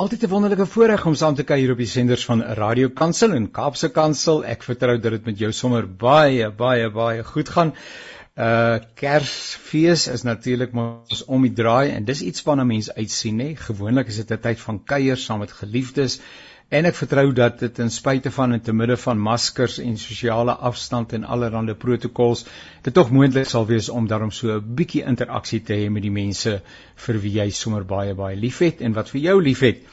Altyd 0.00 0.22
'n 0.24 0.28
wonderlike 0.32 0.64
voorreg 0.66 1.02
om 1.06 1.14
saam 1.14 1.34
te 1.36 1.44
kuier 1.44 1.70
op 1.72 1.80
die 1.82 1.86
senders 1.86 2.22
van 2.24 2.42
Radio 2.58 2.88
Kansel 3.00 3.34
en 3.38 3.50
Kaapse 3.50 3.90
Kansel. 3.92 4.38
Ek 4.52 4.62
vertrou 4.64 4.94
dat 4.98 5.12
dit 5.12 5.26
met 5.28 5.38
jou 5.38 5.50
sommer 5.52 5.84
baie 6.04 6.46
baie 6.60 6.86
baie 6.90 7.24
goed 7.32 7.48
gaan. 7.48 7.74
Uh 8.46 8.78
Kersfees 8.94 10.06
is 10.08 10.24
natuurlik 10.24 10.72
mos 10.72 11.24
om 11.24 11.44
die 11.44 11.52
draai 11.52 11.90
en 11.90 12.08
dis 12.08 12.22
iets 12.22 12.42
waarna 12.46 12.64
mense 12.64 12.94
uitsien 12.94 13.36
nê. 13.36 13.50
Gewoonlik 13.66 14.08
is 14.08 14.22
dit 14.22 14.32
'n 14.32 14.40
tyd 14.48 14.60
van 14.60 14.80
kuier 14.94 15.16
saam 15.16 15.44
met 15.44 15.52
geliefdes 15.52 16.20
en 16.72 16.88
ek 16.88 16.96
vertrou 16.96 17.26
dat 17.36 17.58
dit 17.60 17.74
ten 17.76 17.90
spyte 17.92 18.30
van 18.32 18.56
en 18.56 18.62
te 18.64 18.72
midde 18.72 18.96
van 18.96 19.18
maskers 19.20 19.74
en 19.82 19.98
sosiale 20.00 20.54
afstand 20.68 21.12
en 21.18 21.26
allerlei 21.34 21.74
protokols 21.84 22.46
dit 22.86 22.94
tog 22.96 23.10
moontlik 23.12 23.50
sal 23.50 23.66
wees 23.68 23.90
om 23.92 24.06
daarom 24.08 24.32
so 24.32 24.56
'n 24.56 24.74
bietjie 24.80 25.04
interaksie 25.04 25.60
te 25.60 25.74
hê 25.74 25.90
met 25.90 26.02
die 26.02 26.14
mense 26.20 26.60
vir 27.06 27.18
wie 27.24 27.34
jy 27.40 27.50
sommer 27.50 27.84
baie 27.84 28.14
baie 28.14 28.36
liefhet 28.36 28.80
en 28.80 28.92
wat 28.92 29.10
vir 29.10 29.20
jou 29.20 29.42
liefhet. 29.42 29.84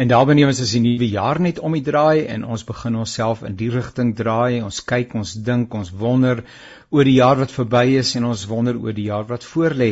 En 0.00 0.08
daarby 0.08 0.32
ons 0.46 0.60
is 0.64 0.70
die 0.72 0.80
nuwe 0.80 1.06
jaar 1.12 1.36
net 1.44 1.58
om 1.60 1.74
die 1.76 1.82
draai 1.84 2.24
en 2.32 2.44
ons 2.54 2.62
begin 2.64 2.94
onsself 2.96 3.42
in 3.44 3.56
die 3.60 3.66
rigting 3.68 4.14
draai. 4.16 4.62
Ons 4.64 4.78
kyk, 4.88 5.10
ons 5.18 5.34
dink, 5.48 5.74
ons 5.76 5.90
wonder 6.02 6.38
oor 6.88 7.04
die 7.04 7.18
jaar 7.18 7.36
wat 7.36 7.52
verby 7.52 7.98
is 7.98 8.14
en 8.16 8.30
ons 8.30 8.46
wonder 8.48 8.78
oor 8.80 8.96
die 8.96 9.10
jaar 9.10 9.26
wat 9.28 9.44
voorlê. 9.44 9.90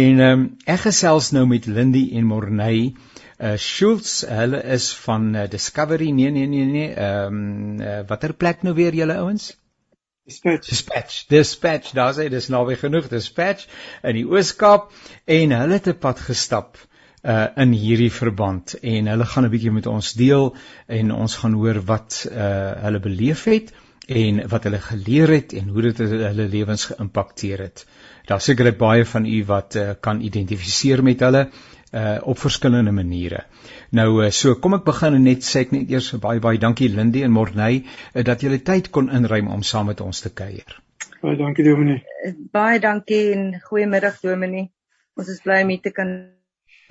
en 0.00 0.20
um, 0.30 0.42
ek 0.66 0.86
gesels 0.88 1.32
nou 1.36 1.46
met 1.46 1.66
Lindy 1.66 2.08
en 2.16 2.28
Morney 2.32 2.94
uh 3.40 3.56
Schultz, 3.56 4.20
hulle 4.28 4.60
is 4.74 4.90
van 5.00 5.30
uh, 5.34 5.46
Discovery. 5.48 6.10
Nee 6.10 6.30
nee 6.30 6.46
nee 6.46 6.64
nee. 6.64 6.88
Ehm 6.92 7.38
um, 7.38 7.80
uh, 7.80 8.00
watter 8.08 8.34
plek 8.36 8.62
nou 8.62 8.74
weer 8.76 8.92
julle 8.94 9.16
ouens? 9.16 9.54
Dispatch. 10.28 10.68
Dispatch. 10.68 11.24
Dispatch. 11.32 11.94
Daar 11.96 12.12
sê 12.14 12.28
dis 12.28 12.50
nou 12.52 12.66
weer 12.68 12.76
genoeg 12.76 13.08
Dispatch 13.08 13.64
in 14.02 14.18
die 14.18 14.26
Ooskaap 14.28 14.92
en 15.24 15.56
hulle 15.56 15.78
het 15.78 15.88
'n 15.88 15.98
pad 15.98 16.20
gestap 16.20 16.76
uh 17.24 17.46
in 17.56 17.72
hierdie 17.72 18.12
verband 18.12 18.74
en 18.80 19.08
hulle 19.12 19.24
gaan 19.32 19.44
'n 19.44 19.52
bietjie 19.56 19.72
met 19.72 19.86
ons 19.86 20.12
deel 20.12 20.54
en 20.86 21.12
ons 21.12 21.36
gaan 21.36 21.52
hoor 21.52 21.80
wat 21.80 22.26
uh 22.30 22.72
hulle 22.84 23.00
beleef 23.00 23.44
het 23.44 23.72
en 24.10 24.40
wat 24.50 24.64
hulle 24.66 24.80
geleer 24.82 25.30
het 25.30 25.52
en 25.54 25.68
hoe 25.70 25.82
dit 25.88 26.00
hulle 26.02 26.46
lewens 26.50 26.88
geïmpakteer 26.90 27.62
het. 27.62 27.84
Daar 28.26 28.42
sekerlik 28.42 28.78
baie 28.78 29.04
van 29.06 29.26
u 29.26 29.44
wat 29.46 29.76
uh, 29.78 29.90
kan 30.00 30.20
identifiseer 30.20 31.02
met 31.02 31.20
hulle 31.20 31.48
uh 31.90 32.18
op 32.22 32.38
verskillende 32.38 32.92
maniere. 32.94 33.44
Nou 33.90 34.24
uh, 34.24 34.30
so 34.30 34.54
kom 34.54 34.74
ek 34.74 34.84
begin 34.86 35.14
en 35.18 35.24
net 35.26 35.46
sê 35.46 35.64
ek 35.64 35.72
net 35.74 35.90
eers 35.90 36.12
baie 36.22 36.42
baie 36.42 36.58
dankie 36.58 36.90
Lindy 36.90 37.24
en 37.26 37.34
Morney 37.34 37.82
uh, 37.82 38.24
dat 38.24 38.42
julle 38.46 38.60
tyd 38.62 38.90
kon 38.90 39.10
inruim 39.10 39.48
om 39.50 39.62
saam 39.62 39.90
met 39.90 40.00
ons 40.00 40.20
te 40.20 40.30
kuier. 40.30 40.78
Baie 41.22 41.36
dankie 41.36 41.64
Dominee. 41.66 42.34
Baie 42.52 42.78
dankie 42.80 43.32
en 43.34 43.48
goeiemiddag 43.66 44.20
Dominee. 44.22 44.70
Ons 45.18 45.28
is 45.34 45.42
bly 45.42 45.62
om 45.64 45.74
hier 45.74 45.82
te 45.82 45.90
kan 45.90 46.39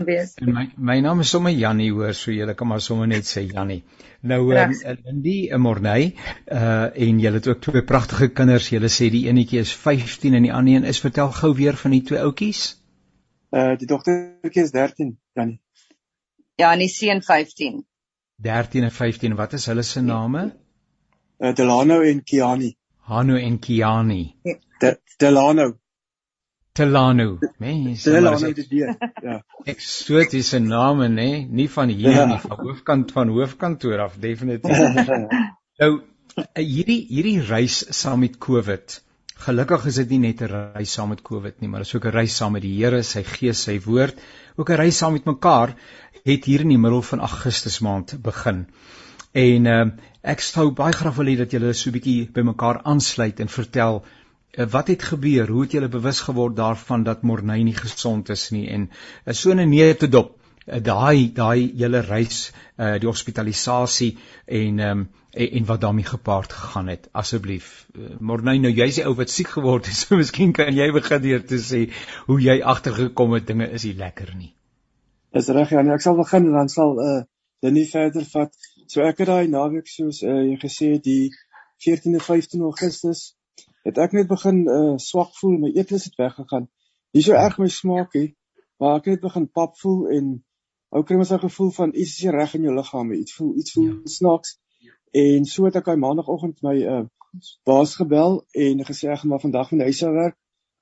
wees. 0.06 0.34
En 0.42 0.52
my 0.54 0.66
my 0.78 1.00
naam 1.02 1.20
is 1.24 1.30
sommer 1.30 1.52
Jannie 1.52 1.92
hoor, 1.92 2.14
so 2.14 2.32
julle 2.32 2.54
kan 2.56 2.68
maar 2.68 2.82
sommer 2.82 3.08
net 3.08 3.28
sê 3.28 3.44
Jannie. 3.48 3.84
Nou 4.22 4.40
um, 4.56 4.74
Lindy 5.06 5.50
en 5.52 5.62
Morney 5.62 6.14
uh 6.52 6.90
en 7.08 7.20
julle 7.20 7.40
het 7.40 7.48
ook 7.48 7.62
twee 7.62 7.84
pragtige 7.84 8.30
kinders. 8.30 8.70
Julle 8.70 8.92
sê 8.92 9.10
die 9.10 9.26
enetjie 9.32 9.60
is 9.60 9.74
15 9.76 10.34
en 10.34 10.48
die 10.48 10.54
ander 10.54 10.76
een 10.76 10.90
is 10.94 11.00
vertel 11.00 11.32
gou 11.32 11.54
weer 11.56 11.80
van 11.80 11.96
die 11.96 12.04
twee 12.04 12.20
oudjies. 12.20 12.64
Uh 13.56 13.78
die 13.80 13.88
dogtertjie 13.88 14.64
is 14.64 14.72
13, 14.72 15.18
Janie. 15.34 15.60
Ja, 16.60 16.74
en 16.74 16.84
die 16.84 16.92
seun 16.92 17.22
15. 17.24 17.86
13 18.44 18.84
en 18.84 18.92
15. 18.92 19.36
Wat 19.36 19.54
is 19.54 19.66
hulle 19.72 19.84
se 19.84 20.02
name? 20.02 20.52
Uh 21.40 21.54
Delano 21.56 22.02
en 22.02 22.24
Kiani. 22.24 22.76
Hano 23.10 23.36
en 23.36 23.60
Kiani. 23.60 24.36
De, 24.80 25.00
Delano. 25.18 25.79
Delano. 26.74 27.40
Mense, 27.58 28.12
Delano 28.12 28.54
die 28.54 28.68
deur. 28.68 28.96
Ja. 29.24 29.42
Eksotiese 29.74 30.60
name 30.60 31.08
nê, 31.08 31.16
nee? 31.16 31.48
nie 31.50 31.68
van 31.70 31.90
hier 31.90 32.22
ja. 32.22 32.26
nie, 32.26 32.40
van 32.40 32.58
hoofkant 32.58 33.12
van 33.12 33.30
hoofkantoor 33.36 34.00
af 34.00 34.18
definitief. 34.22 35.10
nou 35.82 35.92
hierdie 36.56 37.02
hierdie 37.10 37.40
reis 37.42 37.84
saam 38.02 38.22
met 38.24 38.38
COVID 38.38 39.02
Gelukkig 39.40 39.86
is 39.88 39.98
dit 40.02 40.10
nie 40.12 40.20
net 40.20 40.42
'n 40.44 40.52
reis 40.76 40.94
saam 40.94 41.10
met 41.10 41.22
COVID 41.24 41.62
nie, 41.62 41.70
maar 41.72 41.80
dit 41.84 41.88
is 41.88 41.96
ook 41.96 42.06
'n 42.06 42.16
reis 42.16 42.36
saam 42.36 42.52
met 42.52 42.62
die 42.62 42.76
Here, 42.76 43.04
sy 43.04 43.24
Gees, 43.24 43.62
sy 43.64 43.80
woord, 43.86 44.20
ook 44.58 44.70
'n 44.70 44.80
reis 44.82 44.98
saam 44.98 45.14
met 45.14 45.26
mekaar 45.26 45.76
het 46.26 46.46
hier 46.46 46.62
in 46.62 46.74
die 46.76 46.78
middel 46.78 47.02
van 47.02 47.20
Augustus 47.20 47.80
maand 47.80 48.22
begin. 48.22 48.68
En 49.32 49.66
uh, 49.66 49.86
ek 50.24 50.42
sou 50.42 50.72
baie 50.72 50.94
graag 50.94 51.16
wil 51.16 51.32
hê 51.32 51.38
dat 51.38 51.52
julle 51.52 51.74
so 51.74 51.90
'n 51.90 51.94
bietjie 51.94 52.30
by 52.34 52.42
mekaar 52.42 52.82
aansluit 52.84 53.40
en 53.40 53.48
vertel 53.48 54.04
uh, 54.04 54.19
wat 54.56 54.88
het 54.88 55.04
gebeur, 55.04 55.48
hoe 55.48 55.62
het 55.62 55.72
julle 55.72 55.88
bewus 55.88 56.20
geword 56.26 56.56
daarvan 56.56 57.04
dat 57.04 57.22
Morney 57.22 57.64
nie 57.64 57.76
gesond 57.76 58.30
is 58.30 58.50
nie? 58.50 58.68
En 58.70 58.90
uh, 58.90 59.34
so 59.34 59.54
'n 59.54 59.70
nee 59.70 59.96
te 59.96 60.10
dop 60.10 60.38
uh, 60.68 60.82
daai 60.84 61.32
daai 61.34 61.72
hele 61.78 62.02
reis 62.02 62.52
uh, 62.78 62.98
die 63.00 63.08
hospitalisasie 63.08 64.18
en 64.46 64.80
um, 64.80 65.10
en, 65.32 65.52
en 65.52 65.66
wat 65.66 65.82
daarmee 65.82 66.06
gepaard 66.06 66.54
gegaan 66.54 66.88
het. 66.88 67.10
Asseblief 67.12 67.88
uh, 67.96 68.20
Morney 68.20 68.58
nou 68.58 68.72
jy's 68.72 68.96
die 68.96 69.06
ou 69.06 69.16
wat 69.16 69.30
siek 69.30 69.48
geword 69.48 69.86
het 69.86 69.96
so 70.02 70.16
miskien 70.16 70.54
kan 70.54 70.74
jy 70.74 70.92
begin 70.92 71.22
deur 71.22 71.46
te 71.46 71.58
sê 71.58 71.90
hoe 72.26 72.42
jy 72.42 72.62
agtergekom 72.62 73.34
het 73.34 73.48
dinge 73.48 73.70
is 73.70 73.84
nie 73.84 73.96
lekker 73.96 74.36
nie. 74.36 74.54
Dis 75.34 75.50
reg 75.54 75.70
ja 75.70 75.82
nee, 75.82 75.94
ek 75.94 76.02
sal 76.02 76.18
begin 76.18 76.50
en 76.50 76.58
dan 76.64 76.70
sal 76.70 76.98
uh 77.00 77.22
dan 77.62 77.74
nie 77.74 77.90
verder 77.92 78.24
vat. 78.24 78.54
So 78.88 79.02
ek 79.04 79.18
het 79.20 79.28
daai 79.28 79.48
naweek 79.52 79.88
soos 79.92 80.24
uh, 80.24 80.42
jy 80.48 80.56
gesê 80.62 80.94
die 81.04 81.30
14de 81.86 82.22
15 82.24 82.62
Augustus 82.64 83.36
het 83.88 83.98
ek 83.98 84.12
net 84.18 84.28
begin 84.28 84.68
uh 84.68 84.98
swak 84.98 85.36
voel 85.40 85.58
my 85.66 85.72
eetlus 85.76 86.10
het 86.10 86.16
weggegaan 86.16 86.70
nie 87.14 87.24
so 87.24 87.34
erg 87.34 87.58
my 87.58 87.68
smaak 87.68 88.14
het 88.14 88.36
maar 88.80 89.00
ek 89.00 89.12
het 89.14 89.22
begin 89.22 89.50
pap 89.52 89.78
voel 89.82 90.08
en 90.18 90.32
ou 90.90 91.04
kry 91.04 91.16
mens 91.16 91.32
'n 91.32 91.46
gevoel 91.48 91.72
van 91.72 91.90
iets 91.94 92.18
is 92.18 92.32
reg 92.40 92.56
in 92.56 92.68
jou 92.68 92.76
liggaam 92.76 93.12
iets 93.12 93.36
voel 93.36 93.56
iets 93.58 93.74
voel 93.74 93.88
ja. 93.88 93.96
snaaks 94.04 94.58
En 95.12 95.46
so 95.46 95.66
het 95.66 95.78
ek 95.80 95.90
hy 95.90 95.96
maandagooggend 95.98 96.62
my 96.66 96.76
uh 96.86 97.06
baas 97.66 97.94
gebel 97.98 98.40
en 98.58 98.82
gesê 98.86 99.10
ek 99.10 99.22
gaan 99.22 99.30
maar 99.30 99.42
vandag 99.42 99.70
van 99.70 99.82
huis 99.86 100.02
af 100.06 100.14
werk. 100.14 100.36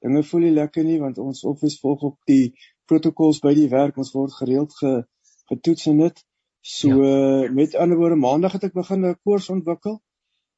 Dinge 0.04 0.24
voel 0.24 0.46
nie 0.48 0.56
lekker 0.56 0.84
nie 0.84 1.00
want 1.00 1.18
ons 1.20 1.44
office 1.44 1.80
volg 1.82 2.04
op 2.08 2.18
die 2.28 2.56
protokols 2.88 3.40
by 3.44 3.54
die 3.56 3.68
werk. 3.72 3.98
Ons 4.00 4.14
word 4.16 4.36
gereeld 4.36 4.76
ge, 4.80 4.92
getoets 5.52 5.88
en 5.92 6.04
dit. 6.04 6.24
So 6.62 7.04
ja. 7.04 7.52
met 7.52 7.76
ander 7.76 8.00
woorde 8.00 8.20
maandag 8.20 8.58
het 8.58 8.68
ek 8.70 8.76
begin 8.76 9.06
'n 9.06 9.20
koors 9.24 9.50
ontwikkel 9.50 10.02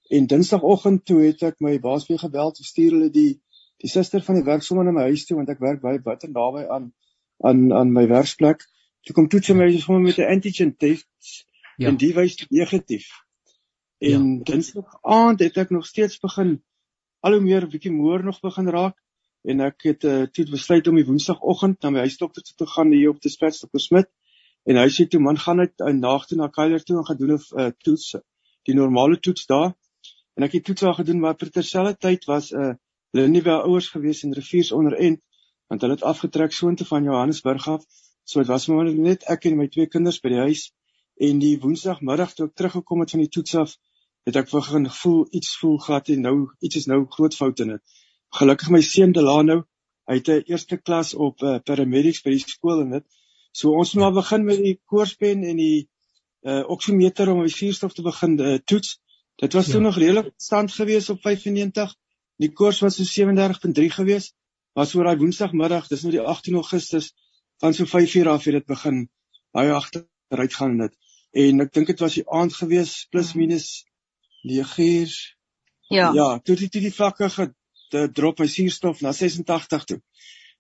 En 0.10 0.26
Dinsdagoggend 0.26 1.06
toe 1.06 1.20
het 1.22 1.44
ek 1.46 1.60
my 1.62 1.76
baas 1.80 2.08
weer 2.10 2.20
gebel 2.20 2.50
stuur 2.58 2.96
hulle 2.96 3.10
die 3.14 3.42
die 3.80 3.90
suster 3.90 4.24
van 4.26 4.36
die 4.40 4.44
werk 4.44 4.64
sommer 4.66 4.88
na 4.88 4.92
my 4.92 5.06
huis 5.08 5.28
toe 5.28 5.38
want 5.38 5.52
ek 5.54 5.62
werk 5.64 5.84
baie 5.84 6.02
buite 6.04 6.28
naby 6.28 6.66
aan 6.68 6.90
aan 7.50 7.60
aan 7.72 7.92
my 7.96 8.08
werksplek. 8.10 8.66
Toe 9.06 9.16
kom 9.16 9.30
toets 9.32 9.54
my 9.56 9.70
sommer 9.78 10.02
met 10.02 10.18
'n 10.18 10.32
antigen 10.34 10.74
test 10.78 11.46
ja. 11.78 11.88
en 11.88 11.98
die 11.98 12.14
wys 12.14 12.36
negatief. 12.50 13.08
En 14.00 14.26
ja. 14.38 14.44
Dinsdag 14.50 14.98
aand 15.02 15.40
het 15.46 15.58
ek 15.58 15.70
nog 15.70 15.86
steeds 15.86 16.20
begin 16.20 16.58
al 17.20 17.38
hoe 17.38 17.44
meer 17.44 17.68
bietjie 17.68 17.92
moer 17.92 18.24
nog 18.24 18.40
begin 18.42 18.68
raak 18.68 18.98
en 19.44 19.62
ek 19.62 19.84
het 19.88 20.04
uh, 20.04 20.24
toe 20.24 20.46
besluit 20.50 20.88
om 20.88 20.96
die 20.96 21.06
Woensdagoggend 21.06 21.82
na 21.84 21.90
my 21.90 22.00
huisdokter 22.08 22.44
toe 22.44 22.56
te 22.56 22.68
gaan 22.68 22.92
hier 22.92 23.10
op 23.14 23.22
te 23.22 23.30
Spits 23.30 23.62
Dr. 23.62 23.80
Smit 23.80 24.10
en 24.66 24.80
hy 24.82 24.88
sê 24.90 25.06
toe 25.08 25.22
man 25.22 25.38
gaan 25.38 25.62
net 25.62 25.74
'n 25.80 26.00
nag 26.00 26.26
toe 26.28 26.38
na 26.38 26.48
Kailer 26.48 26.84
toe 26.84 26.98
en 26.98 27.06
gaan 27.06 27.18
doen 27.18 27.36
'n 27.38 27.62
uh, 27.62 27.70
toets 27.86 28.16
die 28.66 28.76
normale 28.76 29.20
toets 29.20 29.46
daar 29.46 29.76
En 30.40 30.46
ek 30.48 30.54
het 30.56 30.64
toets 30.70 30.86
al 30.88 30.94
gedoen 30.96 31.18
maar 31.20 31.36
per 31.36 31.50
terselfdertyd 31.52 32.26
was 32.32 32.46
'n 32.52 32.60
uh, 32.66 32.76
hulle 33.12 33.28
nie 33.28 33.42
by 33.44 33.56
ouers 33.68 33.90
gewees 33.92 34.22
in 34.24 34.36
riviers 34.38 34.70
onder 34.72 34.94
en 35.08 35.18
want 35.68 35.82
hulle 35.82 35.98
het 35.98 36.06
afgetrek 36.12 36.54
soontoe 36.56 36.86
van 36.88 37.04
Johannesburg 37.04 37.66
af. 37.68 37.84
So 38.24 38.40
dit 38.40 38.48
was 38.48 38.68
maar 38.72 38.88
net 38.94 39.26
ek 39.34 39.50
en 39.50 39.58
my 39.58 39.68
twee 39.68 39.90
kinders 39.96 40.20
by 40.24 40.32
die 40.32 40.44
huis 40.46 40.62
en 41.28 41.42
die 41.44 41.58
woensdagmiddag 41.60 42.32
toe 42.38 42.48
ek 42.48 42.56
teruggekom 42.62 43.04
het 43.04 43.12
van 43.16 43.24
die 43.26 43.34
toets 43.36 43.56
af, 43.64 43.74
het 44.30 44.40
ek 44.40 44.48
begin 44.54 44.88
voel 45.02 45.28
iets 45.42 45.58
voel 45.60 45.76
glad 45.88 46.14
en 46.16 46.24
nou 46.28 46.36
iets 46.60 46.80
is 46.82 46.88
nou 46.88 47.02
groot 47.18 47.36
foute 47.36 47.68
in 47.68 47.76
dit. 47.76 47.84
Gelukkig 48.40 48.72
my 48.78 48.82
seun 48.86 49.12
Delano, 49.12 49.66
hy 50.08 50.22
het 50.22 50.30
'n 50.30 50.48
eerste 50.54 50.78
klas 50.78 51.14
op 51.14 51.44
uh, 51.44 51.58
paramedics 51.60 52.24
by 52.24 52.38
die 52.38 52.46
skool 52.46 52.86
en 52.86 52.96
dit. 52.98 53.06
So 53.52 53.76
ons 53.76 53.94
moet 53.94 54.04
maar 54.04 54.22
begin 54.22 54.46
met 54.46 54.64
die 54.64 54.80
koorspen 54.86 55.44
en 55.44 55.58
die 55.58 55.90
uh 56.48 56.64
oksimeter 56.72 57.28
om 57.30 57.44
die 57.44 57.52
suurstof 57.52 57.94
te 57.94 58.02
begin 58.02 58.40
uh, 58.40 58.58
toets. 58.64 59.00
Dit 59.40 59.54
was 59.54 59.66
ja. 59.66 59.72
toe 59.72 59.82
nog 59.82 59.98
redelik 59.98 60.32
stand 60.38 60.72
gewees 60.72 61.10
op 61.10 61.22
95. 61.22 61.96
Die 62.36 62.52
koers 62.52 62.80
was 62.80 62.96
so 63.00 63.06
37.3 63.26 63.86
gewees. 63.96 64.34
Was 64.76 64.96
oor 64.96 65.08
daai 65.08 65.20
woensdagmiddag, 65.20 65.88
dis 65.88 66.04
nou 66.04 66.12
die 66.12 66.22
18 66.22 66.58
Augustus 66.60 67.14
van 67.64 67.74
so 67.74 67.86
5:00 67.88 68.28
af 68.28 68.44
het 68.44 68.54
dit 68.54 68.66
begin 68.66 69.08
baie 69.56 69.72
agteruit 69.72 70.54
gaan 70.54 70.78
dit. 70.78 70.98
En 71.32 71.64
ek 71.66 71.74
dink 71.74 71.88
dit 71.88 72.00
was 72.00 72.18
die 72.20 72.26
aand 72.28 72.54
gewees 72.54 73.06
plus 73.10 73.32
ja. 73.32 73.40
minus 73.40 73.70
9uur. 74.44 75.16
Ja. 75.90 76.12
Ja, 76.14 76.28
toe 76.40 76.56
die 76.56 76.70
toe 76.70 76.82
die 76.82 76.94
vlakke 76.94 77.30
gedrop 77.32 78.40
my 78.40 78.48
suurstof 78.48 79.02
na 79.02 79.12
86 79.16 79.84
toe. 79.84 80.02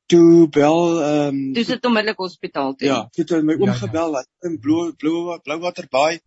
Toe 0.10 0.48
bel 0.50 0.80
ehm 1.04 1.36
um, 1.36 1.54
Dis 1.54 1.68
dit 1.68 1.86
onmiddellik 1.86 2.18
hospitaal 2.18 2.74
toe. 2.76 2.88
Ja, 2.88 3.04
toe 3.12 3.26
het 3.28 3.44
my 3.44 3.60
oom 3.60 3.68
ja, 3.68 3.76
ja. 3.76 3.80
gebel 3.84 4.18
dat 4.18 4.28
in 4.48 4.60
Blue 4.60 4.96
Blue 4.96 5.40
Blouwater 5.44 5.88
Bay 5.90 6.22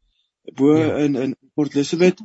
bo 0.54 0.76
ja. 0.76 0.96
in 0.96 1.14
in 1.16 1.36
Port 1.54 1.74
Elizabeth 1.74 2.22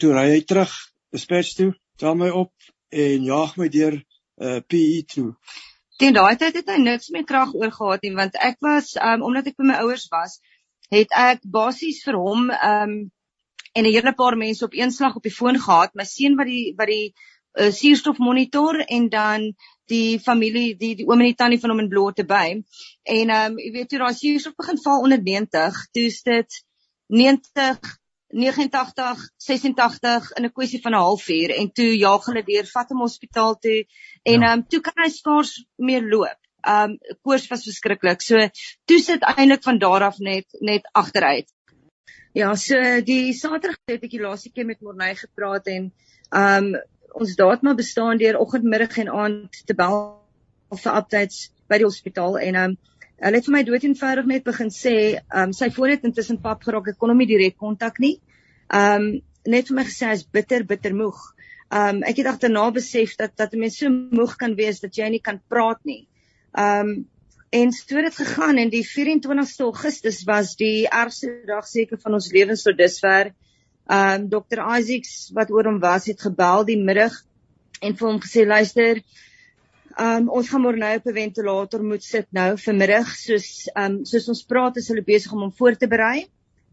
toe 0.00 0.12
ry 0.14 0.26
hy 0.34 0.40
terug 0.44 0.72
dispatch 1.14 1.54
toe 1.58 1.70
tel 2.00 2.18
my 2.18 2.28
op 2.30 2.52
en 2.90 3.24
jaag 3.24 3.56
my 3.56 3.68
deur 3.72 3.96
uh, 3.96 4.60
PE 4.68 5.02
toe. 5.14 5.30
Teen 6.00 6.16
daai 6.16 6.36
tyd 6.36 6.58
het 6.60 6.68
hy 6.68 6.76
niks 6.82 7.08
meer 7.14 7.24
krag 7.24 7.54
oor 7.56 7.72
gehad 7.72 8.04
nie 8.04 8.14
want 8.16 8.36
ek 8.36 8.60
was 8.64 8.94
um, 9.00 9.24
omdat 9.24 9.48
ek 9.52 9.56
by 9.60 9.70
my 9.72 9.78
ouers 9.84 10.08
was 10.12 10.38
het 10.92 11.12
ek 11.16 11.40
basies 11.42 12.02
vir 12.06 12.18
hom 12.20 12.50
um, 12.52 12.96
en 13.76 13.84
'n 13.84 13.92
hele 13.92 14.12
paar 14.14 14.36
mense 14.36 14.64
op 14.64 14.74
een 14.74 14.90
slag 14.90 15.16
op 15.16 15.22
die 15.22 15.34
foon 15.38 15.58
gehad. 15.60 15.94
My 15.94 16.04
seun 16.04 16.36
wat 16.36 16.46
die 16.46 16.74
wat 16.76 16.88
die 16.88 17.12
uh, 17.60 17.70
suurstof 17.70 18.18
monitor 18.18 18.78
en 18.80 19.08
dan 19.08 19.52
die 19.92 20.18
familie 20.20 20.76
die 20.76 20.94
die 20.96 21.06
oom 21.06 21.20
en 21.20 21.30
die 21.30 21.38
tannie 21.42 21.60
van 21.60 21.70
hom 21.70 21.82
in 21.84 21.88
blote 21.92 22.24
by. 22.24 22.62
En 23.02 23.30
ehm 23.30 23.52
um, 23.52 23.58
jy 23.58 23.72
weet 23.72 23.88
toe 23.88 23.98
daai 23.98 24.14
suurstof 24.14 24.56
begin 24.56 24.80
val 24.84 25.04
onder 25.04 25.22
90 25.22 25.82
toe 25.92 26.06
is 26.12 26.22
dit 26.22 26.60
90 27.06 27.98
89 28.28 29.28
86 29.36 30.32
in 30.38 30.44
'n 30.44 30.52
kwessie 30.52 30.80
van 30.82 30.92
'n 30.92 31.02
halfuur 31.04 31.50
en 31.50 31.72
toe 31.72 31.96
jaag 31.96 32.24
hulle 32.26 32.42
deur 32.42 32.66
vat 32.66 32.88
hom 32.88 33.04
hospitaal 33.04 33.54
toe 33.58 33.86
en 34.22 34.40
ja. 34.40 34.52
um, 34.52 34.66
toe 34.66 34.80
kan 34.80 35.04
hy 35.04 35.10
skaars 35.10 35.66
meer 35.76 36.02
loop. 36.02 36.38
Um 36.66 36.98
koors 37.22 37.46
was 37.48 37.62
verskriklik. 37.64 38.20
So 38.22 38.48
toe 38.84 38.98
sit 38.98 39.22
eintlik 39.22 39.62
van 39.62 39.78
daar 39.78 40.02
af 40.02 40.18
net 40.18 40.46
net 40.60 40.88
agteruit. 40.92 41.46
Ja, 42.32 42.54
so 42.54 43.00
die 43.00 43.32
Saterdag 43.32 43.78
het 43.88 44.02
ek 44.02 44.10
die 44.10 44.20
laaste 44.20 44.50
keer 44.50 44.66
met 44.66 44.80
Morney 44.80 45.14
gepraat 45.14 45.66
en 45.66 45.92
um 46.30 46.74
ons 47.14 47.36
daad 47.36 47.62
maar 47.62 47.78
bestaan 47.78 48.18
deur 48.18 48.38
oggend, 48.38 48.64
middag 48.64 48.98
en 48.98 49.08
aand 49.08 49.62
te 49.66 49.74
bel 49.74 49.96
vir 50.82 50.96
updates 50.98 51.50
by 51.68 51.78
die 51.78 51.86
hospitaal 51.86 52.38
en 52.38 52.56
um 52.56 52.76
Hulle 53.16 53.38
het 53.40 53.46
vir 53.48 53.54
my 53.54 53.62
dood 53.64 53.84
eenvoudig 53.86 54.26
net 54.28 54.44
begin 54.44 54.70
sê, 54.72 54.96
ehm 55.16 55.48
um, 55.48 55.52
sy 55.56 55.70
foon 55.72 55.94
het 55.94 56.04
intussen 56.04 56.40
pap 56.42 56.66
geraak. 56.66 56.90
Ek 56.92 56.98
kon 57.00 57.12
hom 57.12 57.22
nie 57.22 57.30
direk 57.30 57.56
kontak 57.56 58.00
nie. 58.02 58.18
Ehm 58.68 59.06
um, 59.06 59.08
net 59.46 59.70
vir 59.70 59.76
my 59.78 59.84
gesê 59.86 60.10
hy's 60.10 60.24
bitter 60.36 60.66
bitter 60.68 60.94
moeg. 60.94 61.18
Ehm 61.70 61.96
um, 61.96 62.02
ek 62.10 62.20
het 62.20 62.28
agterna 62.32 62.66
besef 62.76 63.16
dat 63.16 63.32
dat 63.40 63.54
'n 63.54 63.62
mens 63.64 63.78
so 63.78 63.88
moeg 63.90 64.36
kan 64.36 64.54
wees 64.54 64.80
dat 64.80 64.96
jy 64.96 65.08
nie 65.10 65.22
kan 65.22 65.40
praat 65.48 65.80
nie. 65.84 66.06
Ehm 66.52 66.90
um, 66.90 67.08
en 67.56 67.72
so 67.72 67.96
het 67.96 68.04
dit 68.10 68.16
gegaan 68.26 68.58
en 68.58 68.70
die 68.70 68.84
24ste 68.84 69.64
Augustus 69.64 70.24
was 70.26 70.56
die 70.56 70.86
ergste 70.88 71.40
dag 71.46 71.66
seker 71.66 71.98
van 71.98 72.14
ons 72.14 72.32
lewens 72.32 72.62
tot 72.62 72.76
dusver. 72.76 73.32
Ehm 73.88 74.22
um, 74.22 74.28
Dr 74.28 74.60
Isaacs 74.78 75.30
wat 75.32 75.50
oor 75.50 75.64
hom 75.64 75.80
was 75.80 76.06
het 76.06 76.20
gebel 76.20 76.64
die 76.64 76.82
middag 76.82 77.16
en 77.80 77.96
vir 77.96 78.08
hom 78.08 78.20
gesê 78.20 78.44
luister 78.44 79.00
Um 79.96 80.26
ons 80.28 80.48
gaan 80.52 80.60
môre 80.60 80.76
nou 80.76 80.96
op 80.98 81.06
'n 81.08 81.14
ventilator 81.16 81.82
moet 81.82 82.02
sit 82.04 82.26
nou 82.30 82.50
vanmiddag 82.60 83.12
soos 83.16 83.46
um 83.82 84.04
soos 84.04 84.28
ons 84.28 84.42
praat 84.44 84.76
is 84.76 84.88
hulle 84.92 85.04
besig 85.04 85.32
om 85.32 85.46
hom 85.46 85.52
voor 85.56 85.76
te 85.76 85.88
berei. 85.88 86.26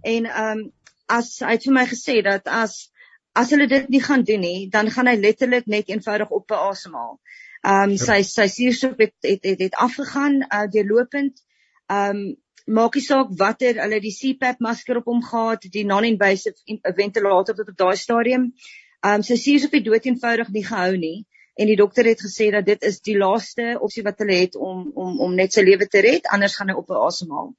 En 0.03 0.25
um 0.25 0.63
as 1.07 1.39
hy 1.39 1.53
het 1.55 1.63
vir 1.63 1.73
my 1.73 1.85
gesê 1.87 2.17
dat 2.23 2.47
as 2.47 2.91
as 3.33 3.49
hulle 3.55 3.67
dit 3.67 3.87
nie 3.89 4.01
gaan 4.01 4.23
doen 4.23 4.41
nie, 4.41 4.69
dan 4.69 4.91
gaan 4.91 5.07
hy 5.07 5.15
letterlik 5.15 5.67
net 5.67 5.87
eenvoudig 5.87 6.35
op 6.35 6.47
beasemhaal. 6.47 7.19
Um 7.63 7.95
sy 7.97 8.21
sy 8.27 8.47
suurstof 8.47 8.99
het 8.99 9.15
het 9.23 9.43
het, 9.43 9.59
het 9.59 9.75
afgegaan 9.75 10.43
uh, 10.43 10.67
deurlopend. 10.67 11.39
Um 11.87 12.35
maak 12.67 12.95
nie 12.95 13.07
saak 13.07 13.31
watter 13.39 13.79
hulle 13.79 14.01
die 14.03 14.15
CPAP 14.19 14.59
masker 14.59 14.97
op 14.99 15.07
hom 15.07 15.23
gehad, 15.23 15.63
die 15.71 15.85
non-invasive 15.85 16.59
ventilator 16.95 17.55
tot 17.55 17.69
op 17.69 17.77
daai 17.77 17.95
stadium. 17.95 18.51
Um 18.99 19.23
sy 19.23 19.39
suurstof 19.39 19.79
het 19.79 19.85
dood 19.85 20.11
eenvoudig 20.11 20.51
nie 20.51 20.67
gehou 20.67 20.97
nie 20.97 21.19
en 21.53 21.69
die 21.69 21.77
dokter 21.77 22.07
het 22.09 22.21
gesê 22.21 22.49
dat 22.51 22.65
dit 22.65 22.83
is 22.83 22.99
die 23.05 23.17
laaste 23.17 23.77
opsie 23.79 24.03
wat 24.03 24.21
hulle 24.23 24.37
het 24.39 24.55
om 24.55 24.85
om 24.95 25.19
om 25.25 25.35
net 25.35 25.53
sy 25.53 25.65
lewe 25.65 25.87
te 25.87 26.01
red 26.05 26.29
anders 26.33 26.55
gaan 26.57 26.71
hy 26.73 26.77
op 26.79 26.91
asemhaal. 26.91 27.51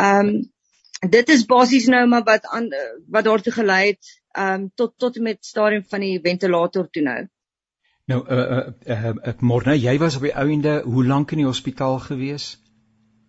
Ehm 0.00 0.32
um, 0.32 0.42
dit 1.10 1.28
is 1.34 1.46
basies 1.50 1.88
nou 1.90 2.06
maar 2.06 2.22
wat 2.24 2.44
aan 2.46 2.68
wat 3.10 3.24
daartoe 3.24 3.52
gelei 3.52 3.86
het 3.86 4.10
ehm 4.32 4.62
um, 4.62 4.72
tot 4.74 4.98
tot 4.98 5.18
met 5.18 5.44
stadium 5.44 5.84
van 5.88 6.00
die 6.00 6.18
ventilator 6.20 6.90
toe 6.90 7.02
nou. 7.02 7.22
Nou 8.04 8.20
uh 8.28 8.38
uh, 8.48 8.72
uh, 8.84 9.14
uh 9.30 9.34
Morne, 9.40 9.78
jy 9.78 9.98
was 9.98 10.16
op 10.16 10.22
die 10.26 10.34
ouende 10.34 10.80
hoe 10.84 11.06
lank 11.06 11.32
in 11.32 11.42
die 11.42 11.46
hospitaal 11.46 11.98
gewees? 11.98 12.58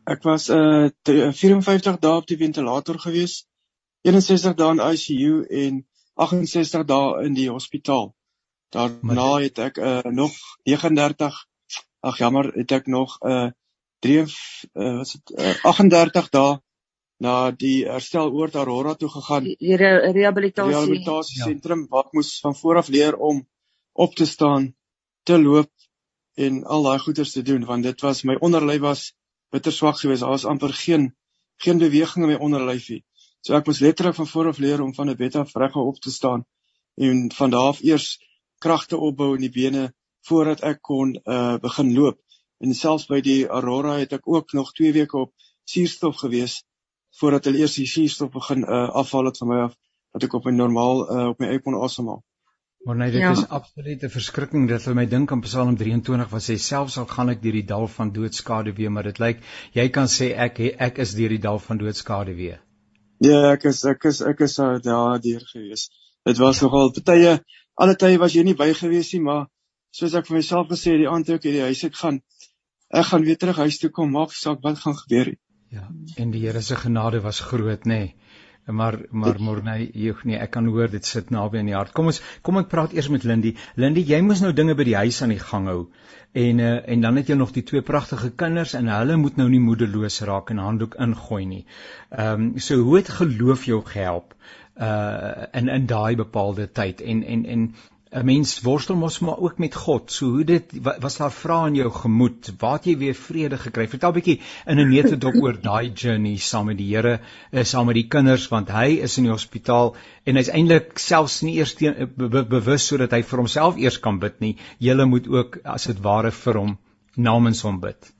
Ek 0.03 0.23
was 0.23 0.49
uh 0.49 0.89
54 1.07 1.99
dae 1.99 2.15
op 2.21 2.27
die 2.27 2.37
ventilator 2.37 2.99
gewees. 2.99 3.45
61 4.01 4.55
dae 4.59 4.71
in 4.75 4.81
ICU 4.83 5.43
en 5.63 5.85
68 6.13 6.85
dae 6.85 7.23
in 7.25 7.33
die 7.37 7.49
hospitaal. 7.49 8.11
Daarna 8.73 9.29
het 9.43 9.59
ek 9.61 9.77
uh, 9.77 10.01
nog 10.09 10.33
39 10.65 11.35
ag 12.03 12.17
jammer, 12.17 12.49
het 12.57 12.71
ek 12.71 12.87
nog 12.89 13.19
'n 13.21 13.29
uh, 13.29 13.49
3 14.01 14.19
uh, 14.19 14.25
wat 14.97 15.05
is 15.05 15.11
dit 15.13 15.33
uh, 15.39 15.53
38 15.63 16.29
dae 16.29 16.57
na 17.23 17.51
die 17.51 17.85
herstel 17.87 18.33
oor 18.33 18.49
te 18.49 18.57
Aurora 18.57 18.95
toe 18.99 19.09
gegaan. 19.09 19.43
Die 19.43 19.77
re 19.79 20.11
rehabilitasie 20.11 20.73
rehabilitasie 20.73 21.41
sentrum 21.43 21.85
ja. 21.85 21.87
waar 21.89 22.09
ek 22.09 22.17
moes 22.17 22.39
van 22.43 22.55
voor 22.55 22.81
af 22.81 22.89
leer 22.91 23.15
om 23.15 23.45
op 23.93 24.15
te 24.15 24.25
staan, 24.25 24.73
te 25.23 25.39
loop 25.39 25.71
en 26.35 26.63
al 26.63 26.83
daai 26.83 26.99
goeders 26.99 27.31
te 27.31 27.45
doen 27.45 27.65
want 27.69 27.83
dit 27.83 28.01
was 28.01 28.23
my 28.23 28.35
onderlyf 28.41 28.81
was 28.81 29.13
bitter 29.53 29.71
swak 29.71 29.99
geweest. 30.01 30.25
Daar 30.25 30.33
was 30.33 30.49
amper 30.49 30.73
geen 30.73 31.13
geen 31.61 31.77
beweging 31.77 32.25
in 32.25 32.31
my 32.31 32.39
onderlyfie. 32.41 33.03
So 33.45 33.53
ek 33.53 33.67
moes 33.69 33.79
letterlik 33.79 34.15
van 34.15 34.27
voor 34.27 34.47
af 34.47 34.57
leer 34.57 34.81
om 34.81 34.93
van 34.93 35.09
'n 35.09 35.15
bed 35.15 35.35
af 35.35 35.55
reg 35.55 35.75
op 35.75 35.99
te 35.99 36.11
staan 36.11 36.45
en 36.95 37.31
van 37.31 37.49
daar 37.49 37.69
af 37.71 37.81
eers 37.81 38.17
kragte 38.65 38.97
opbou 38.97 39.33
in 39.37 39.45
die 39.45 39.53
bene 39.53 39.87
voordat 40.27 40.63
ek 40.71 40.81
kon 40.81 41.15
uh 41.23 41.55
begin 41.63 41.93
loop. 41.95 42.19
En 42.63 42.75
selfs 42.77 43.09
by 43.11 43.19
die 43.21 43.41
Aurora 43.47 43.97
het 43.99 44.13
ek 44.19 44.27
ook 44.35 44.53
nog 44.59 44.71
2 44.73 44.93
weke 44.99 45.17
op 45.25 45.33
suurstof 45.67 46.21
gewees 46.23 46.61
voordat 47.19 47.49
hulle 47.49 47.63
eers 47.63 47.79
die 47.79 47.89
suurstof 47.89 48.31
begin 48.31 48.63
uh 48.63 48.85
afhaal 49.03 49.31
het 49.31 49.41
van 49.41 49.51
my 49.51 49.63
af 49.69 49.73
dat 50.13 50.29
ek 50.29 50.37
op 50.39 50.47
'n 50.47 50.55
normaal 50.55 51.03
uh 51.09 51.27
op 51.33 51.39
my 51.39 51.47
eie 51.47 51.61
kon 51.61 51.81
asemhaal. 51.81 52.23
Maar 52.83 52.95
nee, 52.95 53.11
dit 53.11 53.21
ja. 53.21 53.31
is 53.31 53.47
absolute 53.47 54.09
verskrikking 54.09 54.67
dat 54.69 54.83
vir 54.83 54.95
my 54.95 55.05
dink 55.07 55.31
aan 55.31 55.41
Psalm 55.41 55.77
23 55.79 56.29
wat 56.29 56.43
sê 56.43 56.57
selfs 56.59 56.97
al 56.99 57.07
gaan 57.07 57.31
ek 57.31 57.41
deur 57.43 57.55
die 57.55 57.67
dal 57.69 57.87
van 57.87 58.11
doodskade 58.11 58.73
weer, 58.75 58.91
maar 58.91 59.07
dit 59.07 59.19
lyk 59.23 59.39
jy 59.71 59.87
kan 59.89 60.11
sê 60.11 60.33
ek 60.47 60.59
ek 60.59 60.99
is 61.05 61.13
deur 61.15 61.31
die 61.31 61.43
dal 61.45 61.59
van 61.59 61.79
doodskade 61.79 62.35
weer. 62.35 62.59
Ja, 63.23 63.53
ek 63.53 63.63
is 63.71 63.85
ek 63.87 64.03
is 64.11 64.19
ek 64.21 64.43
is 64.47 64.55
daar 64.59 65.21
deur 65.23 65.45
gewees. 65.53 65.87
Dit 66.23 66.39
was 66.39 66.61
nogal 66.63 66.93
baie 67.05 67.39
alle 67.75 67.95
tye 67.99 68.19
was 68.21 68.35
jy 68.37 68.43
nie 68.47 68.57
by 68.57 68.69
gewees 68.77 69.11
nie, 69.13 69.23
maar 69.27 69.47
soos 69.93 70.13
ek 70.17 70.29
vir 70.29 70.39
myself 70.39 70.69
gesê 70.71 70.93
het, 70.93 71.01
die 71.03 71.09
aand 71.09 71.27
toe 71.27 71.39
ek 71.39 71.47
hierdie 71.49 71.65
huis 71.67 71.83
ek 71.89 71.97
gaan 71.99 72.21
ek 72.93 73.07
gaan 73.09 73.25
weer 73.25 73.39
terug 73.41 73.63
huis 73.65 73.79
toe 73.81 73.89
kom, 73.89 74.13
maak 74.13 74.35
saak 74.37 74.61
wat 74.63 74.79
gaan 74.83 74.95
gebeur. 74.99 75.33
Ja, 75.73 75.87
en 76.21 76.31
die 76.31 76.43
Here 76.43 76.61
se 76.61 76.77
genade 76.77 77.23
was 77.23 77.41
groot, 77.41 77.87
nê. 77.89 77.97
Nee. 77.97 78.15
maar 78.65 78.97
maar 79.11 79.41
Morney, 79.41 79.89
nee, 80.23 80.37
ek 80.37 80.51
kan 80.51 80.67
hoor 80.71 80.87
dit 80.87 81.05
sit 81.05 81.29
naby 81.33 81.59
aan 81.59 81.67
die 81.67 81.75
hart. 81.75 81.91
Kom 81.91 82.07
ons 82.07 82.21
kom 82.41 82.61
ek 82.61 82.69
praat 82.71 82.93
eers 82.93 83.09
met 83.11 83.25
Lindy. 83.27 83.55
Lindy, 83.75 84.05
jy 84.07 84.21
moes 84.23 84.39
nou 84.45 84.53
dinge 84.53 84.75
by 84.79 84.85
die 84.87 84.95
huis 84.95 85.19
aan 85.21 85.33
die 85.33 85.41
gang 85.41 85.67
hou. 85.67 85.89
En 86.31 86.61
uh, 86.63 86.77
en 86.87 87.01
dan 87.01 87.19
het 87.19 87.27
jy 87.29 87.35
nog 87.35 87.51
die 87.51 87.65
twee 87.67 87.83
pragtige 87.83 88.31
kinders 88.31 88.77
en 88.79 88.87
hulle 88.93 89.17
moet 89.19 89.41
nou 89.41 89.49
nie 89.49 89.59
moedeloos 89.59 90.21
raak 90.29 90.53
en 90.53 90.63
handdoek 90.63 90.95
ingooi 90.95 91.43
nie. 91.45 91.65
Ehm 92.11 92.47
um, 92.53 92.59
so 92.59 92.79
hoe 92.79 93.01
het 93.01 93.11
geloof 93.17 93.65
jou 93.67 93.81
gehelp 93.83 94.31
uh 94.31 94.62
in 94.75 95.69
in 95.69 95.85
daai 95.85 96.15
bepaalde 96.15 96.71
tyd 96.71 97.01
en 97.01 97.23
en 97.23 97.45
en 97.45 97.73
'n 98.13 98.25
mens 98.25 98.51
worstel 98.61 98.95
mos 98.95 99.19
maar 99.19 99.39
ook 99.41 99.57
met 99.57 99.75
God. 99.75 100.11
So 100.11 100.25
hoe 100.25 100.43
dit 100.45 100.73
was 101.01 101.17
daar 101.17 101.31
vrae 101.31 101.67
in 101.67 101.75
jou 101.75 101.91
gemoed? 101.91 102.51
Waar 102.59 102.75
het 102.77 102.85
jy 102.85 102.97
weer 102.97 103.15
vrede 103.17 103.57
gekry? 103.57 103.87
Vertel 103.89 104.11
'n 104.11 104.17
bietjie 104.17 104.39
in 104.65 104.79
'n 104.79 104.89
neutedop 104.89 105.35
oor 105.41 105.57
daai 105.61 105.91
journey 105.93 106.37
saam 106.37 106.65
met 106.65 106.77
die 106.77 106.95
Here, 106.95 107.19
eh, 107.51 107.63
saam 107.63 107.85
met 107.85 107.95
die 107.95 108.07
kinders 108.07 108.47
want 108.47 108.69
hy 108.69 108.99
is 109.07 109.17
in 109.17 109.23
die 109.23 109.31
hospitaal 109.31 109.95
en 110.25 110.35
hy's 110.35 110.49
eintlik 110.49 110.99
selfs 110.99 111.41
nie 111.41 111.55
eers 111.57 111.73
be 111.73 112.29
be 112.29 112.45
bewus 112.45 112.87
sodat 112.87 113.11
hy 113.11 113.21
vir 113.23 113.39
homself 113.39 113.77
eers 113.77 113.99
kan 113.99 114.19
bid 114.19 114.39
nie. 114.39 114.57
Jy 114.79 115.05
moet 115.05 115.27
ook 115.27 115.57
as 115.63 115.83
dit 115.83 115.99
ware 116.01 116.31
vir 116.31 116.53
hom 116.53 116.77
namens 117.15 117.61
hom 117.61 117.79
bid. 117.79 118.13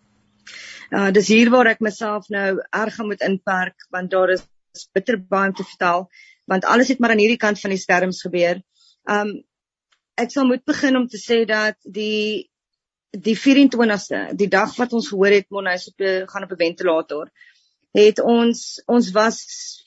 Ja, 0.92 1.08
uh, 1.08 1.12
dis 1.12 1.28
hier 1.28 1.50
waar 1.50 1.68
ek 1.68 1.82
myself 1.82 2.30
nou 2.30 2.60
erg 2.72 2.98
moet 2.98 3.22
inperk 3.22 3.76
want 3.92 4.12
daar 4.12 4.30
is 4.30 4.44
bitter 4.94 5.18
baie 5.18 5.50
om 5.50 5.56
te 5.56 5.64
vertel 5.64 6.10
want 6.46 6.66
alles 6.66 6.88
het 6.88 7.00
maar 7.00 7.14
aan 7.14 7.24
hierdie 7.24 7.42
kant 7.42 7.60
van 7.60 7.74
die 7.74 7.82
sterms 7.82 8.22
gebeur. 8.22 8.62
Um 9.10 9.44
ek 10.16 10.30
sal 10.30 10.46
moet 10.46 10.66
begin 10.66 10.98
om 10.98 11.08
te 11.10 11.18
sê 11.18 11.44
dat 11.50 11.78
die 11.82 12.50
die 13.14 13.36
24ste, 13.38 14.34
die 14.38 14.50
dag 14.50 14.76
wat 14.78 14.94
ons 14.94 15.08
gehoor 15.10 15.34
het 15.34 15.50
Monhuis 15.54 15.88
op 15.90 16.02
gaan 16.30 16.44
op 16.44 16.52
'n 16.52 16.62
ventilator, 16.66 17.32
het 17.94 18.20
ons 18.20 18.82
ons 18.88 19.12
was 19.14 19.38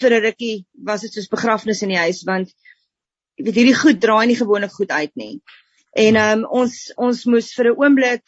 vir 0.01 0.15
'n 0.15 0.23
rukkie 0.23 0.67
was 0.73 1.01
dit 1.01 1.13
soos 1.13 1.29
begrafnis 1.29 1.83
in 1.83 1.89
die 1.89 2.05
huis 2.05 2.23
want 2.23 2.53
jy 3.37 3.45
weet 3.45 3.59
hierdie 3.61 3.81
goed 3.81 4.01
draai 4.01 4.27
nie 4.27 4.39
gewoonlik 4.39 4.73
goed 4.73 4.91
uit 4.91 5.15
nie. 5.15 5.41
En 5.93 6.17
ehm 6.17 6.39
um, 6.39 6.47
ons 6.63 6.93
ons 6.97 7.25
moes 7.25 7.53
vir 7.57 7.73
'n 7.73 7.79
oomblik 7.83 8.25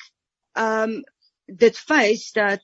ehm 0.57 0.91
um, 0.91 1.05
dit 1.47 1.79
face 1.79 2.33
dat 2.35 2.63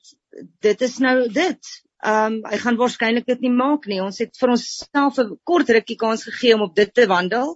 dit 0.61 0.81
is 0.81 0.97
nou 0.99 1.27
dit. 1.31 1.59
Ehm 2.03 2.33
um, 2.33 2.41
hy 2.51 2.57
gaan 2.59 2.77
waarskynlik 2.77 3.25
dit 3.25 3.41
nie 3.41 3.53
maak 3.53 3.85
nie. 3.87 4.01
Ons 4.03 4.19
het 4.19 4.35
vir 4.37 4.49
onsself 4.49 5.19
'n 5.19 5.37
kort 5.43 5.69
rukkie 5.69 5.95
kans 5.95 6.23
gegee 6.23 6.55
om 6.55 6.61
op 6.61 6.75
dit 6.75 6.93
te 6.93 7.07
wandel. 7.07 7.55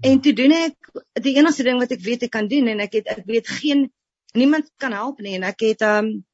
En 0.00 0.20
toe 0.20 0.32
doen 0.32 0.52
ek 0.52 0.90
die 1.22 1.36
enigste 1.36 1.64
ding 1.66 1.78
wat 1.78 1.90
ek 1.90 2.02
weet 2.02 2.22
ek 2.22 2.30
kan 2.30 2.48
doen 2.48 2.68
en 2.68 2.80
ek 2.80 2.92
het 3.00 3.06
ek 3.06 3.24
weet 3.26 3.48
geen 3.48 3.90
niemand 4.34 4.70
kan 4.78 4.92
help 4.92 5.20
nie 5.20 5.34
en 5.34 5.46
ek 5.48 5.60
het 5.60 5.82
um 5.82 6.24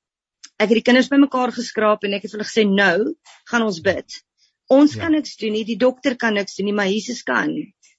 ek 0.57 0.69
het 0.69 0.79
die 0.79 0.87
kinders 0.87 1.09
bymekaar 1.09 1.53
geskraap 1.53 2.05
en 2.05 2.15
ek 2.15 2.27
het 2.27 2.35
hulle 2.37 2.47
gesê 2.47 2.65
nou 2.69 3.15
gaan 3.51 3.63
ons 3.63 3.81
bid. 3.81 4.07
Ons 4.73 4.95
ja. 4.95 5.05
kan 5.05 5.13
niks 5.13 5.37
doen 5.37 5.53
nie, 5.53 5.65
die 5.65 5.81
dokter 5.81 6.17
kan 6.17 6.35
niks 6.35 6.57
doen 6.57 6.71
nie, 6.71 6.77
maar 6.77 6.89
Jesus 6.89 7.23
kan. 7.23 7.53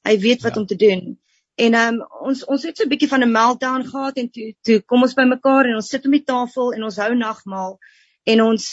Hy 0.06 0.16
weet 0.22 0.42
wat 0.46 0.56
ja. 0.56 0.62
om 0.62 0.68
te 0.68 0.78
doen. 0.80 1.18
En 1.56 1.78
um 1.82 2.02
ons 2.30 2.44
ons 2.52 2.64
het 2.68 2.78
so 2.78 2.84
'n 2.84 2.92
bietjie 2.92 3.10
van 3.10 3.24
'n 3.24 3.32
meltdown 3.32 3.86
gehad 3.88 4.18
en 4.18 4.30
toe 4.30 4.54
toe 4.62 4.82
kom 4.82 5.02
ons 5.02 5.18
bymekaar 5.18 5.70
en 5.70 5.76
ons 5.82 5.90
sit 5.90 6.06
om 6.06 6.12
die 6.12 6.26
tafel 6.26 6.74
en 6.74 6.84
ons 6.84 6.98
hou 6.98 7.14
nagmaal 7.16 7.78
en 8.26 8.42
ons 8.42 8.66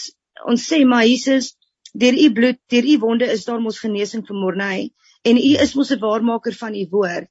ons 0.47 0.69
sê 0.73 0.85
maar 0.85 1.07
Jesus, 1.07 1.57
deur 1.93 2.17
u 2.17 2.33
bloed, 2.33 2.59
deur 2.73 2.85
u 2.85 2.99
wonde 2.99 3.29
is 3.33 3.45
daar 3.45 3.61
mos 3.61 3.79
genesing 3.79 4.27
vir 4.27 4.37
Morney 4.37 4.91
en 5.29 5.37
u 5.37 5.53
is 5.65 5.75
mos 5.75 5.93
'n 5.93 6.01
waarmaker 6.01 6.55
van 6.55 6.75
u 6.75 6.87
woord. 6.91 7.31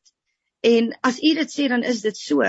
En 0.62 0.92
as 1.02 1.18
u 1.18 1.34
dit 1.34 1.50
sê 1.50 1.68
dan 1.68 1.84
is 1.84 2.02
dit 2.02 2.18
so. 2.18 2.42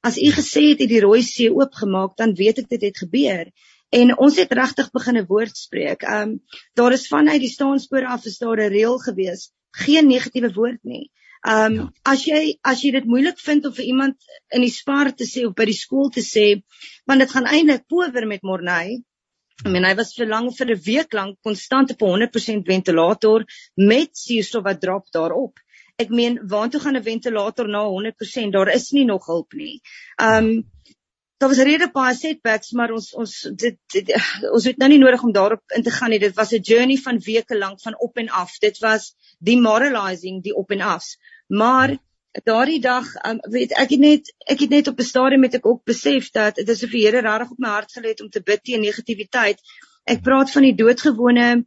As 0.00 0.18
u 0.18 0.30
gesê 0.36 0.68
het 0.72 0.80
u 0.80 0.86
die 0.86 1.00
rooi 1.00 1.22
see 1.22 1.52
oopgemaak, 1.52 2.16
dan 2.16 2.34
weet 2.36 2.58
ek 2.58 2.68
dit 2.68 2.82
het 2.82 2.98
gebeur. 2.98 3.48
En 3.94 4.12
ons 4.18 4.36
het 4.36 4.52
regtig 4.52 4.90
begin 4.92 5.16
'n 5.18 5.26
woord 5.26 5.56
spreek. 5.56 6.02
Um 6.02 6.40
daar 6.74 6.92
is 6.92 7.08
vanuit 7.08 7.40
die 7.40 7.54
staanspoor 7.56 8.04
af 8.04 8.26
is 8.26 8.38
daar 8.38 8.60
'n 8.60 8.72
reël 8.76 8.98
gewees, 8.98 9.52
geen 9.70 10.06
negatiewe 10.06 10.52
woord 10.52 10.82
nie. 10.82 11.10
Um 11.48 11.74
ja. 11.74 11.92
as 12.02 12.24
jy 12.24 12.58
as 12.62 12.82
jy 12.82 12.90
dit 12.90 13.04
moeilik 13.04 13.38
vind 13.38 13.66
om 13.66 13.72
vir 13.72 13.84
iemand 13.84 14.16
in 14.50 14.60
die 14.60 14.72
spar 14.72 15.12
te 15.12 15.24
sê 15.24 15.46
of 15.46 15.54
by 15.54 15.64
die 15.64 15.80
skool 15.80 16.10
te 16.10 16.20
sê, 16.20 16.62
want 17.06 17.20
dit 17.20 17.30
gaan 17.30 17.46
eintlik 17.46 17.86
power 17.88 18.26
met 18.26 18.42
Morney, 18.42 19.02
I 19.62 19.70
mean, 19.70 19.84
hy 19.86 19.94
was 19.94 20.14
vir 20.18 20.26
lank 20.26 20.56
vir 20.56 20.72
'n 20.74 20.80
week 20.86 21.14
lank 21.14 21.38
konstant 21.42 21.92
op 21.94 22.00
100% 22.02 22.66
ventilator 22.66 23.44
met 23.76 24.10
suurstof 24.18 24.64
wat 24.64 24.80
drop 24.80 25.06
daarop. 25.14 25.60
Ek 25.96 26.10
meen, 26.10 26.40
waartoe 26.50 26.80
gaan 26.80 26.96
'n 26.96 27.02
ventilator 27.02 27.68
na 27.68 27.84
100%? 27.86 28.52
Daar 28.52 28.72
is 28.74 28.90
nie 28.90 29.04
nog 29.04 29.26
hulp 29.26 29.52
nie. 29.52 29.80
Um 30.18 30.64
daar 31.38 31.48
was 31.48 31.58
rede 31.66 31.90
baie 31.92 32.14
setbacks, 32.14 32.72
maar 32.72 32.92
ons 32.92 33.12
ons 33.14 33.32
dit, 33.62 33.76
dit 33.92 34.12
ons 34.56 34.64
het 34.64 34.78
nou 34.78 34.88
nie 34.88 34.98
nodig 34.98 35.22
om 35.22 35.32
daarop 35.32 35.76
in 35.76 35.82
te 35.82 35.90
gaan 35.90 36.10
nie. 36.10 36.18
Dit 36.18 36.34
was 36.36 36.52
'n 36.52 36.62
journey 36.62 36.96
van 36.96 37.18
weke 37.18 37.58
lank 37.58 37.80
van 37.82 37.98
op 37.98 38.16
en 38.16 38.28
af. 38.28 38.58
Dit 38.58 38.78
was 38.78 39.14
demoralizing 39.38 40.42
die 40.42 40.54
op 40.54 40.70
en 40.70 40.80
afs. 40.80 41.18
Maar 41.46 41.98
daardie 42.42 42.80
dag 42.80 43.06
um, 43.26 43.38
weet 43.50 43.72
ek 43.78 43.90
het 43.94 44.00
net 44.00 44.30
ek 44.50 44.60
het 44.60 44.70
net 44.70 44.88
op 44.88 44.98
'n 44.98 45.06
stadium 45.06 45.40
met 45.40 45.54
ek 45.54 45.66
ook 45.66 45.84
besef 45.84 46.30
dat 46.30 46.54
dit 46.54 46.68
is 46.68 46.82
of 46.82 46.90
die 46.90 47.06
Here 47.06 47.20
regtig 47.20 47.50
op 47.50 47.58
my 47.58 47.68
hart 47.68 47.92
gelê 47.92 48.08
het 48.08 48.20
om 48.20 48.30
te 48.30 48.42
bid 48.42 48.64
teen 48.64 48.80
negativiteit. 48.80 49.60
Ek 50.04 50.22
praat 50.22 50.50
van 50.50 50.62
die 50.62 50.74
doodgewone 50.74 51.64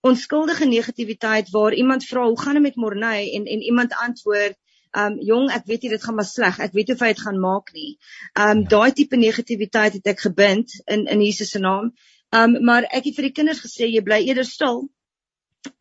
onskuldige 0.00 0.66
negativiteit 0.66 1.50
waar 1.50 1.74
iemand 1.74 2.04
vra 2.04 2.26
hoe 2.26 2.40
gaan 2.40 2.54
dit 2.54 2.62
met 2.62 2.76
Morney? 2.76 3.32
en 3.34 3.44
en 3.44 3.60
iemand 3.62 3.94
antwoord 3.94 4.56
um 4.92 5.16
jong 5.20 5.50
ek 5.54 5.66
weet 5.66 5.82
jy 5.82 5.88
dit 5.88 6.04
gaan 6.04 6.14
maar 6.14 6.28
sleg. 6.28 6.58
Ek 6.58 6.72
weet 6.72 6.90
of 6.90 7.00
hy 7.00 7.12
dit 7.14 7.20
gaan 7.20 7.40
maak 7.40 7.72
nie. 7.72 7.98
Um 8.34 8.64
daai 8.68 8.92
tipe 8.92 9.16
negativiteit 9.16 9.92
het 9.92 10.06
ek 10.06 10.20
gebind 10.20 10.72
in 10.86 11.06
in 11.06 11.20
Jesus 11.22 11.50
se 11.50 11.58
naam. 11.58 11.92
Um 12.34 12.64
maar 12.64 12.84
ek 12.90 13.04
het 13.04 13.16
vir 13.16 13.30
die 13.30 13.36
kinders 13.40 13.62
gesê 13.64 13.88
jy 13.88 14.02
bly 14.02 14.20
eerder 14.26 14.44
stil 14.44 14.88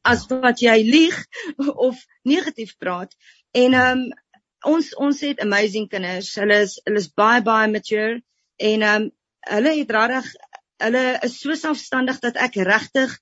as 0.04 0.28
wat 0.30 0.62
jy 0.62 0.78
lieg 0.84 1.18
of 1.88 2.06
negatief 2.24 2.78
praat. 2.78 3.16
En 3.52 3.74
um 3.74 4.10
ons 4.66 4.96
ons 4.96 5.22
het 5.22 5.40
amazing 5.40 5.88
kinders. 5.90 6.36
Hulle 6.36 6.62
is 6.66 6.80
hulle 6.86 6.98
is 7.00 7.12
baie 7.14 7.42
baie 7.42 7.68
mature 7.72 8.22
en 8.58 8.82
ehm 8.82 9.04
um, 9.04 9.12
hulle 9.50 9.72
het 9.78 9.92
regtig 9.92 10.34
hulle 10.84 11.04
is 11.24 11.38
so 11.40 11.56
selfstandig 11.56 12.20
dat 12.20 12.36
ek 12.36 12.56
regtig 12.68 13.16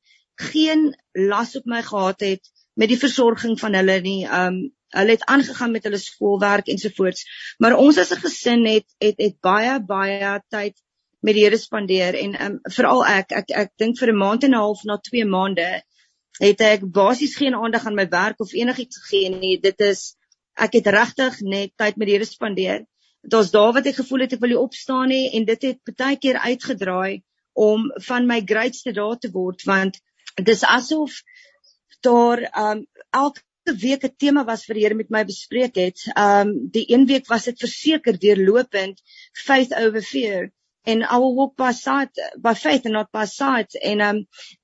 geen 0.52 0.96
las 1.14 1.56
op 1.56 1.66
my 1.66 1.82
gehad 1.82 2.22
het 2.22 2.50
met 2.74 2.90
die 2.90 3.00
versorging 3.00 3.60
van 3.60 3.78
hulle 3.78 4.02
nie. 4.02 4.26
Ehm 4.26 4.48
um, 4.48 4.66
hulle 4.96 5.18
het 5.18 5.26
aangegaan 5.28 5.72
met 5.72 5.84
hulle 5.84 5.98
skoolwerk 6.00 6.70
ensovoorts. 6.72 7.26
Maar 7.60 7.76
ons 7.76 7.98
as 7.98 8.12
'n 8.12 8.22
gesin 8.24 8.66
het 8.66 8.88
het 9.04 9.18
het 9.18 9.40
baie 9.42 9.80
baie 9.80 10.42
tyd 10.50 10.76
met 11.20 11.34
die 11.34 11.44
Here 11.44 11.58
spandeer 11.58 12.16
en 12.16 12.36
ehm 12.36 12.52
um, 12.52 12.60
veral 12.64 13.06
ek 13.06 13.32
ek 13.32 13.52
ek 13.52 13.72
dink 13.78 14.00
vir 14.00 14.12
'n 14.14 14.18
maand 14.18 14.44
en 14.44 14.52
'n 14.52 14.64
half 14.64 14.84
na 14.84 14.98
2 14.98 15.26
maande 15.26 15.82
het 16.40 16.62
ek 16.62 16.92
basies 16.92 17.36
geen 17.36 17.56
aandag 17.56 17.86
aan 17.86 17.96
my 17.96 18.08
werk 18.10 18.40
of 18.40 18.54
enigiets 18.54 18.98
gegee 18.98 19.30
nie. 19.30 19.60
Dit 19.60 19.80
is 19.80 20.17
ek 20.66 20.80
het 20.80 20.88
regtig 20.94 21.40
net 21.42 21.74
tyd 21.78 21.98
met 21.98 22.10
die 22.10 22.16
Here 22.18 22.26
spandeer. 22.26 22.86
Dit 23.24 23.34
was 23.34 23.52
daar 23.52 23.74
wat 23.76 23.88
ek 23.90 24.00
gevoel 24.02 24.26
het 24.26 24.36
ek 24.38 24.44
wil 24.46 24.58
opstaan 24.62 25.10
nie 25.14 25.32
en 25.38 25.46
dit 25.46 25.66
het 25.70 25.96
baie 25.98 26.18
keer 26.22 26.40
uitgedraai 26.44 27.24
om 27.58 27.90
van 28.10 28.28
my 28.30 28.42
greatste 28.46 28.94
dae 28.94 29.18
te 29.22 29.32
word 29.34 29.66
want 29.70 30.00
dit 30.38 30.54
is 30.54 30.64
asof 30.64 31.22
daar 32.06 32.44
um 32.64 32.86
elke 33.12 33.76
week 33.82 34.04
'n 34.06 34.16
tema 34.18 34.44
was 34.46 34.66
vir 34.66 34.76
die 34.76 34.84
Here 34.84 34.96
met 34.96 35.10
my 35.10 35.24
bespreek 35.26 35.76
het. 35.76 36.04
Um 36.16 36.70
die 36.72 36.86
een 36.94 37.06
week 37.06 37.28
was 37.28 37.46
dit 37.50 37.60
verseker 37.60 38.20
deurlopend 38.20 39.02
faith 39.34 39.74
over 39.74 40.02
fear 40.02 40.52
en 40.88 41.04
I 41.04 41.18
will 41.22 41.36
walk 41.36 41.56
by 41.58 41.72
sight 41.72 42.22
by 42.40 42.54
faith 42.54 42.86
and 42.86 42.94
not 42.94 43.12
by 43.12 43.26
sight 43.26 43.76
en 43.92 44.02
um 44.06 44.22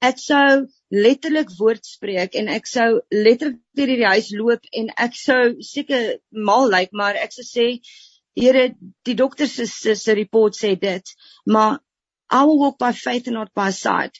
ek 0.09 0.21
sou 0.23 0.65
letterlik 1.05 1.51
woord 1.59 1.83
spreek 1.89 2.37
en 2.41 2.49
ek 2.55 2.69
sou 2.71 2.87
letterlik 3.11 3.59
deur 3.79 3.91
die 3.91 4.11
huis 4.13 4.31
loop 4.39 4.71
en 4.81 4.91
ek 5.07 5.19
sou 5.19 5.41
seker 5.73 6.03
mal 6.31 6.69
lyk 6.69 6.89
like, 6.89 6.99
maar 7.03 7.19
ek 7.27 7.35
sou 7.39 7.47
sê 7.49 7.69
Here 8.35 8.69
die 9.05 9.13
dokter 9.13 9.45
se 9.47 9.95
se 9.95 10.13
report 10.17 10.55
sê 10.57 10.73
dit 10.79 11.11
maar 11.45 11.79
I 12.31 12.45
will 12.45 12.59
walk 12.59 12.79
by 12.79 12.91
faith 12.91 13.27
and 13.27 13.35
not 13.35 13.53
by 13.53 13.69
sight 13.69 14.17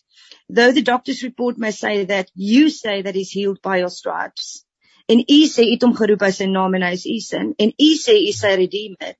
though 0.50 0.72
the 0.72 0.84
doctor's 0.84 1.24
report 1.24 1.58
may 1.58 1.72
say 1.72 2.06
that 2.06 2.30
you 2.36 2.70
say 2.70 3.02
that 3.02 3.16
he's 3.16 3.32
healed 3.32 3.62
by 3.64 3.78
your 3.78 3.90
stripes 3.90 4.66
en 5.10 5.20
u 5.20 5.40
sê 5.56 5.66
u 5.66 5.72
het 5.72 5.88
hom 5.88 5.96
geroep 5.98 6.22
by 6.22 6.32
sy 6.36 6.46
naam 6.52 6.78
en 6.78 6.86
hy 6.86 6.94
is 7.00 7.08
u 7.10 7.18
sin 7.26 7.54
en 7.66 7.74
u 7.88 7.90
sê 8.06 8.20
u 8.28 8.32
sy 8.38 8.54
redeemer 8.62 9.16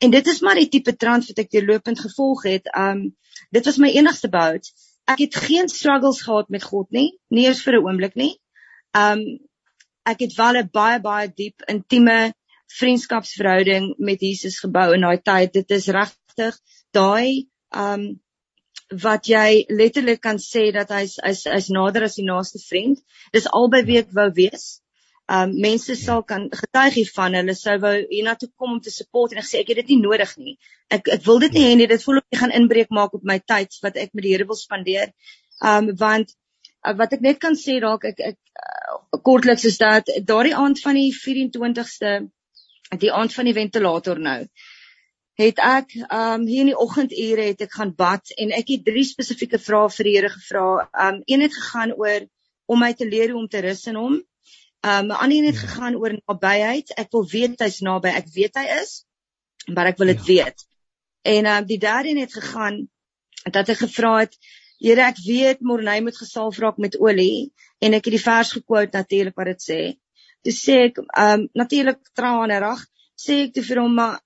en 0.00 0.10
dit 0.10 0.26
is 0.26 0.40
maar 0.40 0.54
die 0.60 0.68
tipe 0.68 0.96
trant 0.96 1.26
wat 1.28 1.38
ek 1.38 1.50
deurlopend 1.50 2.00
gevolg 2.00 2.44
het 2.44 2.68
um 2.78 3.06
dit 3.50 3.64
was 3.64 3.78
my 3.78 3.90
enigste 3.94 4.28
bout 4.28 4.72
ek 5.10 5.20
het 5.20 5.36
geen 5.36 5.68
struggles 5.68 6.22
gehad 6.22 6.48
met 6.48 6.64
God 6.64 6.90
nie, 6.90 7.18
nie 7.28 7.46
eens 7.48 7.62
vir 7.64 7.78
'n 7.78 7.84
oomblik 7.84 8.14
nie. 8.16 8.32
Um 8.96 9.20
ek 10.06 10.20
het 10.20 10.34
wel 10.36 10.56
'n 10.62 10.70
baie 10.72 11.00
baie 11.00 11.28
diep 11.28 11.62
intieme 11.68 12.34
vriendskapsverhouding 12.78 13.94
met 13.98 14.20
Jesus 14.20 14.58
gebou 14.58 14.94
in 14.94 15.00
daai 15.00 15.20
tyd. 15.22 15.52
Dit 15.52 15.70
is 15.70 15.88
regtig 15.88 16.58
daai 16.92 17.48
um 17.70 18.20
wat 19.02 19.26
jy 19.26 19.64
letterlik 19.68 20.20
kan 20.20 20.38
sê 20.38 20.72
dat 20.72 20.88
hy's 20.88 21.18
hy's 21.22 21.44
hy's 21.44 21.68
nader 21.68 22.04
as 22.04 22.16
die 22.16 22.24
naaste 22.24 22.58
vriend. 22.58 23.00
Dis 23.32 23.46
albei 23.46 23.84
wie 23.84 23.98
ek 23.98 24.12
wou 24.12 24.30
wees. 24.32 24.80
Um 25.32 25.54
mense 25.56 25.94
ja. 25.94 25.96
sal 25.96 26.22
kan 26.22 26.48
getuig 26.52 26.98
hiervan. 26.98 27.36
Hulle 27.38 27.54
sou 27.56 27.78
wou 27.80 27.94
hiernatoe 28.10 28.50
kom 28.60 28.76
om 28.76 28.80
te 28.84 28.92
support 28.92 29.32
en 29.32 29.40
ek 29.40 29.48
sê 29.48 29.62
ek 29.62 29.72
het 29.72 29.82
dit 29.82 29.94
nie 29.94 30.02
nodig 30.02 30.34
nie. 30.36 30.56
Ek 30.92 31.08
ek 31.16 31.24
wil 31.24 31.40
dit 31.46 31.56
nie 31.56 31.64
hê 31.64 31.74
nie. 31.80 31.88
Dit 31.88 32.04
voel 32.04 32.20
of 32.20 32.26
jy 32.28 32.40
gaan 32.42 32.52
inbreuk 32.58 32.92
maak 32.92 33.16
op 33.16 33.24
my 33.24 33.38
tyd 33.40 33.78
wat 33.86 33.96
ek 33.96 34.12
met 34.12 34.26
die 34.26 34.34
Here 34.34 34.48
wil 34.50 34.60
spandeer. 34.60 35.14
Um 35.64 35.94
want 35.96 36.34
uh, 36.84 36.92
wat 36.98 37.16
ek 37.16 37.24
net 37.24 37.40
kan 37.40 37.56
sê 37.56 37.80
dalk 37.80 38.04
ek 38.12 38.20
ek 38.20 38.38
uh, 38.68 39.20
kortliks 39.24 39.64
is 39.70 39.80
dat 39.80 40.12
daardie 40.28 40.56
aand 40.60 40.84
van 40.84 41.00
die 41.00 41.10
24ste 41.16 42.14
die 43.00 43.12
aand 43.12 43.32
van 43.32 43.48
die 43.48 43.56
ventilator 43.56 44.20
nou 44.20 44.42
het 45.40 45.58
ek 45.58 45.96
um 46.12 46.44
hier 46.46 46.62
in 46.62 46.70
die 46.70 46.78
oggendure 46.78 47.48
het 47.48 47.64
ek 47.66 47.72
gaan 47.74 47.94
bad 47.96 48.30
en 48.38 48.52
ek 48.54 48.70
het 48.76 48.84
drie 48.86 49.04
spesifieke 49.08 49.58
vrae 49.58 49.90
vir 49.96 50.08
die 50.08 50.14
Here 50.18 50.30
gevra. 50.30 50.88
Um 51.06 51.22
een 51.26 51.42
het 51.42 51.56
gegaan 51.56 51.96
oor 51.98 52.28
om 52.66 52.80
my 52.80 52.92
te 52.94 53.08
leer 53.08 53.32
hoe 53.32 53.40
om 53.40 53.48
te 53.48 53.64
rus 53.64 53.86
in 53.90 53.98
hom. 53.98 54.20
Um 54.84 55.06
'n 55.08 55.16
ander 55.16 55.36
een 55.38 55.48
het 55.48 55.60
ja. 55.60 55.66
gegaan 55.66 55.96
oor 55.96 56.12
nabyheid. 56.26 56.90
Ek 56.96 57.10
wil 57.10 57.24
weet 57.28 57.60
hy's 57.60 57.80
naby. 57.80 58.08
Ek 58.12 58.28
weet 58.34 58.54
hy 58.60 58.66
is, 58.82 59.04
maar 59.66 59.86
ek 59.86 59.98
wil 59.98 60.12
dit 60.12 60.26
ja. 60.26 60.26
weet. 60.32 60.66
En 61.22 61.46
um 61.46 61.64
die 61.66 61.78
derde 61.78 62.08
een 62.08 62.20
het 62.20 62.34
gegaan 62.34 62.88
dat 63.50 63.68
ek 63.68 63.78
gevra 63.86 64.18
het 64.18 64.36
Here 64.84 65.00
ek 65.00 65.16
weet 65.24 65.62
Morney 65.64 66.00
moet 66.04 66.16
gesalf 66.18 66.58
raak 66.60 66.76
met 66.82 66.98
olie 67.00 67.52
en 67.80 67.94
ek 67.96 68.08
het 68.08 68.16
die 68.16 68.20
vers 68.20 68.50
gekwout 68.52 68.92
natuurlik 68.92 69.36
wat 69.40 69.48
dit 69.54 69.62
sê. 69.64 69.80
Dis 70.44 70.58
sê 70.60 70.90
ek 70.90 71.00
um 71.00 71.46
natuurlik 71.56 72.02
tranerig 72.12 72.82
sê 73.16 73.44
ek 73.46 73.54
te 73.56 73.64
vir 73.64 73.80
hom 73.80 73.94
maar 73.96 74.18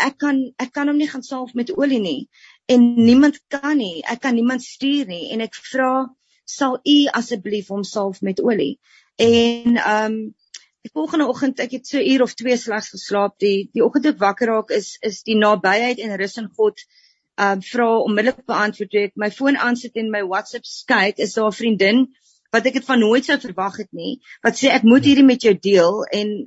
ek 0.00 0.16
kan 0.24 0.40
ek 0.62 0.72
kan 0.72 0.88
hom 0.88 0.96
nie 0.96 1.10
gaan 1.10 1.26
salf 1.26 1.52
met 1.58 1.74
olie 1.76 2.00
nie 2.00 2.28
en 2.72 2.86
niemand 2.96 3.40
kan 3.52 3.76
nie. 3.76 4.00
Ek 4.08 4.22
kan 4.24 4.38
niemand 4.38 4.64
stuur 4.64 5.10
nie 5.10 5.32
en 5.34 5.44
ek 5.44 5.58
vra 5.68 5.92
sal 6.48 6.78
u 6.80 6.98
asseblief 7.20 7.68
hom 7.74 7.84
salf 7.84 8.22
met 8.22 8.40
olie. 8.40 8.78
En 9.16 9.78
um 9.90 10.34
die 10.84 10.92
volgende 10.92 11.26
oggend 11.28 11.60
ek 11.64 11.78
het 11.78 11.86
so 11.88 12.00
uur 12.00 12.22
of 12.22 12.34
2 12.34 12.56
slegs 12.56 12.90
geslaap. 12.92 13.38
Die 13.38 13.70
die 13.72 13.84
oggend 13.84 14.10
ek 14.10 14.20
wakker 14.20 14.50
raak 14.52 14.74
is 14.74 14.96
is 15.00 15.22
die 15.22 15.38
nabyheid 15.38 16.02
en 16.02 16.16
rus 16.20 16.36
in 16.42 16.50
God 16.58 16.82
um 17.40 17.62
vra 17.62 17.88
onmiddellik 18.02 18.44
beantwoord. 18.50 18.98
Ek 19.08 19.16
my 19.16 19.30
foon 19.30 19.56
aansit 19.56 19.96
en 20.02 20.10
my 20.10 20.24
WhatsApp 20.26 20.68
kyk 20.90 21.22
is 21.24 21.34
daar 21.38 21.50
'n 21.52 21.58
vriendin 21.60 22.06
wat 22.54 22.66
ek 22.66 22.78
dit 22.78 22.86
van 22.86 23.00
nooit 23.02 23.24
sou 23.26 23.38
verwag 23.42 23.78
het 23.82 23.90
nie 23.92 24.20
wat 24.46 24.58
sê 24.58 24.70
ek 24.70 24.86
moet 24.86 25.06
hierdie 25.06 25.26
met 25.26 25.42
jou 25.42 25.54
deel. 25.54 26.04
En 26.10 26.46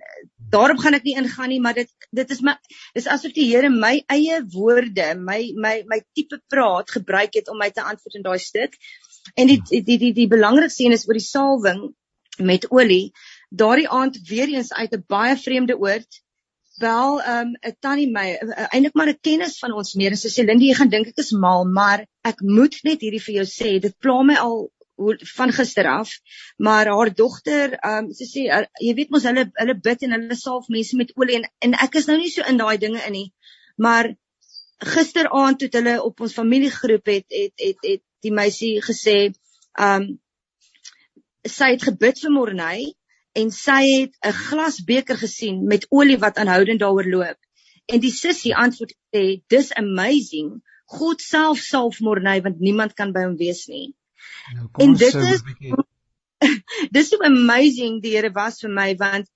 daarop 0.52 0.80
gaan 0.84 0.94
ek 0.94 1.04
nie 1.04 1.18
ingaan 1.20 1.50
nie 1.50 1.60
maar 1.64 1.74
dit 1.74 1.90
dit 2.12 2.32
is 2.32 2.42
my 2.42 2.56
dis 2.96 3.08
asof 3.08 3.34
die 3.34 3.48
Here 3.50 3.70
my 3.70 4.04
eie 4.08 4.42
woorde 4.54 5.16
my 5.16 5.54
my 5.56 5.84
my 5.88 6.04
tipe 6.14 6.40
praat 6.48 6.92
gebruik 6.92 7.34
het 7.34 7.50
om 7.50 7.58
my 7.58 7.72
te 7.72 7.84
antwoord 7.84 8.16
in 8.20 8.28
daai 8.28 8.40
stuk. 8.40 8.76
En 9.36 9.48
die 9.48 9.62
die 9.70 9.84
die 9.84 9.98
die, 9.98 10.14
die 10.14 10.28
belangrikste 10.28 10.84
een 10.84 10.96
is 11.00 11.08
oor 11.08 11.18
die 11.20 11.32
salwing 11.32 11.96
met 12.40 12.70
olie 12.72 13.12
daardie 13.50 13.90
aand 13.90 14.20
weer 14.30 14.48
eens 14.54 14.74
uit 14.74 14.94
'n 14.94 15.04
baie 15.08 15.36
vreemde 15.38 15.78
oord 15.78 16.22
wel 16.78 17.22
ehm, 17.22 17.52
'n 17.52 17.68
um, 17.68 17.76
tannie 17.80 18.10
my 18.12 18.28
eintlik 18.70 18.94
maar 18.94 19.10
'n 19.10 19.20
kennis 19.22 19.60
van 19.60 19.74
ons 19.74 19.94
meer 19.94 20.12
en 20.12 20.18
sy 20.18 20.30
sê 20.30 20.46
Lindy 20.46 20.70
jy 20.70 20.76
gaan 20.80 20.90
dink 20.90 21.08
ek 21.08 21.18
is 21.24 21.32
mal 21.32 21.66
maar 21.66 22.06
ek 22.24 22.42
moet 22.42 22.76
net 22.84 23.02
hierdie 23.02 23.24
vir 23.28 23.36
jou 23.36 23.46
sê 23.46 23.80
dit 23.80 23.96
pla 24.00 24.24
my 24.24 24.36
al 24.36 24.70
van 25.38 25.52
gister 25.54 25.88
af 25.88 26.10
maar 26.58 26.88
haar 26.88 27.14
dogter 27.14 27.78
um, 27.86 28.14
sy 28.14 28.26
sê 28.26 28.46
uh, 28.50 28.66
jy 28.82 28.94
weet 28.94 29.10
mos 29.10 29.26
hulle 29.30 29.50
hulle 29.54 29.76
bid 29.90 30.04
en 30.04 30.16
hulle 30.18 30.36
salf 30.36 30.70
mense 30.70 30.98
met 30.98 31.14
olie 31.16 31.40
en 31.40 31.50
en 31.66 31.74
ek 31.88 31.96
is 32.02 32.08
nou 32.08 32.18
nie 32.18 32.32
so 32.34 32.46
in 32.52 32.58
daai 32.58 32.78
dinge 32.78 33.02
in 33.10 33.14
nie 33.14 33.28
maar 33.78 34.14
gisteraand 34.94 35.60
toe 35.60 35.70
hulle 35.80 35.98
op 36.04 36.22
ons 36.22 36.34
familiegroep 36.34 37.14
het 37.14 37.28
het 37.42 37.66
het 37.68 37.90
het 37.92 38.04
die 38.26 38.34
meisie 38.34 38.74
gesê 38.82 39.18
um, 39.80 40.18
sy 41.52 41.74
het 41.76 41.84
gebid 41.84 42.20
vir 42.24 42.32
Morney 42.32 42.94
en 43.38 43.52
sy 43.52 43.82
het 43.86 44.16
'n 44.26 44.34
glasbeker 44.34 45.18
gesien 45.18 45.66
met 45.68 45.86
olie 45.90 46.18
wat 46.18 46.38
aanhoudend 46.38 46.80
daaroor 46.80 47.10
loop. 47.10 47.38
En 47.88 48.00
die 48.00 48.12
sussie 48.12 48.56
antwoord 48.56 48.94
sê, 49.16 49.42
"Dis 49.48 49.74
amazing. 49.74 50.62
God 50.86 51.22
self 51.22 51.60
salf 51.60 52.00
Morney 52.00 52.42
want 52.42 52.60
niemand 52.60 52.94
kan 52.94 53.12
by 53.12 53.24
hom 53.24 53.38
wees 53.38 53.68
nie." 53.68 53.94
Nou, 54.54 54.70
en 54.78 54.94
dit 54.94 55.14
is 55.14 55.44
Dis 56.92 57.10
so 57.10 57.18
amazing 57.24 58.02
die 58.02 58.16
Here 58.16 58.32
was 58.34 58.62
vir 58.62 58.70
my 58.70 58.94
want 59.00 59.30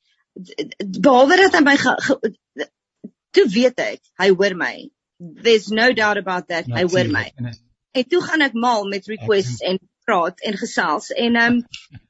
behalwe 1.01 1.37
dat 1.41 1.57
hy 1.57 1.61
my 1.65 1.75
toe 3.35 3.45
weet 3.55 3.81
ek 3.83 3.99
hy 4.21 4.29
hoor 4.31 4.55
my. 4.57 4.75
There's 5.19 5.69
no 5.69 5.91
doubt 5.93 6.17
about 6.21 6.47
that. 6.49 6.69
Hy 6.69 6.85
hoor 6.89 7.09
my. 7.11 7.27
En 7.91 8.07
toe 8.09 8.21
gaan 8.25 8.45
ek 8.45 8.55
mal 8.57 8.87
met 8.89 9.09
requests 9.11 9.61
en 9.67 9.81
praat 10.07 10.41
en 10.47 10.57
gesels 10.57 11.11
en 11.11 11.35
ehm 11.35 11.55
um, 11.55 11.63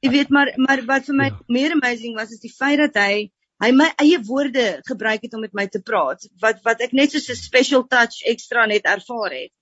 jy 0.04 0.10
weet 0.16 0.32
maar 0.36 0.52
maar 0.66 0.82
wat 0.88 1.08
vir 1.08 1.18
my 1.20 1.28
ja. 1.30 1.38
meer 1.56 1.74
amazing 1.76 2.16
was 2.18 2.34
is 2.36 2.42
die 2.44 2.52
feit 2.52 2.80
dat 2.82 2.98
hy 3.00 3.30
hy 3.62 3.70
my 3.78 3.88
eie 4.02 4.18
woorde 4.26 4.66
gebruik 4.88 5.26
het 5.26 5.34
om 5.38 5.44
met 5.46 5.54
my 5.54 5.66
te 5.70 5.82
praat 5.90 6.24
wat 6.44 6.62
wat 6.66 6.80
ek 6.86 6.94
net 6.98 7.12
so 7.12 7.18
'n 7.18 7.42
special 7.42 7.84
touch 7.86 8.22
ekstra 8.32 8.66
net 8.66 8.88
ervaar 8.94 9.36
het. 9.36 9.52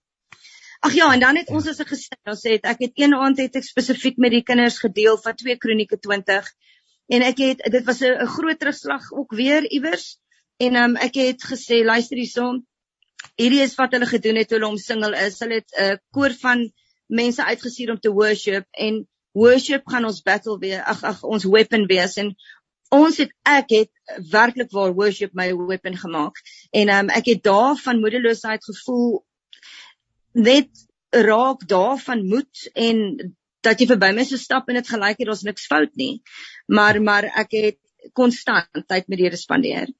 Ag 0.81 0.95
ja, 0.97 1.12
en 1.12 1.21
dan 1.21 1.37
het 1.37 1.49
ja. 1.49 1.55
ons 1.55 1.69
as 1.69 1.81
'n 1.81 1.90
gesin, 1.93 2.21
ons 2.25 2.45
het 2.49 2.64
ek 2.64 2.81
het 2.81 2.93
een 2.97 3.14
aand 3.14 3.38
het 3.38 3.57
ek 3.57 3.64
spesifiek 3.64 4.16
met 4.16 4.33
die 4.33 4.43
kinders 4.43 4.79
gedeel 4.79 5.19
van 5.19 5.37
2 5.37 5.57
Kronieke 5.57 5.99
20 5.99 6.49
en 7.09 7.23
ek 7.23 7.38
het 7.38 7.62
dit 7.77 7.85
was 7.85 8.01
'n 8.01 8.27
groot 8.27 8.59
terugslag 8.59 9.12
ook 9.12 9.33
weer 9.33 9.69
iewers 9.69 10.19
en 10.57 10.75
ehm 10.75 10.90
um, 10.90 10.97
ek 10.97 11.14
het 11.14 11.45
gesê 11.45 11.85
luister 11.85 12.16
hierson 12.16 12.64
hierdie 13.37 13.62
is 13.62 13.77
wat 13.77 13.93
hulle 13.93 14.07
gedoen 14.07 14.37
het 14.40 14.49
toe 14.49 14.59
hulle 14.59 14.71
omsingel 14.71 15.14
is. 15.27 15.38
Hulle 15.40 15.61
het 15.61 15.73
'n 15.77 15.93
uh, 15.93 15.97
koor 16.11 16.33
van 16.40 16.73
mense 17.11 17.44
uitgestuur 17.44 17.94
om 17.94 18.01
te 18.01 18.12
worship 18.14 18.66
en 18.87 19.03
worship 19.37 19.87
gaan 19.90 20.07
ons 20.09 20.23
battle 20.27 20.59
weer 20.62 20.83
ag 20.92 21.03
ag 21.12 21.23
ons 21.27 21.46
weapon 21.46 21.87
wees 21.90 22.16
en 22.23 22.33
ons 22.94 23.18
het 23.23 23.33
ek 23.46 23.75
het 23.75 23.90
werklik 24.33 24.70
waar 24.75 24.94
worship 24.99 25.35
my 25.38 25.51
weapon 25.55 25.99
gemaak 25.99 26.38
en 26.75 26.90
um, 26.94 27.11
ek 27.14 27.35
het 27.35 27.42
daar 27.46 27.77
van 27.83 28.01
moedeloosheid 28.03 28.64
gevoel 28.66 29.20
net 30.33 30.70
raak 31.11 31.66
daar 31.70 31.99
van 31.99 32.27
moed 32.27 32.66
en 32.75 33.05
dat 33.66 33.81
jy 33.81 33.90
verby 33.90 34.11
my 34.16 34.25
so 34.27 34.40
stap 34.40 34.68
en 34.68 34.79
dit 34.81 34.90
gelyk 34.90 35.18
het 35.18 35.31
daar's 35.31 35.46
niks 35.46 35.70
fout 35.70 35.94
nie 36.03 36.23
maar 36.66 37.01
maar 37.03 37.29
ek 37.44 37.57
het 37.59 37.81
konstant 38.16 38.87
tyd 38.88 39.09
met 39.09 39.18
die 39.18 39.27
Here 39.27 39.38
spandeer 39.38 39.90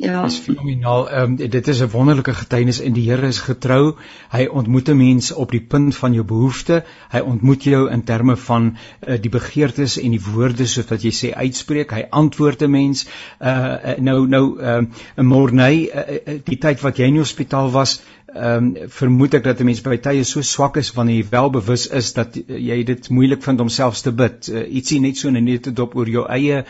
Ja. 0.00 0.22
Dis 0.22 0.38
fenomenaal. 0.44 1.10
Ehm 1.10 1.36
um, 1.40 1.50
dit 1.50 1.68
is 1.68 1.80
'n 1.80 1.88
wonderlike 1.90 2.34
getuienis 2.34 2.80
en 2.80 2.92
die 2.92 3.10
Here 3.10 3.26
is 3.26 3.38
getrou. 3.40 3.94
Hy 4.30 4.44
ontmoet 4.46 4.88
'n 4.88 4.96
mens 4.96 5.32
op 5.32 5.50
die 5.50 5.60
punt 5.60 5.96
van 5.96 6.12
jou 6.12 6.24
behoefte. 6.24 6.84
Hy 7.10 7.18
ontmoet 7.18 7.62
jou 7.64 7.90
in 7.90 8.04
terme 8.04 8.36
van 8.36 8.76
uh, 9.08 9.16
die 9.20 9.30
begeertes 9.30 9.98
en 9.98 10.10
die 10.10 10.20
woorde 10.20 10.66
soos 10.66 10.88
wat 10.88 11.02
jy 11.02 11.10
sê 11.10 11.32
uitspreek. 11.34 11.90
Hy 11.90 12.06
antwoord 12.10 12.62
'n 12.62 12.70
mens. 12.70 13.06
Uh 13.40 13.96
nou 13.98 14.26
nou 14.26 14.60
ehm 14.60 14.86
'n 15.16 15.26
Morney 15.26 15.88
uh, 15.94 16.40
die 16.44 16.58
tyd 16.58 16.80
wat 16.80 16.96
jy 16.96 17.04
in 17.04 17.12
die 17.12 17.24
hospitaal 17.24 17.70
was, 17.70 18.02
ehm 18.34 18.64
um, 18.64 18.76
vermoed 18.88 19.34
ek 19.34 19.44
dat 19.44 19.60
'n 19.60 19.64
mens 19.64 19.80
by 19.80 19.96
tye 19.96 20.24
so 20.24 20.42
swak 20.42 20.76
is 20.76 20.92
wanneer 20.92 21.16
jy 21.16 21.26
wel 21.30 21.50
bewus 21.50 21.86
is 21.88 22.12
dat 22.12 22.36
jy 22.46 22.84
dit 22.84 23.08
moeilik 23.08 23.42
vind 23.42 23.60
om 23.60 23.68
selfs 23.68 24.02
te 24.02 24.12
bid. 24.12 24.48
Uh, 24.48 24.68
ietsie 24.68 25.00
net 25.00 25.16
so 25.16 25.30
net 25.30 25.62
te 25.62 25.72
dop 25.72 25.96
oor 25.96 26.08
jou 26.08 26.26
eie 26.28 26.64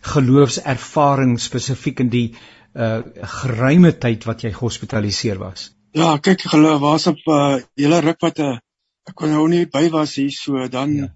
geloofservaring 0.00 1.40
spesifiek 1.40 2.00
in 2.00 2.08
die 2.08 2.32
uh 2.32 2.38
geruime 2.74 3.92
tyd 3.98 4.24
wat 4.24 4.42
jy 4.42 4.50
gehospitaliseer 4.52 5.38
was? 5.38 5.70
Ja, 5.94 6.16
kyk 6.18 6.40
geloof 6.50 6.80
was 6.80 7.06
op 7.06 7.20
'n 7.26 7.30
uh, 7.30 7.62
hele 7.78 8.00
ruk 8.00 8.20
wat 8.20 8.38
'n 8.38 8.42
uh, 8.42 8.58
ek 9.08 9.14
kon 9.14 9.30
nou 9.30 9.44
nie 9.48 9.66
by 9.66 9.88
was 9.92 10.14
hier 10.14 10.32
so 10.32 10.68
dan 10.68 10.94
ja. 10.96 11.08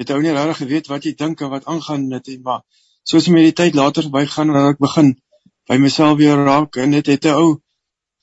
het 0.00 0.10
ou 0.10 0.20
nie 0.22 0.32
regtig 0.32 0.56
geweet 0.62 0.86
wat 0.92 1.04
jy 1.04 1.14
dink 1.14 1.40
en 1.40 1.50
wat 1.50 1.66
aangaan 1.66 2.08
met 2.08 2.28
en 2.28 2.42
maar 2.42 2.62
soos 3.02 3.28
met 3.28 3.44
die 3.48 3.52
tyd 3.52 3.74
later 3.74 4.06
verbygaan 4.06 4.54
en 4.54 4.68
ek 4.70 4.78
begin 4.78 5.10
by 5.68 5.76
myself 5.82 6.16
weer 6.18 6.44
raak 6.48 6.76
en 6.76 6.96
dit 6.96 7.06
het 7.06 7.24
'n 7.24 7.36
ou 7.42 7.60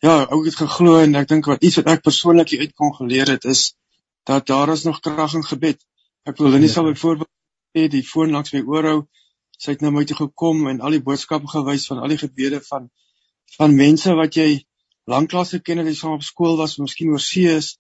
ja, 0.02 0.24
ou 0.34 0.46
het 0.46 0.56
geglo 0.56 0.98
en 1.00 1.16
ek 1.16 1.28
dink 1.28 1.46
wat 1.46 1.64
iets 1.64 1.78
wat 1.82 1.92
ek 1.94 2.02
persoonlik 2.08 2.54
uit 2.58 2.74
kon 2.74 2.96
geleer 2.96 3.30
het 3.30 3.46
is 3.46 3.76
dat 4.26 4.48
daar 4.48 4.72
is 4.74 4.84
nog 4.84 5.00
krag 5.00 5.34
in 5.34 5.46
gebed. 5.46 5.78
Ek 6.26 6.38
wil 6.38 6.48
hulle 6.48 6.60
nie 6.60 6.70
ja. 6.70 6.74
sal 6.74 6.90
byvoorbeeld 6.90 7.30
hê 7.78 7.88
die 7.90 8.06
foon 8.06 8.32
langs 8.32 8.54
my 8.54 8.62
oor 8.66 8.88
hou 8.90 9.00
sy 9.62 9.76
het 9.76 9.84
na 9.86 9.92
my 9.94 10.04
toe 10.10 10.18
gekom 10.18 10.66
en 10.72 10.82
al 10.82 10.98
die 10.98 11.04
boodskappe 11.06 11.50
gewys 11.52 11.86
van 11.90 12.02
al 12.02 12.14
die 12.14 12.22
gebede 12.22 12.62
van 12.66 12.90
van 13.58 13.76
mense 13.76 14.14
wat 14.16 14.38
jy 14.40 14.64
lanklaas 15.12 15.52
geken 15.56 15.82
het, 15.82 15.90
jy 15.92 15.98
saam 16.00 16.18
op 16.18 16.24
skool 16.24 16.58
was, 16.58 16.78
miskien 16.80 17.12
oor 17.12 17.22
see 17.22 17.50
is, 17.52 17.76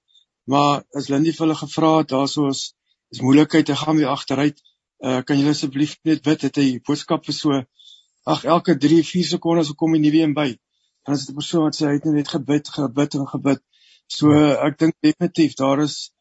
maar 0.51 0.83
as 0.97 1.07
Lindy 1.09 1.31
vir 1.31 1.45
hulle 1.45 1.57
gevra 1.57 1.91
het, 2.01 2.11
daarso 2.11 2.49
is 2.51 3.21
moeilikheid 3.23 3.65
te 3.69 3.75
gaan 3.75 3.97
weer 3.99 4.11
agteruit. 4.11 4.59
Uh 5.01 5.21
kan 5.25 5.39
julle 5.39 5.55
asseblief 5.55 5.97
net 6.07 6.23
bid 6.27 6.43
dat 6.45 6.59
hy 6.61 6.67
boodskap 6.87 7.25
vir 7.25 7.35
so 7.37 7.61
ag 8.33 8.43
elke 8.45 8.75
3, 8.77 9.01
4 9.07 9.29
sekondes 9.33 9.71
kom 9.77 9.95
hy 9.95 10.01
nie 10.03 10.13
weer 10.13 10.27
in 10.29 10.35
by. 10.37 10.49
Dan 11.05 11.15
is 11.15 11.25
dit 11.25 11.33
'n 11.33 11.39
persoon 11.39 11.63
wat 11.65 11.77
sê 11.77 11.87
hy 11.87 11.93
het 11.97 12.05
net 12.05 12.29
gebid, 12.29 12.69
gebid 12.69 13.15
en 13.15 13.27
gebid. 13.27 13.61
So 14.07 14.33
ek 14.67 14.77
dink 14.77 14.95
definitief 15.01 15.55
daar 15.55 15.81
is 15.81 16.11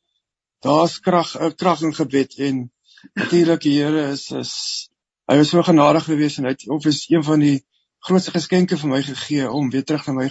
daar's 0.63 1.01
krag, 1.01 1.37
'n 1.37 1.55
krag 1.55 1.83
in 1.83 1.95
gebed 1.95 2.39
en 2.39 2.71
natuurlik 3.15 3.61
die 3.61 3.77
Here 3.83 4.09
is 4.13 4.31
is 4.31 4.90
hy 5.31 5.37
was 5.39 5.51
so 5.55 5.63
genadig 5.63 6.05
geweest 6.05 6.41
en 6.41 6.49
hy 6.49 6.55
het 6.57 6.69
of 6.69 6.87
is 6.91 7.05
een 7.09 7.23
van 7.23 7.43
die 7.45 7.61
grootste 8.03 8.33
geskenke 8.35 8.79
vir 8.81 8.91
my 8.91 8.99
gegee 9.07 9.51
om 9.51 9.69
weer 9.71 9.85
terug 9.87 10.09
na 10.09 10.15
my 10.17 10.29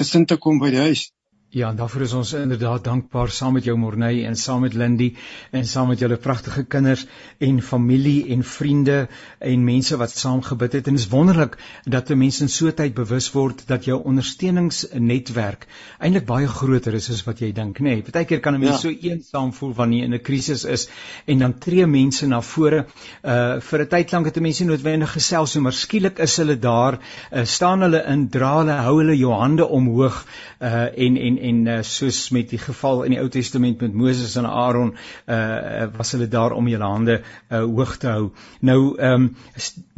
gesin 0.00 0.26
te 0.28 0.36
kom 0.36 0.58
by 0.60 0.68
die 0.74 0.82
huis. 0.82 1.06
Ja, 1.52 1.68
en 1.68 1.76
daarvoor 1.76 2.00
is 2.00 2.12
ons 2.16 2.30
inderdaad 2.32 2.84
dankbaar 2.84 3.28
saam 3.28 3.52
met 3.52 3.66
jou 3.68 3.74
Morney 3.76 4.22
en 4.24 4.36
saam 4.40 4.62
met 4.64 4.72
Lindy 4.72 5.10
en 5.50 5.66
saam 5.68 5.90
met 5.92 5.98
julle 6.00 6.16
pragtige 6.16 6.62
kinders 6.64 7.02
en 7.44 7.58
familie 7.62 8.30
en 8.32 8.44
vriende 8.44 8.94
en 9.38 9.64
mense 9.64 9.98
wat 10.00 10.14
saam 10.16 10.40
gebid 10.42 10.72
het. 10.72 10.86
En 10.86 10.96
dit 10.96 11.02
is 11.02 11.10
wonderlik 11.12 11.58
dat 11.84 12.10
'n 12.10 12.18
mens 12.18 12.40
in 12.40 12.48
so 12.48 12.66
'n 12.66 12.74
tyd 12.74 12.94
bewus 12.94 13.32
word 13.32 13.66
dat 13.66 13.84
jou 13.84 14.02
ondersteuningsnetwerk 14.02 15.66
eintlik 15.98 16.24
baie 16.26 16.48
groter 16.48 16.94
is 16.94 17.10
as 17.10 17.24
wat 17.24 17.38
jy 17.38 17.52
dink, 17.52 17.78
nê. 17.78 17.82
Nee, 17.82 18.02
Partykeer 18.02 18.40
kan 18.40 18.54
'n 18.54 18.60
mens 18.60 18.82
ja. 18.82 18.88
so 18.88 19.08
eensaam 19.08 19.52
voel 19.52 19.74
wanneer 19.74 19.98
jy 19.98 20.04
in 20.04 20.14
'n 20.14 20.22
krisis 20.22 20.64
is 20.64 20.88
en 21.26 21.38
dan 21.38 21.58
tree 21.58 21.86
mense 21.86 22.26
na 22.26 22.40
vore. 22.40 22.86
Uh 23.24 23.60
vir 23.60 23.80
'n 23.80 23.88
tyd 23.88 24.12
lank 24.12 24.24
het 24.24 24.40
mense 24.40 24.64
noodwendig 24.64 25.12
gesels, 25.12 25.56
maar 25.56 25.72
skielik 25.72 26.18
is 26.18 26.36
hulle 26.36 26.58
daar, 26.58 26.98
uh, 27.32 27.44
staan 27.44 27.80
hulle 27.80 28.04
in, 28.06 28.28
dra 28.28 28.58
hulle, 28.58 28.72
hou 28.72 28.98
hulle 28.98 29.16
jou 29.16 29.32
hande 29.32 29.68
omhoog 29.68 30.26
uh 30.60 30.88
en 30.96 31.16
en 31.16 31.41
en 31.48 31.60
uh, 31.66 31.78
soos 31.86 32.18
met 32.34 32.50
die 32.52 32.60
geval 32.60 33.02
in 33.06 33.14
die 33.14 33.20
Ou 33.22 33.28
Testament 33.32 33.80
met 33.82 33.94
Moses 33.94 34.36
en 34.40 34.48
Aaron 34.48 34.94
uh 35.26 35.88
was 35.96 36.12
hulle 36.14 36.28
daar 36.30 36.54
om 36.56 36.68
julle 36.70 36.88
hande 36.88 37.16
uh 37.22 37.62
hoog 37.62 37.96
te 38.02 38.10
hou. 38.10 38.30
Nou 38.60 38.78
ehm 38.98 39.28
um, 39.28 39.28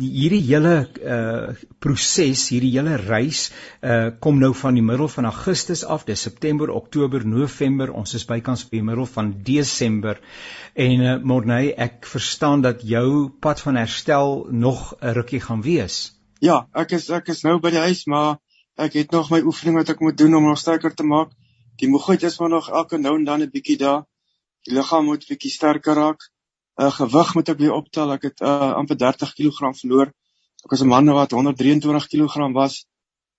hierdie 0.01 0.43
hele 0.47 0.75
uh 1.03 1.55
proses, 1.85 2.49
hierdie 2.53 2.73
hele 2.77 2.97
reis 3.01 3.47
uh 3.83 4.11
kom 4.21 4.41
nou 4.41 4.53
van 4.55 4.75
die 4.79 4.85
middel 4.85 5.09
van 5.09 5.29
Augustus 5.31 5.85
af, 5.85 6.07
dis 6.09 6.25
September, 6.29 6.71
Oktober, 6.71 7.27
November, 7.27 7.93
ons 7.93 8.15
is 8.15 8.27
bykans 8.29 8.67
by 8.71 8.81
die 8.81 8.89
middel 8.91 9.07
van 9.07 9.35
Desember. 9.45 10.21
En 10.75 11.07
uh 11.13 11.17
Morney, 11.23 11.73
ek 11.77 12.07
verstaan 12.09 12.65
dat 12.65 12.83
jou 12.83 13.31
pad 13.41 13.61
van 13.61 13.77
herstel 13.77 14.47
nog 14.51 14.95
'n 15.01 15.15
rukkie 15.21 15.41
gaan 15.41 15.63
wees. 15.63 16.15
Ja, 16.45 16.67
ek 16.75 16.91
is 16.93 17.11
ek 17.11 17.29
is 17.33 17.43
nou 17.45 17.59
by 17.63 17.71
die 17.71 17.81
huis, 17.81 18.05
maar 18.11 18.37
ek 18.77 18.93
het 18.99 19.11
nog 19.11 19.31
my 19.31 19.41
oefening 19.41 19.77
wat 19.77 19.89
ek 19.95 20.01
moet 20.01 20.17
doen 20.19 20.35
om 20.35 20.49
nog 20.49 20.59
sterker 20.59 20.95
te 20.95 21.07
maak. 21.07 21.31
Die 21.81 21.89
moegheid 21.89 22.23
is 22.23 22.39
maar 22.39 22.49
nog 22.49 22.71
elke 22.71 22.99
nou 22.99 23.17
en 23.19 23.25
dan 23.25 23.43
'n 23.43 23.51
bietjie 23.51 23.77
daar. 23.79 24.05
Die 24.63 24.75
liggaam 24.75 25.05
moet 25.05 25.27
bietjie 25.29 25.51
sterker 25.51 25.95
raak. 25.95 26.31
Uh 26.81 26.91
gewig 26.91 27.35
moet 27.35 27.49
ek 27.49 27.59
weer 27.59 27.73
optel. 27.73 28.13
Ek 28.13 28.23
het 28.23 28.41
uh 28.41 28.73
amper 28.81 28.97
30 28.97 29.35
kg 29.35 29.77
verloor. 29.81 30.13
Ek 30.65 30.71
was 30.71 30.83
'n 30.83 30.89
man 30.89 31.07
wat 31.07 31.31
123 31.31 32.07
kg 32.07 32.53
was. 32.53 32.87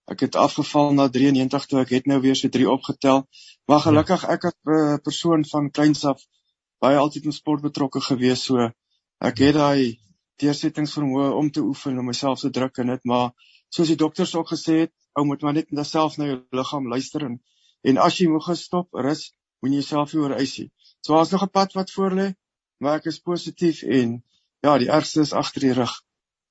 Ek 0.07 0.19
het 0.19 0.35
afgeval 0.35 0.93
na 0.93 1.09
93 1.09 1.65
toe 1.65 1.79
ek 1.79 1.89
het 1.89 2.05
nou 2.05 2.21
weer 2.21 2.35
so 2.35 2.49
3 2.49 2.69
opgetel. 2.69 3.27
Maar 3.65 3.79
gelukkig 3.79 4.23
ek 4.23 4.41
het 4.41 4.57
'n 4.65 4.71
uh, 4.71 4.97
persoon 5.03 5.45
van 5.45 5.71
kleins 5.71 6.05
af 6.05 6.21
baie 6.85 6.97
altyd 7.01 7.29
in 7.29 7.35
sport 7.35 7.63
betrokke 7.63 8.01
gewees 8.07 8.43
so 8.47 8.67
ek 9.29 9.41
het 9.43 9.57
daai 9.57 9.95
deursettingsvermoë 10.41 11.31
om 11.39 11.51
te 11.51 11.63
oefen 11.63 11.99
om 12.01 12.09
myself 12.11 12.41
te 12.43 12.51
druk 12.57 12.81
in 12.83 12.91
dit 12.93 13.07
maar 13.11 13.31
soos 13.75 13.91
die 13.91 13.99
dokters 14.01 14.35
ook 14.35 14.51
gesê 14.51 14.81
het 14.85 14.93
ou 15.15 15.25
moet 15.25 15.41
maar 15.41 15.53
net 15.53 15.71
na 15.71 15.83
self 15.83 16.17
na 16.17 16.25
jou 16.31 16.39
liggaam 16.51 16.87
luister 16.91 17.25
en 17.25 17.39
En 17.85 17.99
as 18.01 18.17
jy 18.17 18.25
moet 18.31 18.45
gestop, 18.47 18.87
rus, 19.05 19.27
moet 19.61 19.75
jy 19.75 19.83
jouself 19.83 20.13
nie 20.13 20.23
ooreisie. 20.23 20.65
So 21.05 21.13
daar's 21.13 21.33
nog 21.35 21.45
'n 21.45 21.53
pad 21.53 21.75
wat 21.77 21.91
voor 21.93 22.17
lê, 22.17 22.27
maar 22.81 22.97
ek 22.97 23.05
is 23.11 23.19
positief 23.19 23.83
en 23.83 24.23
ja, 24.65 24.77
die 24.77 24.89
ergste 24.89 25.21
is 25.21 25.33
agter 25.33 25.61
die 25.61 25.75
rug. 25.77 25.93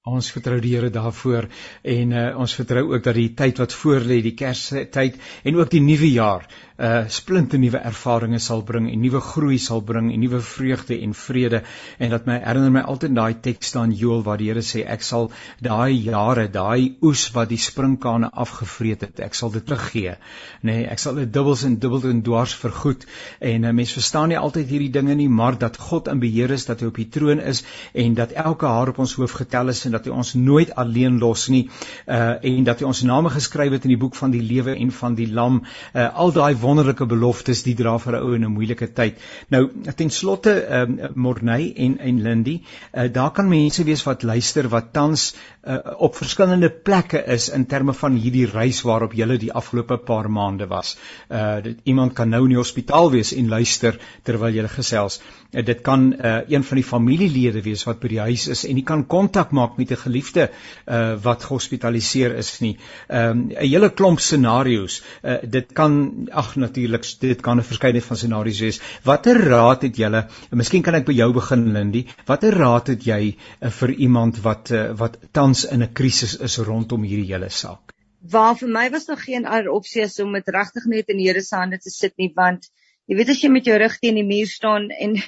Ons 0.05 0.31
vertrou 0.31 0.61
die 0.61 0.75
Here 0.77 0.91
daarvoor 0.91 1.49
en 1.83 2.11
uh, 2.13 2.39
ons 2.39 2.55
vertrou 2.55 2.85
ook 2.93 3.03
dat 3.03 3.15
die 3.15 3.35
tyd 3.35 3.59
wat 3.59 3.73
voorlê, 3.73 4.21
die 4.23 4.35
Kerstyd 4.37 5.19
en 5.43 5.57
ook 5.57 5.71
die 5.71 5.81
nuwe 5.81 6.11
jaar 6.13 6.47
uh 6.77 7.05
splinte 7.09 7.59
nuwe 7.59 7.79
ervarings 7.79 8.49
sal 8.51 8.63
bring 8.67 8.89
en 8.91 9.01
nuwe 9.01 9.21
groei 9.23 9.59
sal 9.63 9.81
bring 9.81 10.09
en 10.13 10.21
nuwe 10.21 10.41
vreugde 10.41 10.97
en 11.01 11.15
vrede. 11.15 11.63
En 11.99 12.11
dat 12.11 12.27
my 12.27 12.41
herinner 12.43 12.73
my 12.75 12.81
altyd 12.81 13.15
daai 13.15 13.35
teks 13.41 13.71
staan 13.71 13.93
Joel 13.95 14.25
waar 14.27 14.39
die 14.39 14.49
Here 14.51 14.63
sê 14.63 14.83
ek 14.83 15.03
sal 15.07 15.31
daai 15.63 15.95
jare 15.95 16.49
daai 16.51 16.97
oes 17.01 17.29
wat 17.35 17.53
die 17.53 17.61
sprinkane 17.63 18.31
afgevreet 18.31 19.07
het 19.07 19.23
ek 19.23 19.39
sal 19.39 19.53
dit 19.55 19.67
teruggee. 19.67 20.17
Nê 20.63 20.73
nee, 20.81 20.89
ek 20.91 20.99
sal 20.99 21.15
dit 21.21 21.31
dubbels 21.33 21.63
en 21.65 21.79
dubbel 21.79 22.09
en 22.11 22.23
dwars 22.27 22.57
vergoed. 22.59 23.07
En 23.39 23.65
uh, 23.65 23.71
mense 23.71 23.95
verstaan 23.95 24.35
nie 24.35 24.41
altyd 24.41 24.67
hierdie 24.75 24.91
dinge 24.91 25.15
nie 25.15 25.29
maar 25.29 25.59
dat 25.59 25.79
God 25.79 26.11
in 26.11 26.19
beheer 26.19 26.51
is 26.51 26.67
dat 26.67 26.83
hy 26.83 26.91
op 26.91 26.99
die 26.99 27.09
troon 27.09 27.39
is 27.39 27.63
en 27.93 28.19
dat 28.19 28.35
elke 28.35 28.67
haar 28.67 28.91
op 28.91 28.99
ons 28.99 29.15
hoof 29.15 29.39
getel 29.39 29.71
is 29.71 29.85
en 29.87 29.95
dat 29.95 30.11
hy 30.11 30.15
ons 30.15 30.35
nooit 30.35 30.75
alleen 30.75 31.23
los 31.23 31.47
nie 31.55 31.69
uh 32.11 32.35
en 32.55 32.65
dat 32.67 32.81
hy 32.83 32.87
ons 32.91 33.03
name 33.07 33.31
geskryf 33.31 33.73
het 33.77 33.87
in 33.87 33.95
die 33.95 34.01
boek 34.01 34.17
van 34.19 34.33
die 34.35 34.43
lewe 34.43 34.75
en 34.75 34.91
van 34.91 35.15
die 35.15 35.31
lam 35.31 35.63
uh 35.95 36.11
al 36.25 36.35
daai 36.35 36.55
wonderlike 36.65 37.07
beloftes 37.11 37.63
die 37.67 37.77
dra 37.79 37.97
vir 38.03 38.17
'n 38.19 38.23
ou 38.23 38.35
in 38.35 38.45
'n 38.45 38.55
moeilike 38.57 38.89
tyd. 38.93 39.21
Nou 39.49 39.69
ten 39.97 40.11
slotte 40.11 40.55
ehm 40.65 40.99
um, 40.99 41.11
Morney 41.15 41.73
en 41.77 41.99
en 41.99 42.23
Lindy, 42.23 42.61
uh, 42.93 43.09
daar 43.13 43.31
kan 43.31 43.49
mense 43.49 43.85
wees 43.85 44.05
wat 44.05 44.23
luister 44.23 44.69
wat 44.69 44.93
tans 44.93 45.35
uh, 45.67 45.79
op 45.99 46.17
verskillende 46.17 46.71
plekke 46.71 47.25
is 47.37 47.49
in 47.49 47.67
terme 47.67 47.95
van 47.95 48.17
hierdie 48.17 48.47
reis 48.47 48.83
waarop 48.83 49.13
jy 49.13 49.39
die 49.39 49.53
afgelope 49.53 49.99
paar 49.99 50.31
maande 50.31 50.67
was. 50.67 50.97
Uh 51.31 51.63
dit, 51.63 51.79
iemand 51.85 52.13
kan 52.13 52.29
nou 52.29 52.43
in 52.45 52.55
die 52.55 52.61
hospitaal 52.61 53.11
wees 53.11 53.33
en 53.33 53.49
luister 53.49 53.99
terwyl 54.23 54.55
jy 54.55 54.69
gesels. 54.69 55.21
Uh, 55.55 55.65
dit 55.65 55.81
kan 55.87 56.13
uh, 56.13 56.41
een 56.51 56.65
van 56.65 56.81
die 56.81 56.85
familielede 56.85 57.63
wees 57.63 57.85
wat 57.87 58.01
by 58.03 58.09
die 58.09 58.21
huis 58.21 58.49
is 58.51 58.65
en 58.67 58.77
jy 58.77 58.85
kan 58.87 59.07
kontak 59.07 59.53
maak 59.55 59.79
met 59.79 59.91
'n 59.91 60.03
geliefde 60.03 60.49
uh, 60.51 61.15
wat 61.23 61.45
gehospitaliseer 61.45 62.35
is 62.37 62.61
nie. 62.61 62.77
Ehm 63.09 63.31
um, 63.31 63.47
'n 63.51 63.69
hele 63.69 63.91
klomp 63.91 64.21
scenario's. 64.21 65.03
Uh, 65.23 65.37
dit 65.43 65.73
kan 65.73 66.29
ag 66.33 66.57
natuurlik 66.57 67.05
dit 67.21 67.41
kan 67.41 67.59
'n 67.59 67.63
verskeidenheid 67.63 68.09
van 68.09 68.17
scenario's 68.17 68.61
wees. 68.61 68.81
Watter 69.05 69.41
raad 69.49 69.83
het 69.83 69.97
julle? 69.97 70.27
Miskien 70.51 70.83
kan 70.83 70.95
ek 70.95 71.07
by 71.07 71.13
jou 71.13 71.33
begin 71.33 71.73
Lindy. 71.73 72.07
Watter 72.27 72.55
raad 72.55 72.87
het 72.87 73.05
jy 73.05 73.37
uh, 73.37 73.71
vir 73.71 73.91
iemand 73.91 74.43
wat 74.43 74.71
uh, 74.71 74.91
wat 74.99 75.19
tans 75.33 75.65
in 75.65 75.83
'n 75.83 75.93
krisis 75.93 76.37
is 76.39 76.59
rondom 76.59 77.03
hierdie 77.03 77.33
hele 77.33 77.51
saak? 77.51 77.95
Waar 78.31 78.57
vir 78.57 78.69
my 78.69 78.91
was 78.91 79.07
nog 79.07 79.25
geen 79.25 79.47
ander 79.47 79.71
opsie 79.71 80.03
as 80.03 80.19
om 80.21 80.33
dit 80.33 80.49
regtig 80.49 80.87
net 80.87 81.09
in 81.09 81.19
die 81.21 81.29
Here 81.29 81.43
se 81.43 81.57
hande 81.57 81.79
te 81.79 81.91
sit 81.91 82.17
nie 82.17 82.33
want 82.35 82.71
jy 83.07 83.17
weet 83.17 83.29
as 83.29 83.43
jy 83.43 83.51
met 83.53 83.67
jou 83.69 83.77
rug 83.79 83.99
teen 84.01 84.15
die 84.15 84.25
muur 84.25 84.49
staan 84.49 84.89
en 84.91 85.19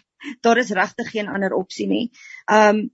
daar 0.43 0.59
is 0.59 0.71
regtig 0.71 1.11
geen 1.11 1.29
ander 1.29 1.55
opsie 1.55 1.89
nie. 1.91 2.05
Um 2.51 2.87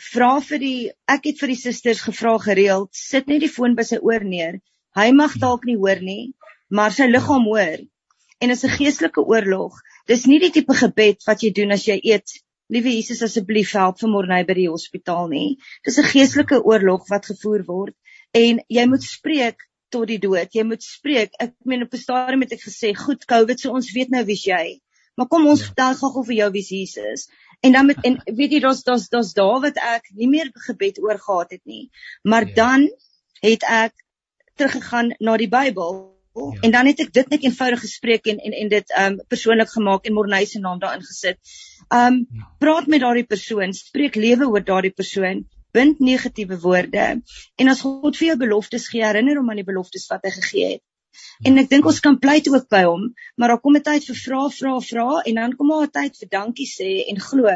vra 0.00 0.40
vir 0.40 0.60
die 0.62 0.90
ek 1.10 1.26
het 1.28 1.40
vir 1.42 1.52
die 1.52 1.60
susters 1.60 2.02
gevra 2.06 2.36
gereeld 2.38 2.90
sit 2.96 3.26
net 3.28 3.42
die 3.44 3.52
foon 3.52 3.74
by 3.76 3.84
sy 3.88 3.98
oor 4.02 4.24
neer. 4.24 4.60
Hy 4.96 5.10
mag 5.12 5.36
dalk 5.38 5.66
nie 5.68 5.76
hoor 5.78 6.00
nie, 6.02 6.32
maar 6.70 6.94
sy 6.94 7.08
liggaam 7.10 7.46
hoor. 7.50 7.82
En 8.40 8.50
is 8.50 8.64
'n 8.64 8.76
geestelike 8.76 9.20
oorlog. 9.20 9.74
Dis 10.06 10.26
nie 10.26 10.40
die 10.40 10.50
tipe 10.50 10.74
gebed 10.74 11.26
wat 11.26 11.42
jy 11.42 11.50
doen 11.52 11.72
as 11.72 11.86
jy 11.86 12.00
eet. 12.02 12.40
Liewe 12.70 12.90
Jesus 12.94 13.22
asseblief 13.22 13.72
help 13.72 13.98
vir 14.00 14.08
Morney 14.08 14.44
by 14.44 14.54
die 14.54 14.68
hospitaal 14.70 15.28
nie. 15.28 15.58
Dis 15.84 15.98
'n 15.98 16.10
geestelike 16.12 16.62
oorlog 16.62 17.08
wat 17.08 17.26
gevoer 17.26 17.64
word 17.66 17.94
en 18.32 18.60
jy 18.68 18.86
moet 18.86 19.02
spreek 19.02 19.58
tot 19.90 20.06
die 20.08 20.18
dood. 20.18 20.54
Jy 20.54 20.64
moet 20.64 20.82
spreek. 20.82 21.34
Ek 21.40 21.52
meen 21.64 21.82
op 21.82 21.94
'n 21.94 21.98
stadium 21.98 22.40
het 22.40 22.52
ek 22.52 22.62
gesê, 22.62 22.94
"Goed, 22.94 23.26
COVID, 23.26 23.60
so 23.60 23.72
ons 23.72 23.92
weet 23.92 24.10
nou 24.10 24.24
wie's 24.24 24.44
jy." 24.44 24.80
Maar 25.20 25.28
kom 25.28 25.48
ons 25.52 25.60
ja. 25.60 25.68
vertel 25.68 25.98
gou-gou 26.00 26.22
vir 26.30 26.36
jou 26.38 26.50
wie's 26.54 26.70
Jesus. 26.72 27.26
En 27.60 27.74
dan 27.76 27.90
met 27.90 27.98
en 28.08 28.16
weet 28.38 28.54
jy 28.56 28.60
daar's 28.64 28.80
daar's 28.86 29.10
daar's 29.12 29.34
daar 29.36 29.58
wat 29.66 29.80
ek 29.94 30.08
nie 30.16 30.30
meer 30.32 30.48
gebed 30.68 31.02
oor 31.04 31.20
gehad 31.20 31.52
het 31.58 31.64
nie. 31.68 31.90
Maar 32.24 32.48
ja. 32.48 32.54
dan 32.62 32.88
het 33.44 33.66
ek 33.68 33.92
teruggegaan 34.56 35.12
na 35.20 35.36
die 35.40 35.50
Bybel 35.52 36.00
Ja. 36.34 36.60
En 36.60 36.70
dan 36.70 36.86
het 36.86 37.00
ek 37.02 37.12
dit 37.12 37.28
net 37.28 37.42
eenvoudig 37.42 37.80
gespreek 37.82 38.28
en 38.30 38.38
en 38.38 38.52
en 38.54 38.68
dit 38.70 38.92
um 39.02 39.16
persoonlik 39.28 39.70
gemaak 39.70 40.04
en 40.06 40.14
Morney 40.14 40.44
se 40.46 40.60
naam 40.62 40.78
daarin 40.78 41.02
gesit. 41.02 41.38
Um 41.88 42.20
ja. 42.30 42.50
praat 42.58 42.86
met 42.86 43.02
daardie 43.02 43.26
persoon, 43.26 43.72
spreek 43.74 44.14
lewe 44.14 44.46
oor 44.46 44.64
daardie 44.64 44.94
persoon, 44.94 45.42
bind 45.74 45.98
negatiewe 45.98 46.60
woorde 46.62 47.08
en 47.56 47.68
as 47.68 47.82
God 47.82 48.16
vir 48.16 48.28
jou 48.28 48.36
beloftes 48.44 48.86
gee, 48.88 49.02
herinner 49.04 49.42
hom 49.42 49.50
aan 49.50 49.62
die 49.62 49.66
beloftes 49.66 50.06
wat 50.10 50.22
hy 50.26 50.32
gegee 50.38 50.70
het. 50.76 50.84
Ja. 51.10 51.50
En 51.50 51.58
ek 51.58 51.70
dink 51.70 51.86
ons 51.86 52.00
kan 52.00 52.18
pleit 52.18 52.48
ook 52.48 52.68
by 52.68 52.84
hom, 52.84 53.14
maar 53.36 53.48
daar 53.48 53.60
kom 53.60 53.76
'n 53.76 53.82
tyd 53.82 54.04
vir 54.04 54.18
vra, 54.26 54.48
vra, 54.48 54.78
vra 54.80 55.08
en 55.24 55.34
dan 55.34 55.56
kom 55.56 55.68
daar 55.68 55.88
'n 55.88 55.90
tyd 55.90 56.16
vir 56.16 56.28
dankie 56.28 56.66
sê 56.68 57.08
en 57.08 57.20
glo. 57.20 57.48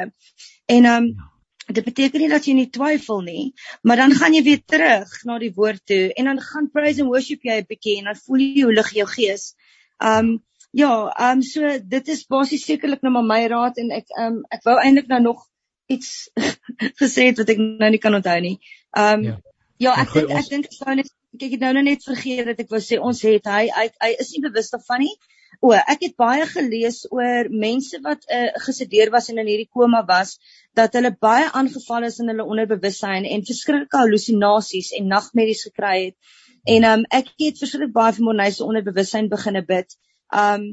En 0.67 0.85
um 0.97 1.07
ja 1.07 1.31
dit 1.67 1.85
beteken 1.85 2.21
nie 2.21 2.29
dat 2.29 2.45
jy 2.45 2.55
nie 2.59 2.71
twyfel 2.73 3.23
nie, 3.25 3.45
maar 3.83 3.97
dan 4.03 4.13
gaan 4.13 4.35
jy 4.37 4.43
weer 4.45 4.61
terug 4.69 5.13
na 5.25 5.39
die 5.41 5.53
woord 5.57 5.81
toe 5.89 6.11
en 6.13 6.29
dan 6.29 6.41
gaan 6.45 6.69
praise 6.73 7.01
and 7.01 7.09
worship 7.09 7.45
jy 7.45 7.61
'n 7.61 7.69
bietjie 7.69 7.99
en 7.99 8.11
dan 8.11 8.21
voel 8.27 8.43
jy 8.45 8.65
hoe 8.65 8.75
lig 8.75 8.91
jou 8.93 9.07
gees. 9.07 9.55
Um 9.99 10.43
ja, 10.73 10.93
um 11.31 11.43
so 11.43 11.79
dit 11.79 12.09
is 12.09 12.27
basies 12.27 12.67
sekerlik 12.69 13.03
nou 13.03 13.13
maar 13.13 13.25
my 13.25 13.47
raad 13.49 13.79
en 13.79 13.91
ek 13.91 14.13
um 14.19 14.45
ek 14.51 14.65
wou 14.65 14.77
eintlik 14.77 15.09
nou 15.09 15.21
nog 15.21 15.49
iets 15.89 16.31
gesê 17.01 17.31
het 17.31 17.39
wat 17.39 17.49
ek 17.49 17.59
nou 17.59 17.91
nie 17.91 18.03
kan 18.03 18.15
onthou 18.15 18.41
nie. 18.41 18.59
Um 18.93 19.25
ja, 19.25 19.41
ja 19.79 19.97
ek 20.03 20.13
dink 20.13 20.31
ek 20.31 20.51
dink 20.51 20.69
ek 20.69 20.77
sou 20.77 20.95
net 20.95 21.09
kyk 21.41 21.57
ek 21.57 21.63
nou 21.63 21.83
net 21.83 22.05
vergeet 22.07 22.47
dat 22.51 22.61
ek 22.63 22.71
wou 22.71 22.81
sê 22.83 22.99
ons 23.01 23.23
het 23.27 23.49
hy 23.51 23.65
hy, 23.75 23.87
hy 24.03 24.11
is 24.23 24.31
nie 24.35 24.43
bewus 24.45 24.71
daarvan 24.75 25.05
nie. 25.05 25.15
O, 25.63 25.73
ek 25.73 26.03
het 26.03 26.17
baie 26.19 26.47
gelees 26.51 27.05
oor 27.15 27.49
mense 27.51 27.99
wat 28.05 28.25
uh, 28.27 28.51
gesedeer 28.67 29.13
was 29.15 29.31
en 29.31 29.39
in 29.43 29.49
hierdie 29.49 29.71
koma 29.71 30.03
was 30.09 30.37
dat 30.77 30.97
hulle 30.99 31.15
baie 31.27 31.47
aangeval 31.51 32.09
is 32.09 32.19
in 32.23 32.33
hulle 32.33 32.47
onderbewussyn 32.55 33.29
en 33.31 33.47
verskriklike 33.47 34.01
halusinasies 34.01 34.91
en 34.99 35.13
nagmerries 35.13 35.67
gekry 35.69 35.95
het. 36.09 36.17
En 36.65 36.89
um 36.89 37.05
ek 37.13 37.31
het 37.41 37.61
verskriklik 37.61 37.95
baie 37.95 38.17
vir 38.17 38.27
Morney 38.27 38.51
se 38.51 38.65
onderbewussyn 38.65 39.31
begine 39.33 39.63
bid. 39.69 39.95
Um 40.33 40.73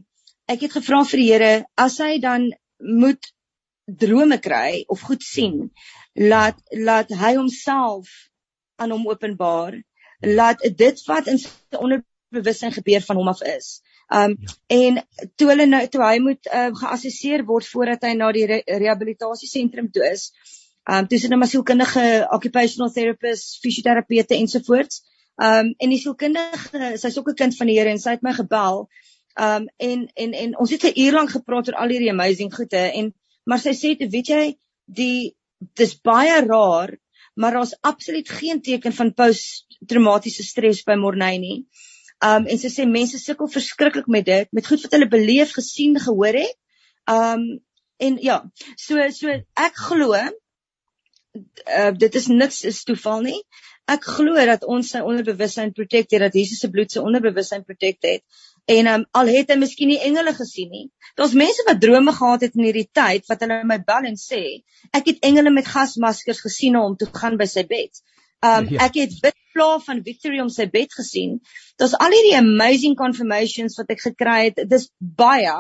ek 0.52 0.66
het 0.66 0.76
gevra 0.80 1.04
vir 1.08 1.22
die 1.22 1.30
Here 1.30 1.54
as 1.86 2.00
hy 2.04 2.18
dan 2.24 2.50
moet 2.80 3.32
drome 3.86 4.38
kry 4.42 4.84
of 4.90 5.04
goed 5.08 5.24
sien, 5.24 5.70
laat 6.16 6.60
laat 6.72 7.12
hy 7.12 7.36
homself 7.38 8.12
aan 8.82 8.92
hom 8.96 9.08
openbaar. 9.12 9.78
Laat 10.22 10.62
dit 10.78 11.06
wat 11.06 11.28
in 11.28 11.40
sy 11.42 11.50
onderbewussyn 11.78 12.72
gebeur 12.72 13.02
van 13.02 13.16
hom 13.16 13.28
af 13.28 13.42
is 13.42 13.82
Um 14.12 14.38
ja. 14.40 14.54
en 14.68 15.06
toe 15.36 15.48
hulle 15.48 15.66
nou 15.66 15.86
toe 15.88 16.02
hy 16.04 16.18
moet 16.20 16.50
uh, 16.52 16.70
geassesseer 16.76 17.46
word 17.48 17.68
voordat 17.72 18.04
hy 18.04 18.12
na 18.20 18.32
die 18.36 18.44
re 18.50 18.58
rehabilitasiesentrum 18.68 19.88
toe 19.96 20.04
is. 20.10 20.26
Um 20.84 21.08
toe 21.08 21.16
is 21.16 21.24
dit 21.24 21.32
nou 21.32 21.40
maar 21.40 21.52
sielkundige 21.52 22.04
occupational 22.36 22.92
therapist, 22.92 23.62
fisioterapeute 23.64 24.36
ensovoorts. 24.36 25.00
Um 25.40 25.72
en 25.78 25.94
die 25.96 26.02
sielkundige, 26.02 26.98
sy's 27.00 27.18
ook 27.22 27.32
'n 27.32 27.40
kind 27.44 27.58
van 27.58 27.72
die 27.72 27.78
Here 27.80 27.94
en 27.94 28.04
sy 28.04 28.18
het 28.18 28.26
my 28.28 28.34
gebel. 28.36 28.84
Um 29.40 29.70
en 29.78 30.04
en 30.26 30.34
en 30.44 30.58
ons 30.60 30.76
het 30.76 30.84
'n 30.92 31.00
uur 31.06 31.14
lank 31.20 31.32
gepraat 31.38 31.72
oor 31.72 31.80
al 31.80 31.96
hierdie 31.96 32.12
amazing 32.12 32.52
goede 32.54 32.84
en 32.92 33.14
maar 33.46 33.64
sy 33.64 33.72
sê 33.72 33.96
weet 33.96 34.28
jy 34.28 34.58
die 34.86 35.36
dis 35.80 35.96
baie 36.02 36.42
raar 36.44 36.98
maar 37.42 37.58
daar's 37.58 37.74
absoluut 37.82 38.30
geen 38.30 38.62
teken 38.62 38.94
van 38.94 39.14
posttraumatiese 39.18 40.46
stres 40.46 40.84
by 40.88 40.98
Morney 41.02 41.40
nie. 41.42 41.58
Um 42.22 42.46
en 42.46 42.62
sy 42.62 42.70
sê 42.70 42.86
mense 42.86 43.18
sukkel 43.18 43.50
verskriklik 43.50 44.10
met 44.14 44.28
dit, 44.28 44.52
met 44.54 44.68
goed 44.68 44.84
wat 44.86 44.94
hulle 44.94 45.10
beleef, 45.10 45.56
gesien, 45.58 45.98
gehoor 46.00 46.38
het. 46.38 46.58
Um 47.10 47.48
en 48.02 48.18
ja, 48.22 48.38
so 48.78 49.10
so 49.14 49.34
ek 49.58 49.84
glo 49.90 50.14
uh, 50.18 51.92
dit 51.98 52.16
is 52.16 52.28
niks 52.28 52.64
is 52.68 52.84
toeval 52.88 53.26
nie. 53.26 53.40
Ek 53.90 54.06
glo 54.06 54.38
dat 54.48 54.64
ons 54.70 54.92
sy 54.94 55.02
onderbewussyn 55.04 55.74
protect 55.76 56.14
het, 56.14 56.22
dat 56.24 56.38
Jesus 56.38 56.62
se 56.64 56.70
bloed 56.72 56.94
sy 56.94 57.02
onderbewussyn 57.04 57.66
protect 57.68 58.08
het. 58.08 58.24
En 58.70 58.88
um, 58.88 59.06
al 59.18 59.32
het 59.34 59.50
hy 59.50 59.58
miskien 59.60 59.90
nie 59.90 60.00
engele 60.06 60.34
gesien 60.38 60.70
nie. 60.70 60.86
Daar's 61.20 61.34
mense 61.38 61.64
wat 61.68 61.82
drome 61.82 62.14
gehad 62.14 62.46
het 62.46 62.56
in 62.56 62.68
hierdie 62.68 62.88
tyd 62.94 63.26
wat 63.32 63.42
hulle 63.44 63.62
my 63.68 63.80
bel 63.88 64.08
en 64.12 64.18
sê, 64.20 64.62
ek 64.94 65.10
het 65.10 65.28
engele 65.28 65.52
met 65.54 65.68
gasmaskers 65.68 66.44
gesien 66.46 66.78
om 66.80 66.96
te 66.96 67.10
gaan 67.10 67.38
by 67.42 67.50
sy 67.50 67.66
bed. 67.68 68.04
Um 68.42 68.70
ja. 68.74 68.88
ek 68.88 68.98
het 69.02 69.18
bidpla 69.22 69.76
van 69.86 70.02
Victory 70.06 70.40
om 70.42 70.50
sy 70.50 70.66
bed 70.70 70.94
gesien. 70.98 71.40
Daar's 71.78 71.98
al 71.98 72.14
hierdie 72.16 72.38
amazing 72.38 72.96
confirmations 72.98 73.78
wat 73.82 73.92
ek 73.94 74.06
gekry 74.08 74.38
het. 74.48 74.64
Dis 74.70 74.90
baie. 75.00 75.58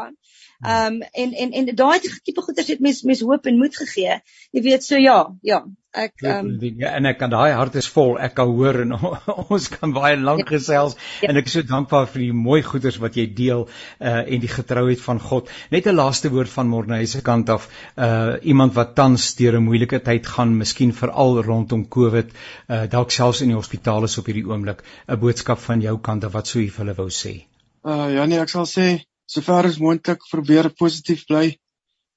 Um 0.61 1.01
en 1.01 1.31
en 1.33 1.51
en 1.51 1.75
daai 1.75 1.99
tipe 1.99 2.41
goeders 2.41 2.67
het 2.67 2.79
mens 2.79 3.01
mens 3.01 3.21
hoop 3.25 3.47
en 3.49 3.57
moed 3.57 3.75
gegee. 3.75 4.21
Jy 4.53 4.61
weet 4.61 4.83
so 4.85 4.99
ja, 5.01 5.33
ja. 5.41 5.63
Ek 5.91 6.21
um 6.23 6.51
ja, 6.61 6.93
en 6.95 7.09
ek 7.09 7.17
kan 7.19 7.31
daai 7.33 7.51
hart 7.57 7.75
is 7.75 7.89
vol. 7.91 8.13
Ek 8.21 8.35
kan 8.37 8.47
hoor 8.47 8.77
en 8.83 8.93
ons 9.55 9.67
kan 9.73 9.91
baie 9.91 10.15
lank 10.21 10.45
ja, 10.45 10.51
gesels 10.53 10.95
ja. 11.19 11.31
en 11.31 11.41
ek 11.41 11.49
is 11.49 11.57
so 11.57 11.67
dankbaar 11.67 12.07
vir 12.13 12.23
die 12.27 12.37
mooi 12.43 12.61
goeders 12.63 13.01
wat 13.01 13.17
jy 13.17 13.25
deel 13.41 13.65
uh 13.65 14.21
en 14.21 14.45
die 14.45 14.53
getrouheid 14.53 15.01
van 15.01 15.19
God. 15.19 15.49
Net 15.73 15.89
'n 15.89 15.97
laaste 15.97 16.29
woord 16.29 16.53
van 16.53 16.69
Morney 16.69 17.09
se 17.09 17.25
kant 17.25 17.49
af. 17.49 17.67
Uh 17.97 18.37
iemand 18.53 18.77
wat 18.77 18.95
tans 18.95 19.33
deur 19.35 19.57
'n 19.57 19.65
moeilike 19.65 19.99
tyd 19.99 20.27
gaan, 20.27 20.57
miskien 20.57 20.93
veral 20.93 21.41
rondom 21.41 21.87
COVID, 21.89 22.31
uh 22.69 22.85
dalk 22.85 23.11
selfs 23.11 23.41
in 23.41 23.49
die 23.49 23.59
hospitaal 23.59 24.03
is 24.03 24.17
op 24.17 24.29
hierdie 24.29 24.47
oomblik, 24.47 24.85
'n 25.07 25.19
boodskap 25.19 25.59
van 25.59 25.81
jou 25.81 25.97
kant 25.99 26.23
af 26.23 26.37
wat 26.37 26.47
sou 26.47 26.61
jy 26.61 26.69
vir 26.69 26.85
hulle 26.85 26.99
wou 27.01 27.09
sê? 27.09 27.47
Uh 27.83 28.13
ja 28.13 28.25
nee, 28.25 28.39
ek 28.39 28.49
sal 28.49 28.69
sê 28.69 29.01
sover 29.31 29.67
as 29.69 29.79
moontlik 29.79 30.23
probeer 30.29 30.69
positief 30.83 31.25
bly 31.29 31.45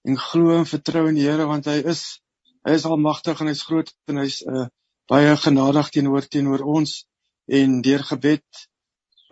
en 0.08 0.18
glo 0.20 0.58
en 0.58 0.68
vertrou 0.68 1.06
in 1.08 1.18
die 1.18 1.26
Here 1.28 1.46
want 1.50 1.68
hy 1.70 1.78
is 1.94 2.04
hy 2.66 2.76
is 2.78 2.86
almagtig 2.88 3.40
en 3.40 3.50
hy's 3.52 3.64
groot 3.68 3.90
en 4.10 4.22
hy's 4.22 4.40
uh, 4.42 4.66
baie 5.10 5.34
genadig 5.46 5.90
teenoor 5.94 6.26
teenoor 6.26 6.64
ons 6.76 7.02
en 7.60 7.80
deur 7.86 8.02
gebed 8.10 8.64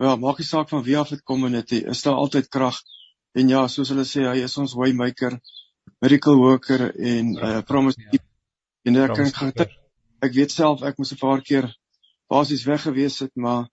ja 0.03 0.15
maak 0.21 0.39
nie 0.39 0.47
saak 0.47 0.71
van 0.71 0.83
wie 0.85 0.97
af 0.99 1.11
dit 1.13 1.23
kom 1.27 1.45
en 1.47 1.59
dit 1.59 1.75
is 1.81 2.01
daar 2.05 2.19
altyd 2.19 2.49
krag. 2.49 2.79
En 3.33 3.49
ja 3.49 3.67
soos 3.67 3.89
hulle 3.89 4.05
sê 4.05 4.25
hy 4.27 4.43
is 4.45 4.57
ons 4.61 4.75
waymaker 4.77 5.39
miracle 6.03 6.35
worker 6.37 6.89
en 6.91 7.35
uh, 7.37 7.61
promise 7.67 7.99
keep 8.11 8.23
en 8.87 8.99
ek 9.03 9.15
kan 9.15 9.53
ek 10.23 10.35
weet 10.37 10.51
self 10.51 10.83
ek 10.87 10.99
moes 10.99 11.13
'n 11.13 11.21
paar 11.21 11.41
keer 11.49 11.67
basies 12.31 12.65
weg 12.69 12.83
gewees 12.87 13.19
het 13.25 13.33
maar 13.35 13.67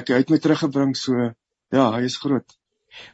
ek 0.00 0.14
het 0.14 0.30
my 0.30 0.38
teruggebring 0.38 0.96
so 0.96 1.30
ja 1.78 1.90
hy 1.96 2.02
is 2.10 2.18
groot 2.22 2.59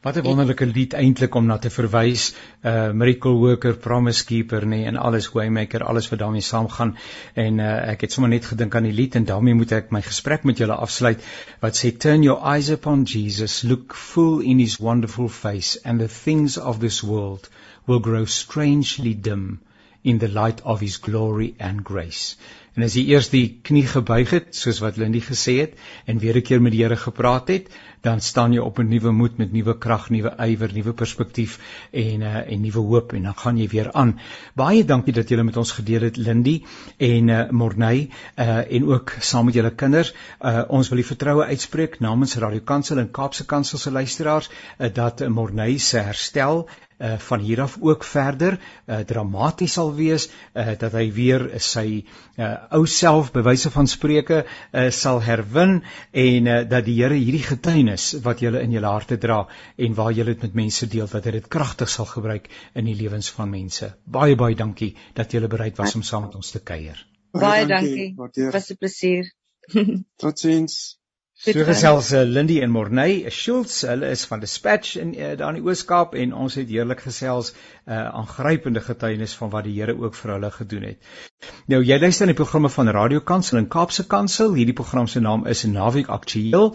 Wat 0.04 0.16
'n 0.16 0.22
wonderlike 0.24 0.66
lied 0.66 0.94
eintlik 0.98 1.34
om 1.38 1.46
na 1.46 1.56
te 1.64 1.70
verwys. 1.70 2.22
Uh 2.70 2.92
Miracle 3.00 3.34
Worker, 3.42 3.74
Promise 3.86 4.24
Keeper, 4.24 4.64
nê, 4.64 4.68
nee, 4.68 4.86
en 4.90 4.96
alles 4.96 5.28
Waymaker, 5.34 5.84
alles 5.84 6.08
wat 6.08 6.18
daarmee 6.22 6.46
saamgaan. 6.46 6.94
En 7.34 7.58
uh 7.58 7.74
ek 7.92 8.00
het 8.06 8.12
sommer 8.12 8.30
net 8.30 8.48
gedink 8.52 8.74
aan 8.74 8.88
die 8.88 8.94
lied 9.00 9.14
en 9.20 9.28
daarmee 9.32 9.54
moet 9.54 9.72
ek 9.72 9.92
my 9.92 10.02
gesprek 10.08 10.48
met 10.48 10.64
julle 10.64 10.80
afsluit 10.86 11.28
wat 11.60 11.76
sê 11.76 11.92
turn 12.06 12.22
your 12.22 12.40
eyes 12.54 12.70
upon 12.70 13.04
Jesus, 13.04 13.62
look 13.62 13.94
full 13.94 14.40
in 14.40 14.58
his 14.58 14.78
wonderful 14.88 15.28
face 15.28 15.78
and 15.84 16.00
the 16.00 16.12
things 16.24 16.58
of 16.58 16.80
this 16.80 17.02
world 17.02 17.50
will 17.86 18.00
grow 18.00 18.24
strangely 18.24 19.14
dim 19.14 19.60
in 20.02 20.18
the 20.18 20.28
light 20.28 20.62
of 20.62 20.80
his 20.80 20.96
glory 20.96 21.54
and 21.58 21.84
grace. 21.84 22.36
En 22.76 22.84
as 22.84 22.94
jy 22.94 23.06
eers 23.14 23.30
die 23.32 23.46
knie 23.64 23.86
gebuig 23.88 24.32
het, 24.34 24.48
soos 24.54 24.82
wat 24.84 24.98
Lindy 25.00 25.22
gesê 25.24 25.54
het, 25.62 25.78
en 26.04 26.18
weer 26.20 26.36
'n 26.36 26.44
keer 26.48 26.60
met 26.60 26.74
die 26.74 26.82
Here 26.82 26.96
gepraat 26.96 27.48
het, 27.48 27.70
dan 28.00 28.20
staan 28.20 28.52
jy 28.52 28.59
op 28.59 28.78
'n 28.78 28.88
nuwe 28.88 29.11
moed 29.11 29.37
met 29.38 29.52
nuwe 29.52 29.78
krag, 29.78 30.11
nuwe 30.11 30.35
ywer, 30.38 30.72
nuwe 30.72 30.92
perspektief 30.92 31.59
en 31.90 32.20
uh, 32.20 32.52
en 32.52 32.61
nuwe 32.61 32.78
hoop 32.78 33.12
en 33.12 33.22
dan 33.22 33.35
gaan 33.37 33.56
jy 33.56 33.68
weer 33.68 33.92
aan. 33.92 34.18
Baie 34.54 34.85
dankie 34.85 35.12
dat 35.12 35.28
julle 35.28 35.42
met 35.42 35.56
ons 35.56 35.72
gedeel 35.72 36.00
het 36.00 36.16
Lindy 36.16 36.62
en 36.96 37.28
uh, 37.28 37.50
Morney 37.50 38.09
uh, 38.38 38.72
en 38.72 38.85
ook 38.85 39.14
saam 39.20 39.44
met 39.44 39.54
julle 39.54 39.74
kinders. 39.74 40.14
Uh, 40.40 40.62
ons 40.68 40.88
wil 40.88 40.96
die 40.96 41.06
vertroue 41.06 41.44
uitspreek 41.44 42.00
namens 42.00 42.37
Radio 42.37 42.61
Kansel 42.61 42.98
en 42.98 43.11
Kaapse 43.11 43.46
Kansel 43.46 43.78
se 43.78 43.90
luisteraars 43.90 44.50
uh, 44.50 44.92
dat 44.94 45.28
Morney 45.28 45.78
se 45.78 45.98
herstel 45.98 46.68
uh, 46.98 47.18
van 47.18 47.40
hier 47.40 47.61
af 47.61 47.76
ook 47.80 48.04
verder 48.04 48.59
uh, 48.87 48.98
dramaties 48.98 49.72
sal 49.72 49.94
wees 49.94 50.28
uh, 50.54 50.72
dat 50.78 50.92
hy 50.92 51.12
weer 51.12 51.48
sy 51.61 52.04
uh, 52.38 52.54
ou 52.70 52.87
self 52.87 53.32
bewyse 53.35 53.70
van 53.70 53.88
spreuke 53.90 54.44
uh, 54.44 54.88
sal 54.90 55.20
herwin 55.22 55.82
en 56.12 56.46
uh, 56.46 56.62
dat 56.68 56.85
die 56.85 56.96
Here 56.96 57.14
hierdie 57.14 57.44
getuienis 57.44 57.86
wat 58.22 58.40
julle 58.40 58.61
in 58.62 58.70
julle 58.70 58.87
harte 58.87 59.18
dra 59.18 59.46
en 59.77 59.94
waar 59.94 60.12
julle 60.12 60.35
dit 60.35 60.42
met 60.42 60.55
mense 60.55 60.87
deel 60.87 61.09
dat 61.09 61.22
dit 61.22 61.49
kragtig 61.49 61.88
sal 61.88 62.05
gebruik 62.05 62.49
in 62.75 62.85
die 62.85 62.94
lewens 62.94 63.31
van 63.31 63.51
mense. 63.51 63.94
Baie 64.05 64.37
baie 64.37 64.55
dankie 64.55 64.96
dat 65.14 65.33
julle 65.33 65.49
bereid 65.49 65.77
was 65.77 65.94
om 65.94 66.03
saam 66.03 66.22
met 66.22 66.35
ons 66.35 66.51
te 66.51 66.61
kuier. 66.61 67.07
Baie 67.33 67.66
dankie. 67.66 68.14
Was 68.53 68.70
'n 68.70 68.77
plesier. 68.77 69.33
Totsiens. 70.20 70.95
So 71.38 71.53
gesels 71.68 72.14
uh, 72.16 72.22
Lindy 72.25 72.62
en 72.64 72.70
Morney 72.72 73.27
Schultz, 73.29 73.83
hulle 73.85 74.09
is 74.09 74.22
van 74.25 74.40
Dispatch 74.40 74.94
in 74.96 75.11
uh, 75.12 75.35
daar 75.37 75.53
in 75.53 75.59
die 75.59 75.66
Ooskaap 75.68 76.14
en 76.16 76.31
ons 76.33 76.55
het 76.57 76.70
heerlik 76.72 77.03
gesels 77.05 77.51
uh, 77.53 78.07
aangrypende 78.09 78.81
getuienis 78.81 79.35
van 79.37 79.51
wat 79.53 79.66
die 79.68 79.75
Here 79.77 79.92
ook 80.01 80.16
vir 80.16 80.33
hulle 80.33 80.51
gedoen 80.55 80.87
het. 80.88 81.11
Nou 81.68 81.83
jy 81.85 81.99
luister 82.01 82.25
na 82.25 82.33
die 82.33 82.38
programme 82.38 82.70
van 82.72 82.88
Radio 82.88 83.20
Kansel 83.20 83.61
en 83.61 83.68
Kaapse 83.68 84.07
Kansel. 84.09 84.55
Hierdie 84.57 84.75
program 84.79 85.11
se 85.12 85.20
naam 85.20 85.44
is 85.46 85.66
Naweek 85.68 86.09
Aktueel 86.09 86.70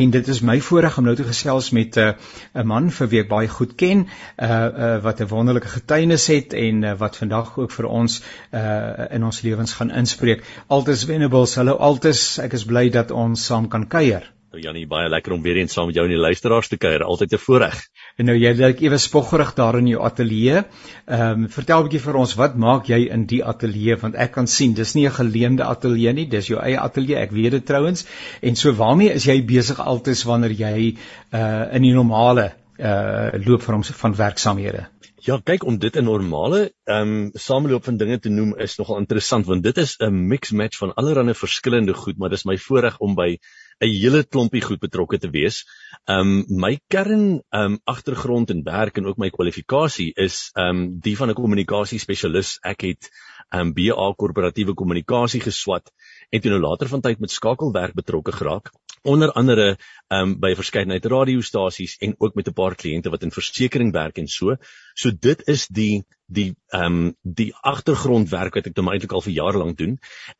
en 0.00 0.10
dit 0.18 0.32
is 0.34 0.42
my 0.42 0.58
voorreg 0.58 0.98
om 0.98 1.06
nou 1.06 1.14
te 1.14 1.28
gesels 1.30 1.70
met 1.70 1.94
'n 1.94 2.10
uh, 2.10 2.66
man 2.66 2.90
vir 2.90 3.10
wie 3.14 3.22
ek 3.22 3.30
baie 3.30 3.48
goed 3.48 3.76
ken, 3.76 4.08
uh, 4.42 4.50
uh, 4.50 5.02
wat 5.06 5.20
'n 5.20 5.30
wonderlike 5.30 5.70
getuienis 5.76 6.26
het 6.26 6.52
en 6.52 6.82
uh, 6.82 6.96
wat 6.98 7.16
vandag 7.16 7.54
ook 7.58 7.70
vir 7.70 7.86
ons 7.86 8.22
uh, 8.50 9.06
in 9.14 9.22
ons 9.24 9.40
lewens 9.46 9.72
gaan 9.72 9.94
inspreek. 9.94 10.42
Altes 10.66 11.04
Venables, 11.04 11.54
hallo 11.54 11.78
Altes, 11.78 12.38
ek 12.38 12.58
is 12.58 12.66
bly 12.66 12.88
dat 12.90 13.10
ons 13.10 13.46
saam 13.46 13.68
kan 13.68 13.86
kyk 13.86 13.99
kuier. 14.00 14.28
Nou 14.50 14.58
Janie, 14.58 14.86
baie 14.90 15.06
lekker 15.06 15.36
om 15.36 15.42
weer 15.44 15.60
eens 15.60 15.76
saam 15.76 15.86
met 15.86 15.94
jou 15.94 16.02
en 16.08 16.10
die 16.10 16.18
luisteraars 16.18 16.68
te 16.72 16.76
kuier. 16.80 17.04
Altyd 17.06 17.34
'n 17.36 17.38
voorreg. 17.38 17.76
En 18.18 18.26
nou 18.26 18.34
jy 18.34 18.50
lyk 18.58 18.80
ewe 18.82 18.98
spoggerig 18.98 19.52
daar 19.54 19.78
in 19.78 19.86
jou 19.86 20.00
ateljee. 20.02 20.64
Ehm 21.06 21.44
um, 21.44 21.48
vertel 21.48 21.80
'n 21.80 21.88
bietjie 21.88 22.00
vir 22.06 22.16
ons, 22.16 22.34
wat 22.34 22.56
maak 22.56 22.88
jy 22.88 23.00
in 23.14 23.26
die 23.26 23.44
ateljee 23.44 23.96
want 23.96 24.14
ek 24.14 24.32
kan 24.32 24.46
sien 24.46 24.74
dis 24.74 24.94
nie 24.94 25.06
'n 25.06 25.18
geleende 25.18 25.64
ateljee 25.64 26.12
nie, 26.12 26.26
dis 26.26 26.48
jou 26.48 26.58
eie 26.58 26.78
ateljee. 26.78 27.16
Ek 27.16 27.30
weet 27.30 27.50
dit 27.50 27.66
trouens. 27.66 28.06
En 28.42 28.56
so 28.56 28.72
waarmee 28.72 29.12
is 29.12 29.24
jy 29.24 29.44
besig 29.44 29.78
altes 29.78 30.24
wanneer 30.24 30.52
jy 30.52 30.96
uh 31.32 31.74
in 31.74 31.82
die 31.82 31.94
normale 31.94 32.52
uh 32.78 33.30
loop 33.46 33.62
van 33.62 33.84
van 33.84 34.14
werksamehede? 34.14 34.88
Ja, 35.22 35.36
kyk 35.44 35.64
om 35.64 35.78
dit 35.78 35.96
'n 35.96 36.04
normale 36.04 36.72
ehm 36.84 37.08
um, 37.08 37.30
sameloop 37.34 37.84
van 37.84 37.96
dinge 37.96 38.18
te 38.18 38.28
noem 38.28 38.54
is 38.58 38.78
nogal 38.78 38.98
interessant 38.98 39.46
want 39.46 39.62
dit 39.62 39.78
is 39.78 39.96
'n 39.98 40.28
mix 40.28 40.50
match 40.50 40.78
van 40.78 40.94
allerlei 40.94 41.34
verskillende 41.34 41.94
goed, 41.94 42.18
maar 42.18 42.30
dis 42.30 42.44
my 42.44 42.56
voorreg 42.56 42.98
om 42.98 43.14
by 43.14 43.36
'n 43.80 43.88
hele 43.88 44.24
klompie 44.24 44.60
goed 44.60 44.80
betrokke 44.80 45.18
te 45.18 45.30
wees. 45.32 45.64
Um 46.04 46.44
my 46.48 46.78
kern 46.92 47.40
um 47.50 47.78
agtergrond 47.88 48.50
en 48.50 48.62
werk 48.64 48.98
en 48.98 49.06
ook 49.06 49.18
my 49.18 49.30
kwalifikasie 49.30 50.12
is 50.16 50.50
um 50.54 51.00
die 51.00 51.16
van 51.16 51.30
'n 51.30 51.38
kommunikasiespesialis. 51.38 52.58
Ek 52.62 52.82
het 52.82 53.10
um 53.52 53.72
BA 53.72 54.12
korporatiewe 54.16 54.74
kommunikasie 54.74 55.40
geswat 55.40 55.90
en 56.30 56.40
toe 56.40 56.50
nou 56.50 56.60
later 56.60 56.88
van 56.88 57.00
tyd 57.00 57.20
met 57.20 57.30
skakelwerk 57.30 57.94
betrokke 57.94 58.32
geraak. 58.32 58.70
Onder 59.02 59.32
andere 59.32 59.78
um 60.12 60.36
by 60.40 60.52
verskeidenheid 60.54 61.06
radiostasies 61.06 61.96
en 62.00 62.14
ook 62.18 62.34
met 62.34 62.48
'n 62.48 62.52
paar 62.52 62.76
kliënte 62.76 63.10
wat 63.10 63.22
in 63.22 63.32
versekerings 63.32 63.96
werk 63.96 64.18
en 64.18 64.28
so. 64.28 64.56
So 65.00 65.12
dit 65.16 65.46
is 65.48 65.66
die 65.72 66.04
die 66.30 66.50
ehm 66.70 66.96
um, 66.96 67.06
die 67.36 67.48
agtergrondwerk 67.66 68.54
wat 68.54 68.68
ek 68.70 68.74
dan 68.76 68.88
eintlik 68.92 69.14
al 69.16 69.22
vir 69.24 69.32
jare 69.34 69.58
lank 69.58 69.78
doen. 69.78 69.96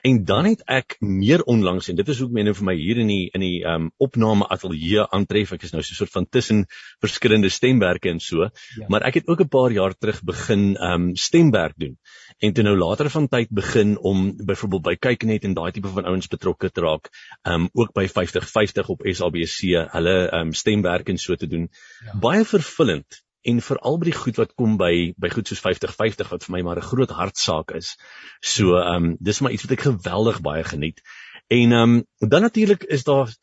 En 0.07 0.19
dan 0.25 0.47
het 0.47 0.61
ek 0.71 0.97
meer 1.03 1.43
onlangs 1.51 1.89
en 1.91 1.97
dit 1.99 2.11
is 2.13 2.21
ook 2.23 2.35
mense 2.37 2.55
vir 2.59 2.67
my 2.69 2.75
hier 2.79 3.01
in 3.03 3.09
die 3.11 3.25
in 3.35 3.43
die 3.43 3.57
ehm 3.65 3.87
um, 3.87 3.89
opname 4.07 4.47
ateljee 4.57 5.07
aantref. 5.17 5.55
Ek 5.57 5.65
is 5.67 5.73
nou 5.75 5.83
so 5.83 5.95
'n 5.95 6.01
soort 6.01 6.13
van 6.15 6.27
tussen 6.37 6.61
verskillende 7.07 7.51
stemwerke 7.51 8.11
en 8.11 8.21
so. 8.21 8.51
Ja. 8.79 8.87
Maar 8.89 9.07
ek 9.09 9.21
het 9.21 9.29
ook 9.29 9.41
'n 9.41 9.49
paar 9.49 9.73
jaar 9.73 9.97
terug 9.99 10.21
begin 10.23 10.77
ehm 10.77 11.09
um, 11.09 11.17
stemwerk 11.17 11.75
doen. 11.77 11.97
En 12.39 12.53
toe 12.53 12.65
nou 12.65 12.77
later 12.77 13.11
van 13.11 13.29
tyd 13.29 13.49
begin 13.51 13.99
om 13.99 14.37
byvoorbeeld 14.37 14.83
by 14.83 14.97
kyk 14.97 15.25
net 15.25 15.45
en 15.45 15.55
daai 15.55 15.73
tipe 15.73 15.89
van 15.89 16.05
ouens 16.05 16.29
betrokke 16.29 16.71
te 16.71 16.81
raak. 16.81 17.11
Ehm 17.43 17.55
um, 17.55 17.69
ook 17.73 17.93
by 17.93 18.07
5050 18.07 18.89
op 18.89 19.03
SABC, 19.03 19.59
hulle 19.97 20.29
ehm 20.29 20.47
um, 20.47 20.53
stemwerk 20.53 21.09
en 21.09 21.19
so 21.19 21.35
te 21.35 21.47
doen. 21.47 21.69
Ja. 22.05 22.19
Baie 22.19 22.45
vervullend 22.45 23.25
en 23.43 23.63
veral 23.65 23.99
by 23.99 24.11
die 24.11 24.17
goed 24.17 24.37
wat 24.41 24.55
kom 24.55 24.77
by 24.81 25.13
by 25.17 25.31
goed 25.33 25.49
soos 25.49 25.63
5050 25.65 26.31
wat 26.33 26.45
vir 26.47 26.55
my 26.57 26.63
maar 26.67 26.81
'n 26.81 26.89
groot 26.91 27.11
hartsaak 27.11 27.75
is. 27.77 27.97
So 28.41 28.77
ehm 28.77 29.05
um, 29.05 29.17
dis 29.21 29.41
maar 29.41 29.53
iets 29.53 29.67
wat 29.67 29.77
ek 29.79 29.87
geweldig 29.89 30.41
baie 30.41 30.65
geniet. 30.65 31.01
En 31.49 31.73
ehm 31.73 31.95
um, 31.95 32.05
dan 32.19 32.43
natuurlik 32.43 32.85
is 32.85 33.05
daar 33.05 33.35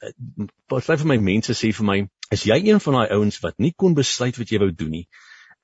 baie 0.68 0.98
van 0.98 1.08
my 1.08 1.18
mense 1.18 1.54
sê 1.54 1.74
vir 1.74 1.86
my, 1.86 1.98
is 2.32 2.44
jy 2.44 2.60
een 2.68 2.80
van 2.80 2.94
daai 2.94 3.10
ouens 3.10 3.40
wat 3.40 3.58
nie 3.58 3.74
kon 3.76 3.94
besluit 3.94 4.38
wat 4.38 4.50
jy 4.50 4.60
wou 4.60 4.72
doen 4.72 4.92
nie 4.92 5.08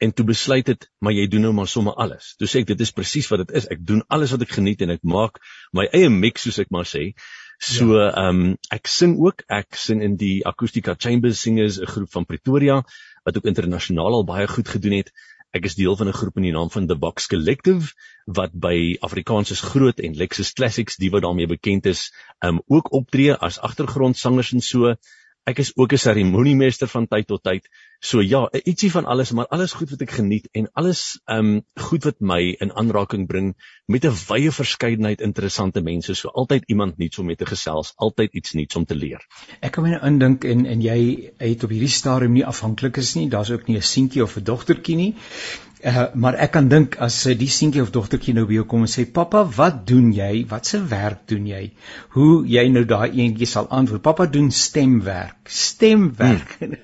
en 0.03 0.13
toe 0.13 0.25
besluit 0.25 0.67
het 0.67 0.89
maar 0.99 1.13
jy 1.15 1.27
doen 1.31 1.45
nou 1.47 1.53
maar 1.53 1.67
sommer 1.67 1.93
alles. 1.93 2.33
Toe 2.37 2.47
sê 2.49 2.63
ek 2.63 2.71
dit 2.73 2.81
is 2.85 2.91
presies 2.91 3.29
wat 3.31 3.45
dit 3.45 3.53
is. 3.59 3.67
Ek 3.71 3.81
doen 3.87 4.01
alles 4.11 4.33
wat 4.35 4.43
ek 4.45 4.55
geniet 4.57 4.81
en 4.83 4.91
ek 4.95 5.03
maak 5.07 5.39
my 5.71 5.85
eie 5.95 6.09
mix 6.11 6.43
soos 6.47 6.59
ek 6.63 6.71
maar 6.75 6.87
sê. 6.89 7.11
So 7.63 7.95
ja. 7.95 8.11
ehm 8.11 8.39
ja. 8.43 8.49
um, 8.51 8.57
ek 8.75 8.89
sing 8.91 9.13
ook, 9.23 9.45
ek 9.47 9.77
sing 9.79 10.01
in 10.03 10.17
die 10.19 10.41
Acoustica 10.45 10.95
Chambers 10.99 11.41
Singers, 11.41 11.79
'n 11.79 11.87
groep 11.87 12.11
van 12.11 12.25
Pretoria 12.25 12.81
wat 13.23 13.37
ook 13.37 13.45
internasionaal 13.47 14.17
al 14.19 14.25
baie 14.27 14.47
goed 14.47 14.67
gedoen 14.67 14.97
het. 14.97 15.13
Ek 15.55 15.67
is 15.69 15.77
deel 15.79 15.95
van 15.95 16.09
'n 16.09 16.17
groep 16.17 16.37
in 16.41 16.47
die 16.49 16.51
naam 16.51 16.69
van 16.73 16.87
The 16.87 16.97
Box 16.97 17.27
Collective 17.31 17.93
wat 18.25 18.51
by 18.51 18.97
Afrikaans 18.99 19.51
is 19.51 19.61
groot 19.61 19.99
en 19.99 20.15
Lexus 20.15 20.51
Classics, 20.53 20.97
die 20.97 21.11
wat 21.13 21.23
daarmee 21.23 21.47
bekend 21.47 21.85
is, 21.85 22.11
um 22.41 22.59
ook 22.67 22.91
optree 22.91 23.31
as 23.33 23.59
agtergrondsangers 23.59 24.51
en 24.53 24.61
so. 24.61 24.95
Ek 25.45 25.59
is 25.59 25.71
ook 25.75 25.93
'n 25.93 26.03
seremoniemeester 26.03 26.87
van 26.87 27.07
tyd 27.07 27.27
tot 27.27 27.43
tyd. 27.43 27.69
So 28.03 28.19
ja, 28.19 28.49
ietsie 28.67 28.91
van 28.91 29.05
alles, 29.05 29.31
maar 29.31 29.47
alles 29.55 29.73
goed 29.79 29.93
wat 29.93 30.01
ek 30.03 30.11
geniet 30.17 30.49
en 30.51 30.67
alles 30.79 31.21
um 31.31 31.53
goed 31.79 32.03
wat 32.03 32.19
my 32.19 32.41
in 32.65 32.73
aanraking 32.75 33.29
bring 33.29 33.53
met 33.87 34.03
'n 34.09 34.17
wye 34.27 34.51
verskeidenheid 34.51 35.23
interessante 35.23 35.81
mense. 35.81 36.15
So 36.19 36.27
altyd 36.27 36.67
iemand 36.67 36.97
nuuts 36.97 37.19
om 37.19 37.31
mee 37.31 37.39
te 37.39 37.47
gesels, 37.47 37.93
altyd 37.95 38.35
iets 38.35 38.53
nuuts 38.59 38.75
om 38.75 38.85
te 38.85 38.95
leer. 38.95 39.23
Ek 39.61 39.71
kan 39.71 39.83
my 39.83 39.95
nou 39.95 40.03
indink 40.11 40.43
en 40.43 40.65
en 40.65 40.81
jy 40.81 41.31
het 41.37 41.63
op 41.63 41.69
hierdie 41.69 41.95
stadium 41.99 42.33
nie 42.33 42.45
afhanklik 42.45 42.97
is 42.97 43.15
nie. 43.15 43.29
Daar's 43.29 43.51
ook 43.55 43.67
nie 43.67 43.77
'n 43.77 43.91
seentjie 43.95 44.23
of 44.23 44.35
'n 44.35 44.43
dogtertjie 44.43 44.95
nie. 44.95 45.15
Uh, 45.83 46.05
maar 46.15 46.37
ek 46.39 46.53
kan 46.55 46.69
dink 46.71 46.93
as 47.03 47.17
uh, 47.27 47.33
die 47.35 47.49
seentjie 47.51 47.81
of 47.83 47.89
dogtertjie 47.91 48.31
nou 48.37 48.45
by 48.47 48.55
jou 48.55 48.63
kom 48.71 48.85
en 48.85 48.91
sê 48.91 49.03
pappa 49.03 49.41
wat 49.57 49.81
doen 49.89 50.13
jy 50.15 50.45
wat 50.47 50.69
se 50.69 50.79
werk 50.79 51.25
doen 51.27 51.43
jy 51.49 51.63
hoe 52.15 52.45
jy 52.47 52.63
nou 52.71 52.85
daai 52.87 53.09
eentjie 53.09 53.49
sal 53.51 53.67
antwoord 53.67 54.05
pappa 54.05 54.29
doen 54.31 54.47
stemwerk 54.55 55.51
stemwerk 55.51 56.55
hmm. 56.61 56.77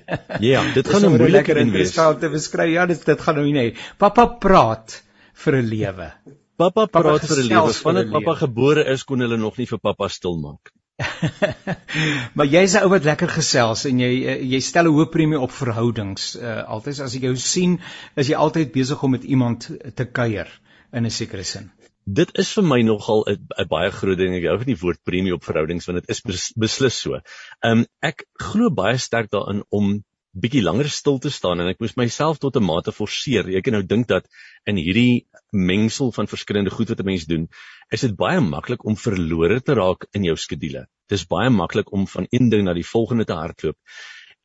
ja 0.44 0.66
dit 0.74 0.92
gaan 0.92 1.08
nou 1.10 1.28
moeiliker 1.28 1.62
in 1.62 1.72
wees 1.76 1.96
om 1.98 2.18
te 2.20 2.32
beskryf 2.32 2.74
ja 2.74 2.86
dit 2.90 3.06
dit 3.12 3.24
gaan 3.28 3.40
nou 3.40 3.46
nie 3.46 3.70
pappa 3.98 4.26
praat 4.46 5.00
vir 5.44 5.60
'n 5.62 5.70
lewe 5.76 6.10
pappa 6.56 6.86
praat 6.86 7.24
vir 7.30 7.42
'n 7.44 7.48
lewe 7.54 7.78
vandat 7.84 8.12
pappa 8.18 8.36
gebore 8.44 8.84
is 8.96 9.04
kon 9.04 9.26
hulle 9.26 9.40
nog 9.46 9.58
nie 9.58 9.66
vir 9.66 9.78
pappa 9.78 10.08
stil 10.08 10.38
maak 10.44 10.74
maar 12.36 12.46
jy's 12.46 12.74
'n 12.76 12.84
ou 12.84 12.90
wat 12.92 13.04
lekker 13.08 13.30
gesels 13.32 13.84
en 13.90 14.00
jy 14.02 14.12
eh, 14.32 14.40
jy 14.52 14.60
stel 14.60 14.88
'n 14.88 14.94
hoë 14.96 15.10
premie 15.14 15.40
op 15.40 15.52
verhoudings. 15.52 16.34
Uh, 16.36 16.62
altyd 16.76 17.00
as 17.06 17.16
ek 17.16 17.26
jou 17.28 17.36
sien, 17.36 17.78
is 18.16 18.28
jy 18.28 18.36
altyd 18.36 18.72
besig 18.72 19.02
om 19.02 19.16
met 19.16 19.24
iemand 19.24 19.70
te 19.94 20.04
kuier 20.04 20.48
in 20.92 21.06
'n 21.06 21.10
sekere 21.10 21.44
sin. 21.44 21.70
Dit 22.04 22.30
is 22.38 22.52
vir 22.56 22.64
my 22.64 22.80
nogal 22.82 23.24
'n 23.28 23.68
baie 23.68 23.90
groot 23.90 24.18
ding. 24.18 24.34
Ek 24.34 24.48
hou 24.50 24.58
van 24.58 24.72
die 24.72 24.80
woord 24.82 25.02
premie 25.04 25.34
op 25.34 25.44
verhoudings 25.44 25.86
want 25.86 26.00
dit 26.00 26.10
is 26.16 26.52
beslis 26.56 27.00
so. 27.00 27.14
Ehm 27.14 27.78
um, 27.78 27.86
ek 28.02 28.24
glo 28.34 28.70
baie 28.70 28.98
sterk 28.98 29.30
daarin 29.30 29.62
om 29.68 30.02
bietjie 30.32 30.62
langer 30.62 30.88
stil 30.88 31.18
te 31.18 31.30
staan 31.30 31.60
en 31.60 31.68
ek 31.72 31.80
moes 31.82 31.96
myself 31.98 32.38
tot 32.38 32.56
'n 32.56 32.64
mate 32.64 32.92
forceer. 32.92 33.48
Ek 33.56 33.64
kan 33.64 33.74
nou 33.74 33.82
dink 33.82 34.06
dat 34.08 34.28
in 34.66 34.76
hierdie 34.76 35.26
mengsel 35.52 36.12
van 36.12 36.26
verskillende 36.26 36.70
goed 36.70 36.88
wat 36.88 37.00
'n 37.00 37.04
mens 37.04 37.26
doen, 37.26 37.48
is 37.90 38.00
dit 38.00 38.16
baie 38.16 38.40
maklik 38.40 38.84
om 38.84 38.96
verlore 38.96 39.60
te 39.60 39.74
raak 39.74 40.06
in 40.12 40.24
jou 40.24 40.36
skedule. 40.36 40.86
Dis 41.08 41.26
baie 41.26 41.50
maklik 41.50 41.92
om 41.92 42.06
van 42.06 42.26
een 42.30 42.48
ding 42.48 42.64
na 42.64 42.74
die 42.74 42.86
volgende 42.86 43.24
te 43.24 43.34
hardloop 43.34 43.76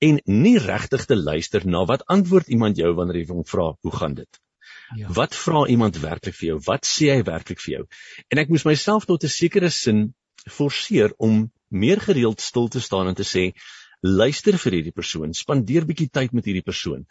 en 0.02 0.20
nie 0.26 0.58
regtig 0.58 1.06
te 1.06 1.16
luister 1.16 1.66
na 1.66 1.86
wat 1.86 2.06
antwoord 2.08 2.48
iemand 2.48 2.78
jou 2.78 2.94
wanneer 2.94 3.18
jy 3.22 3.28
hom 3.28 3.46
vra, 3.46 3.76
"Hoe 3.82 3.92
gaan 3.92 4.14
dit?" 4.14 4.42
Ja. 4.98 5.08
Wat 5.12 5.36
vra 5.36 5.66
iemand 5.68 5.98
werklik 5.98 6.36
vir 6.36 6.48
jou? 6.48 6.60
Wat 6.66 6.86
sê 6.86 7.10
hy 7.14 7.24
werklik 7.24 7.60
vir 7.60 7.74
jou? 7.74 7.86
En 8.30 8.38
ek 8.38 8.50
moes 8.50 8.66
myself 8.66 9.06
tot 9.06 9.24
'n 9.24 9.28
sekere 9.28 9.70
sin 9.70 10.14
forceer 10.50 11.14
om 11.18 11.52
meer 11.70 12.00
gereeld 12.00 12.42
stil 12.42 12.68
te 12.68 12.80
staan 12.80 13.08
en 13.08 13.16
te 13.16 13.24
sê, 13.24 13.54
luister 14.06 14.58
vir 14.62 14.78
hierdie 14.78 14.96
persoon, 14.96 15.34
spandeer 15.34 15.86
bietjie 15.90 16.12
tyd 16.14 16.36
met 16.38 16.46
hierdie 16.46 16.66
persoon. 16.66 17.06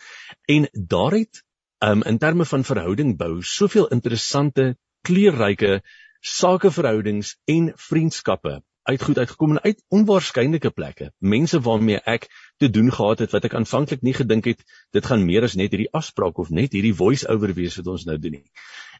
En 0.48 0.68
daaruit 0.74 1.42
um, 1.84 2.04
in 2.06 2.18
terme 2.18 2.46
van 2.46 2.64
verhouding 2.64 3.16
bou, 3.18 3.42
soveel 3.42 3.88
interessante, 3.96 4.74
kleurryke 5.04 5.80
sakeverhoudings 6.24 7.34
en 7.50 7.72
vriendskappe 7.76 8.60
uitgoed 8.84 9.18
uitgekom 9.18 9.54
en 9.54 9.60
uit 9.64 9.82
onwaarskynlike 9.88 10.70
plekke. 10.70 11.10
Mense 11.18 11.60
waarmee 11.60 12.00
ek 12.04 12.28
te 12.60 12.68
doen 12.70 12.90
gehad 12.92 13.24
het 13.24 13.32
wat 13.32 13.48
ek 13.48 13.56
aanvanklik 13.56 14.04
nie 14.04 14.14
gedink 14.16 14.48
het 14.50 14.64
dit 14.92 15.06
gaan 15.06 15.24
meer 15.24 15.46
as 15.48 15.56
net 15.56 15.72
hierdie 15.72 15.90
afspraak 15.92 16.38
of 16.38 16.52
net 16.52 16.76
hierdie 16.76 16.94
voice-over 16.96 17.54
wees 17.56 17.78
wat 17.80 17.88
ons 17.94 18.04
nou 18.08 18.18
doen 18.20 18.38
nie. 18.38 18.44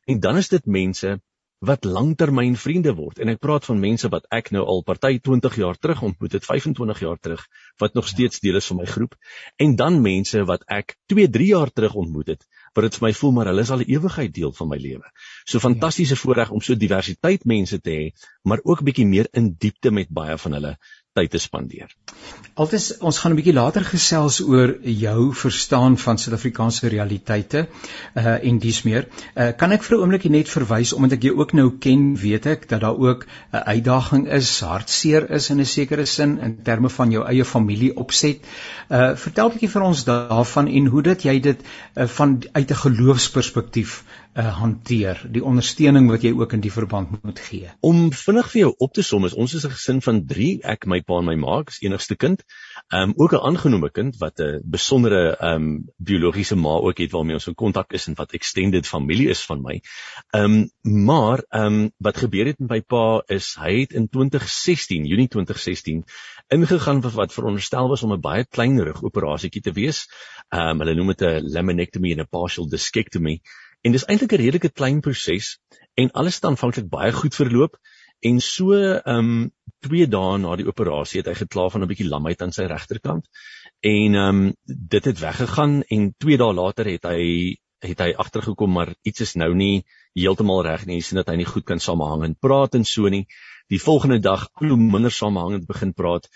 En 0.09 0.21
dan 0.25 0.41
is 0.41 0.49
dit 0.53 0.67
mense 0.67 1.19
wat 1.65 1.85
langtermyn 1.85 2.57
vriende 2.57 2.93
word. 2.95 3.19
En 3.19 3.31
ek 3.33 3.41
praat 3.41 3.65
van 3.65 3.81
mense 3.81 4.09
wat 4.13 4.27
ek 4.35 4.51
nou 4.55 4.65
al 4.65 4.83
party 4.87 5.19
20 5.19 5.57
jaar 5.57 5.79
terug 5.79 6.03
ontmoet 6.03 6.37
het 6.37 6.45
25 6.45 7.01
jaar 7.01 7.21
terug 7.21 7.47
wat 7.83 7.95
nog 7.95 8.09
steeds 8.09 8.41
deel 8.45 8.61
is 8.61 8.69
van 8.73 8.83
my 8.83 8.89
groep. 8.91 9.17
En 9.57 9.77
dan 9.77 10.01
mense 10.03 10.45
wat 10.45 10.65
ek 10.67 10.97
2 11.13 11.31
3 11.39 11.49
jaar 11.49 11.73
terug 11.73 11.95
ontmoet 11.95 12.35
het 12.35 12.47
wat 12.75 12.89
dit 12.89 12.97
vir 12.99 13.07
my 13.07 13.13
voel 13.15 13.33
maar 13.37 13.49
hulle 13.53 13.63
is 13.63 13.71
al 13.71 13.83
'n 13.85 13.91
ewigheid 13.97 14.35
deel 14.35 14.53
van 14.53 14.69
my 14.69 14.77
lewe. 14.77 15.09
So 15.45 15.59
fantastiese 15.59 16.17
voorreg 16.17 16.51
om 16.51 16.61
so 16.61 16.75
diversiteit 16.75 17.45
mense 17.45 17.81
te 17.81 17.91
hê, 17.91 18.11
maar 18.43 18.61
ook 18.65 18.81
'n 18.81 18.85
bietjie 18.85 19.07
meer 19.07 19.29
in 19.33 19.55
diepte 19.59 19.91
met 19.91 20.09
baie 20.09 20.39
van 20.39 20.53
hulle 20.53 20.77
tyd 21.15 21.31
te 21.31 21.39
spandeer. 21.39 21.93
Altes 22.55 22.89
ons 22.99 23.19
gaan 23.19 23.33
'n 23.33 23.39
bietjie 23.39 23.55
later 23.55 23.85
gesels 23.87 24.41
oor 24.41 24.73
jou 24.83 25.35
verstaan 25.35 25.97
van 26.05 26.19
Suid-Afrikaanse 26.19 26.89
realiteite 26.89 27.67
uh 28.23 28.35
en 28.51 28.59
dis 28.59 28.83
meer. 28.83 29.07
Uh 29.37 29.53
kan 29.59 29.73
ek 29.73 29.83
vir 29.83 29.97
'n 29.97 30.01
oombliekie 30.03 30.31
net 30.31 30.49
verwys 30.49 30.93
omdat 30.93 31.19
ek 31.19 31.27
jou 31.29 31.37
ook 31.39 31.53
nou 31.53 31.69
ken, 31.87 32.17
weet 32.17 32.47
ek 32.47 32.69
dat 32.69 32.81
daar 32.81 32.99
ook 32.99 33.27
'n 33.27 33.63
uitdaging 33.75 34.29
is, 34.29 34.61
hartseer 34.61 35.31
is 35.31 35.51
in 35.51 35.61
'n 35.61 35.67
sekere 35.67 36.07
sin 36.07 36.39
in 36.39 36.63
terme 36.63 36.91
van 36.91 37.11
jou 37.11 37.25
eie 37.27 37.45
familie 37.45 37.97
opset. 37.97 38.41
Uh 38.91 39.15
vertel 39.15 39.49
'n 39.49 39.53
bietjie 39.53 39.71
vir 39.77 39.83
ons 39.83 40.05
daarvan 40.05 40.69
en 40.69 40.87
hoe 40.87 41.03
dit 41.03 41.23
jy 41.23 41.41
dit 41.41 41.61
uh, 41.63 42.07
van 42.07 42.43
uit 42.53 42.71
'n 42.71 42.83
geloofsperspektief 42.87 44.03
uh, 44.35 44.51
hanteer, 44.59 45.21
die 45.31 45.43
ondersteuning 45.45 46.09
wat 46.11 46.25
jy 46.27 46.33
ook 46.35 46.53
in 46.57 46.63
die 46.65 46.73
verband 46.73 47.23
moet 47.23 47.41
gee. 47.41 47.71
Om 47.87 48.09
vinnig 48.13 48.51
vir 48.51 48.61
jou 48.61 48.71
op 48.87 48.95
te 48.95 49.05
som 49.07 49.25
is 49.25 49.35
ons 49.35 49.55
is 49.55 49.65
'n 49.67 49.71
gesin 49.71 50.01
van 50.03 50.27
3, 50.27 50.61
ek, 50.63 50.87
my 50.87 51.01
pa 51.01 51.19
en 51.19 51.25
my 51.25 51.35
ma, 51.35 51.63
is 51.67 51.81
enigste 51.83 52.17
kind. 52.17 52.43
Ehm 52.91 53.11
um, 53.11 53.15
ook 53.17 53.33
'n 53.33 53.47
aangenome 53.51 53.91
kind 53.91 54.17
wat 54.19 54.41
'n 54.41 54.61
besondere 54.65 55.37
ehm 55.37 55.55
um, 55.55 55.85
biologiese 55.97 56.57
ma 56.57 56.75
ook 56.83 56.99
het 56.99 57.13
waarmee 57.13 57.35
ons 57.35 57.47
in 57.47 57.55
kontak 57.55 57.93
is 57.93 58.07
en 58.07 58.15
wat 58.15 58.33
extended 58.33 58.87
familie 58.87 59.29
is 59.29 59.45
van 59.45 59.63
my. 59.63 59.81
Ehm 60.31 60.45
um, 60.45 60.71
maar 61.07 61.45
ehm 61.49 61.67
um, 61.67 61.91
wat 61.99 62.17
gebeur 62.17 62.47
het 62.47 62.59
met 62.59 62.71
my 62.71 62.81
pa 62.81 63.23
is 63.27 63.55
hy 63.55 63.81
het 63.81 63.93
in 63.93 64.09
2016, 64.09 65.05
Junie 65.05 65.29
2016 65.29 66.05
ingegaan 66.49 67.03
vir 67.03 67.11
wat 67.11 67.33
veronderstel 67.33 67.89
was 67.89 68.03
om 68.03 68.13
'n 68.13 68.21
baie 68.21 68.45
klein 68.45 68.83
rugoperasie 68.83 69.61
te 69.61 69.73
wees. 69.73 70.09
Ehm 70.49 70.69
um, 70.69 70.79
hulle 70.79 70.95
noem 70.95 71.07
dit 71.07 71.23
'n 71.23 71.53
laminectomy 71.53 72.13
en 72.13 72.21
'n 72.21 72.29
partial 72.31 72.69
discectomy. 72.69 73.41
En 73.85 73.93
dis 73.93 74.07
eintlik 74.09 74.33
'n 74.33 74.41
redelike 74.41 74.71
klein 74.73 75.01
proses 75.05 75.59
en 75.95 76.11
alles 76.11 76.39
het 76.41 76.45
aanvanklik 76.49 76.89
baie 76.89 77.13
goed 77.13 77.35
verloop 77.35 77.77
en 78.31 78.41
so 78.41 78.73
ehm 78.73 79.19
um, 79.19 79.53
2 79.85 80.07
dae 80.09 80.39
na 80.41 80.55
die 80.57 80.67
operasie 80.67 81.21
het 81.21 81.29
hy 81.29 81.35
gekla 81.43 81.69
van 81.73 81.83
'n 81.85 81.91
bietjie 81.91 82.09
lamheid 82.09 82.43
aan 82.43 82.55
sy 82.57 82.65
regterkant 82.71 83.29
en 83.81 84.15
ehm 84.15 84.41
um, 84.45 84.55
dit 84.95 85.05
het 85.05 85.21
weggegaan 85.21 85.83
en 85.97 86.15
2 86.27 86.41
dae 86.41 86.55
later 86.61 86.89
het 86.95 87.05
hy 87.13 87.21
het 87.85 88.01
hy 88.01 88.15
agtergekom 88.25 88.73
maar 88.73 88.95
iets 89.03 89.21
is 89.21 89.35
nou 89.35 89.51
nie 89.55 89.85
heeltemal 90.17 90.63
reg 90.65 90.87
nie. 90.89 91.03
Sien 91.03 91.21
dat 91.21 91.29
hy 91.29 91.37
nie 91.41 91.49
goed 91.49 91.67
kan 91.69 91.83
samehang 91.83 92.25
en 92.25 92.37
praat 92.47 92.75
en 92.79 92.85
so 92.89 93.11
nie. 93.13 93.27
Die 93.73 93.81
volgende 93.81 94.19
dag 94.25 94.49
hoe 94.61 94.77
minder 94.77 95.13
samehangend 95.13 95.67
begin 95.67 95.93
praat 95.93 96.29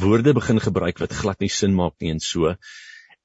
woorde 0.00 0.34
begin 0.34 0.60
gebruik 0.60 0.98
wat 1.02 1.14
glad 1.20 1.40
nie 1.40 1.52
sin 1.52 1.74
maak 1.74 1.94
nie 2.00 2.10
en 2.14 2.20
so 2.20 2.54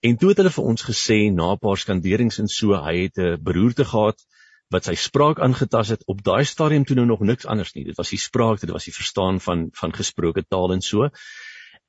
En 0.02 0.18
toe 0.18 0.30
het 0.32 0.40
hulle 0.42 0.54
vir 0.54 0.68
ons 0.70 0.84
gesê 0.90 1.18
na 1.30 1.52
'n 1.54 1.62
paar 1.62 1.78
skanderings 1.78 2.40
en 2.42 2.48
so, 2.48 2.74
hy 2.74 2.96
het 3.04 3.18
'n 3.18 3.38
beroerte 3.48 3.86
gehad 3.86 4.18
wat 4.74 4.88
sy 4.88 4.96
spraak 4.96 5.40
aangetas 5.40 5.92
het. 5.94 6.04
Op 6.08 6.24
daai 6.24 6.44
stadium 6.46 6.86
toe 6.86 6.96
nou 6.96 7.06
nog 7.06 7.20
niks 7.20 7.46
anders 7.46 7.74
nie. 7.74 7.84
Dit 7.86 7.98
was 7.98 8.10
die 8.10 8.20
spraak, 8.20 8.60
dit 8.60 8.72
was 8.72 8.88
die 8.88 8.96
verstaan 8.96 9.40
van 9.40 9.68
van 9.82 9.94
gesproke 9.94 10.44
taal 10.48 10.74
en 10.74 10.82
so. 10.82 11.10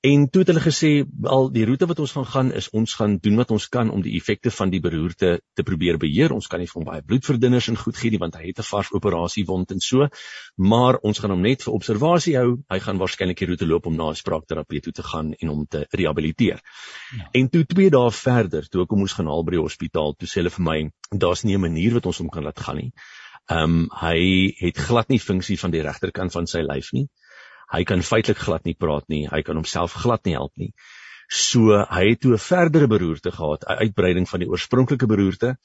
En 0.03 0.25
toe 0.31 0.41
het 0.43 0.49
hulle 0.51 0.63
gesê 0.63 0.89
al 1.31 1.45
die 1.55 1.63
roete 1.63 1.87
wat 1.87 2.01
ons 2.03 2.13
gaan 2.17 2.25
gaan 2.27 2.49
is 2.59 2.67
ons 2.75 2.95
gaan 2.99 3.13
doen 3.23 3.37
wat 3.39 3.53
ons 3.55 3.69
kan 3.71 3.91
om 3.95 4.01
die 4.03 4.17
effekte 4.19 4.51
van 4.51 4.73
die 4.73 4.81
beroerte 4.83 5.29
te 5.55 5.63
probeer 5.63 5.99
beheer. 6.03 6.35
Ons 6.35 6.49
kan 6.51 6.59
nie 6.59 6.67
vir 6.67 6.81
hom 6.81 6.89
baie 6.89 7.05
bloedverdunners 7.07 7.69
en 7.71 7.79
goed 7.79 8.01
gee 8.01 8.11
nie 8.11 8.19
want 8.19 8.35
hy 8.35 8.49
het 8.49 8.59
'n 8.59 8.67
vars 8.67 8.91
operasie 8.99 9.45
wond 9.47 9.71
en 9.71 9.81
so. 9.81 10.09
Maar 10.59 10.99
ons 11.07 11.23
gaan 11.23 11.31
hom 11.31 11.47
net 11.47 11.63
vir 11.63 11.75
observasie 11.75 12.35
hou. 12.37 12.59
Hy 12.69 12.81
gaan 12.81 12.99
waarskynlik 12.99 13.39
die 13.39 13.47
roete 13.47 13.67
loop 13.67 13.87
om 13.87 13.97
na 13.97 14.11
'n 14.11 14.19
spraakterapeut 14.23 14.83
toe 14.83 14.93
te 14.93 15.03
gaan 15.03 15.33
en 15.35 15.49
hom 15.49 15.67
te 15.67 15.87
rehabiliteer. 15.91 16.59
Ja. 17.17 17.29
En 17.33 17.49
toe 17.49 17.65
2 17.65 17.91
dae 17.91 18.11
verder, 18.11 18.69
toe 18.69 18.83
ek 18.83 18.91
hom 18.91 18.99
moes 18.99 19.13
gaan 19.13 19.27
haal 19.27 19.45
by 19.45 19.51
die 19.53 19.63
hospitaal, 19.63 20.15
toe 20.19 20.27
sê 20.27 20.43
hulle 20.43 20.51
vir 20.51 20.65
my 20.65 20.91
daar's 21.11 21.45
nie 21.45 21.55
'n 21.55 21.61
manier 21.61 21.95
wat 21.95 22.07
ons 22.07 22.19
hom 22.19 22.29
kan 22.29 22.43
laat 22.43 22.59
gaan 22.59 22.77
nie. 22.77 22.93
Ehm 23.51 23.63
um, 23.63 23.89
hy 24.01 24.53
het 24.59 24.77
glad 24.79 25.09
nie 25.09 25.21
funksie 25.21 25.59
van 25.59 25.71
die 25.71 25.83
regterkant 25.83 26.33
van 26.33 26.47
sy 26.47 26.59
lyf 26.63 26.93
nie. 26.93 27.07
Hy 27.73 27.85
kan 27.89 28.03
feitelik 28.05 28.39
glad 28.39 28.67
nie 28.69 28.77
praat 28.77 29.09
nie. 29.09 29.27
Hy 29.33 29.43
kan 29.43 29.57
homself 29.57 29.95
glad 30.05 30.27
nie 30.29 30.37
help 30.37 30.53
nie. 30.61 30.73
So 31.33 31.73
hy 31.89 32.03
het 32.11 32.21
toe 32.21 32.35
'n 32.35 32.45
verdere 32.45 32.87
beroerte 32.87 33.31
gehad, 33.33 33.65
'n 33.65 33.81
uitbreiding 33.85 34.29
van 34.29 34.41
die 34.41 34.49
oorspronklike 34.49 35.07
beroerte. 35.07 35.57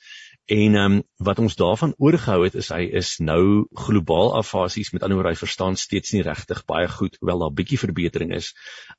En 0.46 0.76
ehm 0.76 0.92
um, 0.92 1.04
wat 1.18 1.40
ons 1.40 1.56
daarvan 1.56 1.94
oorgehou 1.98 2.44
het 2.44 2.56
is 2.56 2.70
hy 2.70 2.88
is 3.00 3.18
nou 3.20 3.68
globaal 3.74 4.32
afasies 4.38 4.92
met 4.92 5.04
ander 5.04 5.18
woorde 5.18 5.34
hy 5.34 5.40
verstaan 5.40 5.76
steeds 5.76 6.12
nie 6.12 6.24
regtig 6.24 6.64
baie 6.66 6.88
goed 6.88 7.18
hoewel 7.20 7.40
daar 7.40 7.54
bietjie 7.54 7.80
verbetering 7.80 8.32
is. 8.32 8.54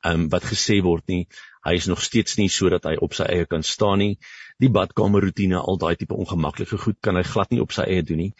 Ehm 0.04 0.14
um, 0.14 0.28
wat 0.28 0.44
gesê 0.44 0.82
word 0.82 1.06
nie, 1.06 1.26
hy 1.64 1.74
is 1.74 1.86
nog 1.86 2.02
steeds 2.02 2.36
nie 2.36 2.48
sodat 2.48 2.84
hy 2.84 2.96
op 3.00 3.14
sy 3.14 3.24
eie 3.24 3.46
kan 3.46 3.62
staan 3.62 3.98
nie. 3.98 4.18
Die 4.58 4.68
badkamer 4.68 5.24
rotine, 5.24 5.56
al 5.56 5.78
daai 5.78 5.96
tipe 5.96 6.14
ongemaklike 6.14 6.76
goed 6.76 7.00
kan 7.00 7.16
hy 7.16 7.22
glad 7.22 7.50
nie 7.50 7.62
op 7.64 7.72
sy 7.72 7.88
eie 7.88 8.02
doen 8.02 8.26
nie. 8.26 8.34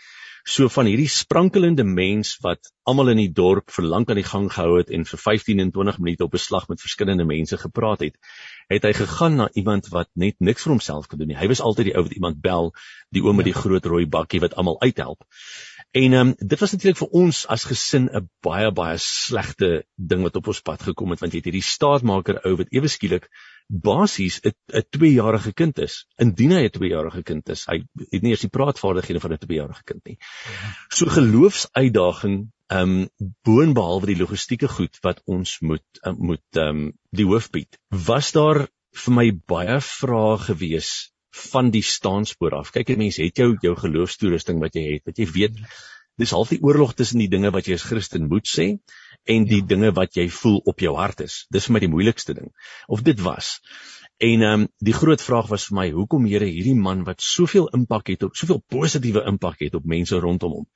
So 0.49 0.71
van 0.73 0.89
hierdie 0.89 1.11
sprankelende 1.13 1.85
mens 1.85 2.31
wat 2.41 2.71
almal 2.89 3.11
in 3.13 3.19
die 3.21 3.33
dorp 3.37 3.69
vir 3.75 3.85
lank 3.85 4.09
aan 4.09 4.17
die 4.17 4.25
gang 4.25 4.47
gehou 4.55 4.79
het 4.79 4.89
en 4.97 5.03
vir 5.05 5.21
15 5.21 5.59
en 5.61 5.73
20 5.75 5.99
minute 6.01 6.25
op 6.25 6.37
'n 6.39 6.41
slag 6.45 6.69
met 6.71 6.81
verskillende 6.81 7.27
mense 7.29 7.59
gepraat 7.65 8.01
het, 8.01 8.17
het 8.73 8.87
hy 8.89 8.93
gegaan 8.97 9.37
na 9.37 9.49
iemand 9.53 9.91
wat 9.93 10.09
net 10.15 10.37
niks 10.39 10.65
vir 10.65 10.73
homself 10.73 11.07
kan 11.07 11.19
doen 11.19 11.29
nie. 11.29 11.37
Hy 11.37 11.49
was 11.53 11.61
altyd 11.61 11.91
die 11.91 11.97
ou 11.97 12.03
wat 12.03 12.17
iemand 12.17 12.41
bel, 12.41 12.73
die 13.11 13.23
oom 13.23 13.37
met 13.37 13.45
die 13.45 13.59
groot 13.61 13.85
rooi 13.85 14.07
bakkie 14.07 14.41
wat 14.41 14.55
almal 14.55 14.81
uithelp. 14.81 15.21
En 15.93 16.13
ehm 16.13 16.29
um, 16.29 16.35
dit 16.39 16.61
was 16.61 16.73
natuurlik 16.73 17.03
vir 17.03 17.13
ons 17.13 17.47
as 17.47 17.65
gesin 17.65 18.09
'n 18.09 18.29
baie 18.41 18.73
baie 18.73 18.97
slegte 18.99 19.85
ding 19.97 20.23
wat 20.23 20.37
op 20.37 20.47
ons 20.47 20.61
pad 20.61 20.83
gekom 20.83 21.11
het 21.11 21.21
want 21.21 21.33
jy 21.33 21.39
het 21.39 21.53
hierdie 21.53 21.71
staatmaker 21.75 22.41
ou 22.45 22.57
wat 22.57 22.73
ewe 22.73 22.89
skielik 22.89 23.29
basies 23.69 24.41
'n 24.41 24.53
'n 24.73 24.85
2-jarige 24.97 25.53
kind 25.53 25.79
is. 25.79 26.07
Indien 26.17 26.53
hy 26.53 26.63
'n 26.65 26.75
2-jarige 26.77 27.23
kind 27.23 27.49
is, 27.49 27.65
hy 27.67 27.83
het 28.11 28.23
nie 28.23 28.33
eers 28.33 28.45
die 28.47 28.55
praatvaardighede 28.57 29.21
van 29.21 29.33
'n 29.33 29.43
2-jarige 29.45 29.85
kind 29.85 30.05
nie. 30.05 30.17
So 30.89 31.07
geloofsuitdaging 31.07 32.49
ehm 32.69 32.97
um, 32.97 33.35
boonbehalwe 33.45 34.07
die 34.07 34.21
logistieke 34.21 34.69
goed 34.69 34.99
wat 35.03 35.23
ons 35.27 35.61
moet 35.61 36.01
uh, 36.05 36.13
moet 36.13 36.57
ehm 36.57 36.69
um, 36.69 36.93
die 37.11 37.27
hoof 37.27 37.51
bied. 37.51 37.79
Was 37.91 38.33
daar 38.33 38.69
vir 39.05 39.15
my 39.15 39.29
baie 39.47 39.81
vrae 39.81 40.39
gewees 40.39 41.13
van 41.53 41.71
die 41.71 41.85
staanspoor 41.85 42.57
af. 42.59 42.73
Kyk, 42.73 42.91
'n 42.91 42.99
mens 42.99 43.17
het 43.17 43.37
jou 43.37 43.57
jou 43.63 43.75
geloofstoerusting 43.77 44.61
wat 44.61 44.75
jy 44.75 44.93
het, 44.93 45.05
wat 45.05 45.19
jy 45.19 45.27
weet 45.27 45.61
dis 46.19 46.35
half 46.35 46.51
die 46.53 46.61
oorlog 46.63 46.95
tussen 46.99 47.23
die 47.23 47.31
dinge 47.31 47.53
wat 47.55 47.69
jy 47.69 47.79
as 47.79 47.87
Christen 47.87 48.29
moet 48.29 48.49
sê 48.51 48.69
en 49.29 49.47
die 49.49 49.63
ja. 49.63 49.69
dinge 49.71 49.93
wat 49.97 50.17
jy 50.19 50.29
voel 50.33 50.59
op 50.73 50.83
jou 50.83 50.95
hart 50.97 51.23
is. 51.25 51.45
Dis 51.55 51.69
vir 51.69 51.77
my 51.77 51.83
die 51.85 51.93
moeilikste 51.93 52.35
ding. 52.35 52.53
Of 52.89 53.05
dit 53.07 53.21
was. 53.25 53.59
En 54.19 54.43
ehm 54.43 54.61
um, 54.61 54.69
die 54.83 54.95
groot 54.97 55.23
vraag 55.23 55.51
was 55.53 55.69
vir 55.69 55.77
my, 55.79 55.89
hoekom 55.95 56.27
Here 56.27 56.47
hierdie 56.47 56.75
man 56.75 57.05
wat 57.07 57.23
soveel 57.23 57.69
impak 57.77 58.11
het 58.11 58.25
op 58.27 58.39
soveel 58.39 58.63
positiewe 58.67 59.23
impak 59.31 59.61
het 59.63 59.79
op 59.79 59.85
mense 59.87 60.19
rondom 60.19 60.57
hom. 60.59 60.67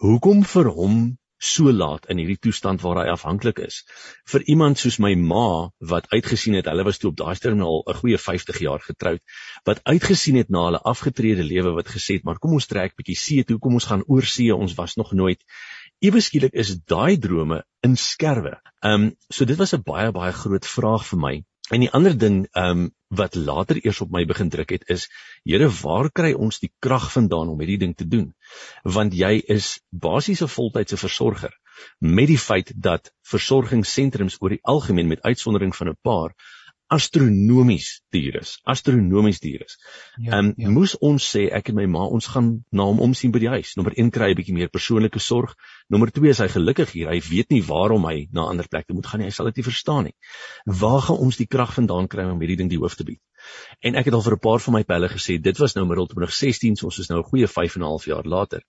Hoekom 0.00 0.44
vir 0.48 0.70
hom 0.72 0.96
so 1.40 1.72
laat 1.72 2.06
in 2.12 2.20
hierdie 2.20 2.38
toestand 2.44 2.82
waar 2.84 3.00
hy 3.00 3.06
afhanklik 3.12 3.62
is. 3.64 3.80
Vir 4.28 4.44
iemand 4.52 4.78
soos 4.78 4.98
my 5.00 5.14
ma 5.16 5.70
wat 5.92 6.08
uitgesien 6.12 6.58
het, 6.58 6.68
hulle 6.68 6.84
was 6.84 7.00
toe 7.00 7.10
op 7.10 7.16
daai 7.16 7.34
stadium 7.38 7.64
al 7.64 7.82
'n 7.88 7.98
goeie 8.02 8.18
50 8.18 8.58
jaar 8.60 8.84
getroud, 8.84 9.20
wat 9.64 9.80
uitgesien 9.84 10.36
het 10.36 10.50
na 10.50 10.64
hulle 10.68 10.82
afgetrede 10.92 11.44
lewe 11.44 11.72
wat 11.78 11.88
gesê 11.88 12.20
het, 12.20 12.24
maar 12.24 12.38
kom 12.38 12.52
ons 12.52 12.66
trek 12.66 12.96
bietjie 12.96 13.16
see 13.16 13.44
toe, 13.44 13.58
kom 13.58 13.74
ons 13.74 13.88
gaan 13.88 14.04
oor 14.06 14.22
see, 14.22 14.54
ons 14.54 14.74
was 14.74 14.96
nog 14.96 15.12
nooit. 15.12 15.40
Ewe 16.00 16.20
skielik 16.20 16.52
is 16.52 16.76
daai 16.84 17.16
drome 17.18 17.64
in 17.82 17.96
skerwe. 17.96 18.60
Ehm 18.82 18.92
um, 18.92 19.16
so 19.28 19.44
dit 19.44 19.56
was 19.56 19.74
'n 19.74 19.82
baie 19.84 20.12
baie 20.12 20.32
groot 20.32 20.66
vraag 20.66 21.06
vir 21.06 21.18
my. 21.18 21.44
En 21.70 21.84
die 21.84 21.90
ander 21.94 22.16
ding 22.18 22.42
ehm 22.50 22.70
um, 22.70 22.88
wat 23.18 23.34
later 23.34 23.78
eers 23.82 24.00
op 24.04 24.10
my 24.14 24.20
begin 24.30 24.50
druk 24.54 24.70
het 24.70 24.84
is 24.94 25.08
Here 25.42 25.68
waar 25.80 26.08
kry 26.18 26.30
ons 26.46 26.60
die 26.62 26.70
krag 26.86 27.08
vandaan 27.12 27.48
om 27.50 27.58
hierdie 27.62 27.80
ding 27.82 27.94
te 27.96 28.06
doen? 28.06 28.28
Want 28.96 29.14
jy 29.18 29.32
is 29.56 29.68
basies 29.90 30.42
'n 30.46 30.52
voltydse 30.54 30.98
versorger 31.00 31.54
met 31.98 32.30
die 32.30 32.38
feit 32.38 32.72
dat 32.88 33.12
versorgingssentrums 33.32 34.38
oor 34.40 34.54
die 34.54 34.64
algemeen 34.74 35.08
met 35.08 35.22
uitsondering 35.22 35.76
van 35.76 35.88
'n 35.90 35.98
paar 36.02 36.34
astronomies 36.90 37.88
duur 38.10 38.40
is, 38.40 38.56
astronomies 38.66 39.38
duur 39.40 39.62
is. 39.62 39.76
Ehm 40.18 40.26
ja, 40.26 40.38
um, 40.38 40.48
ja. 40.58 40.70
moes 40.74 40.96
ons 41.06 41.26
sê 41.34 41.44
ek 41.54 41.70
en 41.70 41.76
my 41.78 41.86
ma 41.86 42.06
ons 42.16 42.26
gaan 42.32 42.48
na 42.74 42.86
hom 42.88 43.02
omsien 43.06 43.30
by 43.34 43.42
die 43.44 43.50
huis. 43.52 43.76
Nommer 43.78 43.94
1 43.94 44.10
kry 44.14 44.30
hy 44.30 44.34
'n 44.34 44.38
bietjie 44.40 44.54
meer 44.56 44.72
persoonlike 44.74 45.22
sorg. 45.22 45.54
Nommer 45.88 46.10
2 46.16 46.32
is 46.32 46.40
hy 46.42 46.48
gelukkig 46.50 46.94
hier. 46.96 47.12
Hy 47.12 47.20
weet 47.28 47.54
nie 47.54 47.62
waarom 47.62 48.08
hy 48.10 48.26
na 48.32 48.42
'n 48.42 48.56
ander 48.56 48.68
plek 48.68 48.90
moet 48.90 49.06
gaan 49.06 49.22
nie. 49.22 49.28
Hy 49.30 49.36
sal 49.36 49.46
dit 49.50 49.60
nie 49.62 49.68
verstaan 49.70 50.04
nie. 50.04 50.16
Waar 50.66 51.02
gaan 51.06 51.22
ons 51.26 51.36
die 51.36 51.46
krag 51.46 51.74
vandaan 51.74 52.08
kry 52.08 52.24
om 52.26 52.40
hierdie 52.40 52.58
ding 52.58 52.70
die 52.70 52.80
hoof 52.82 52.96
te 52.96 53.04
bied? 53.04 53.20
En 53.80 53.94
ek 53.94 54.10
het 54.10 54.14
al 54.14 54.26
vir 54.26 54.34
'n 54.34 54.44
paar 54.46 54.60
van 54.60 54.74
my 54.74 54.82
pelle 54.84 55.08
gesê, 55.08 55.40
dit 55.40 55.58
was 55.58 55.74
nou 55.74 55.86
middel 55.86 56.06
2016, 56.06 56.76
so 56.76 56.86
ons 56.86 56.98
is 56.98 57.08
nou 57.08 57.20
'n 57.20 57.30
goeie 57.30 57.46
5 57.46 57.76
en 57.76 57.82
'n 57.82 57.86
half 57.86 58.04
jaar 58.06 58.24
later. 58.24 58.62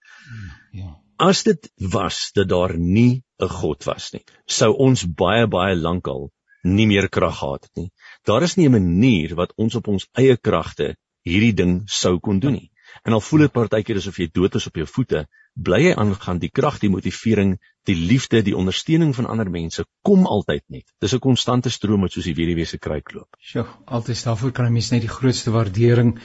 Ja. 0.71 0.97
As 1.17 1.43
dit 1.43 1.71
was 1.77 2.31
dat 2.33 2.49
daar 2.49 2.77
nie 2.77 3.23
'n 3.39 3.49
God 3.49 3.83
was 3.83 4.11
nie, 4.13 4.23
sou 4.45 4.73
ons 4.77 5.05
baie 5.05 5.47
baie 5.47 5.75
lankal 5.75 6.31
nie 6.63 6.87
meer 6.87 7.09
krag 7.09 7.37
gehad 7.39 7.63
het 7.63 7.75
nie. 7.75 7.91
Daar 8.25 8.43
is 8.43 8.55
nie 8.55 8.67
'n 8.67 8.71
manier 8.71 9.35
wat 9.35 9.53
ons 9.57 9.75
op 9.75 9.87
ons 9.87 10.07
eie 10.13 10.37
kragte 10.37 10.95
hierdie 11.23 11.53
ding 11.53 11.81
sou 11.85 12.19
kon 12.19 12.39
doen 12.39 12.53
nie. 12.53 12.71
En 13.03 13.13
al 13.13 13.21
voel 13.21 13.39
dit 13.39 13.51
partykeer 13.51 13.97
asof 13.97 14.17
jy 14.19 14.27
dood 14.31 14.55
is 14.55 14.67
op 14.67 14.75
jou 14.75 14.85
voete, 14.85 15.25
bly 15.53 15.79
jy 15.81 15.93
aangaan 15.95 16.39
die 16.39 16.49
krag, 16.49 16.79
die 16.79 16.89
motivering, 16.89 17.57
die 17.89 17.95
liefde, 17.95 18.41
die 18.45 18.55
ondersteuning 18.57 19.13
van 19.15 19.25
ander 19.25 19.49
mense 19.49 19.85
kom 20.05 20.27
altyd 20.27 20.63
net. 20.69 20.85
Dis 20.99 21.13
'n 21.13 21.19
konstante 21.19 21.69
stroom 21.69 22.01
wat 22.01 22.11
soos 22.11 22.29
die 22.29 22.35
weduwee 22.35 22.65
se 22.65 22.77
kruik 22.77 23.13
loop. 23.13 23.35
Sjoe, 23.39 23.65
altyd 23.85 24.23
daarvoor 24.23 24.51
kan 24.51 24.65
'n 24.65 24.73
mens 24.73 24.91
net 24.91 25.01
die 25.01 25.15
grootste 25.17 25.51
waardering 25.51 26.19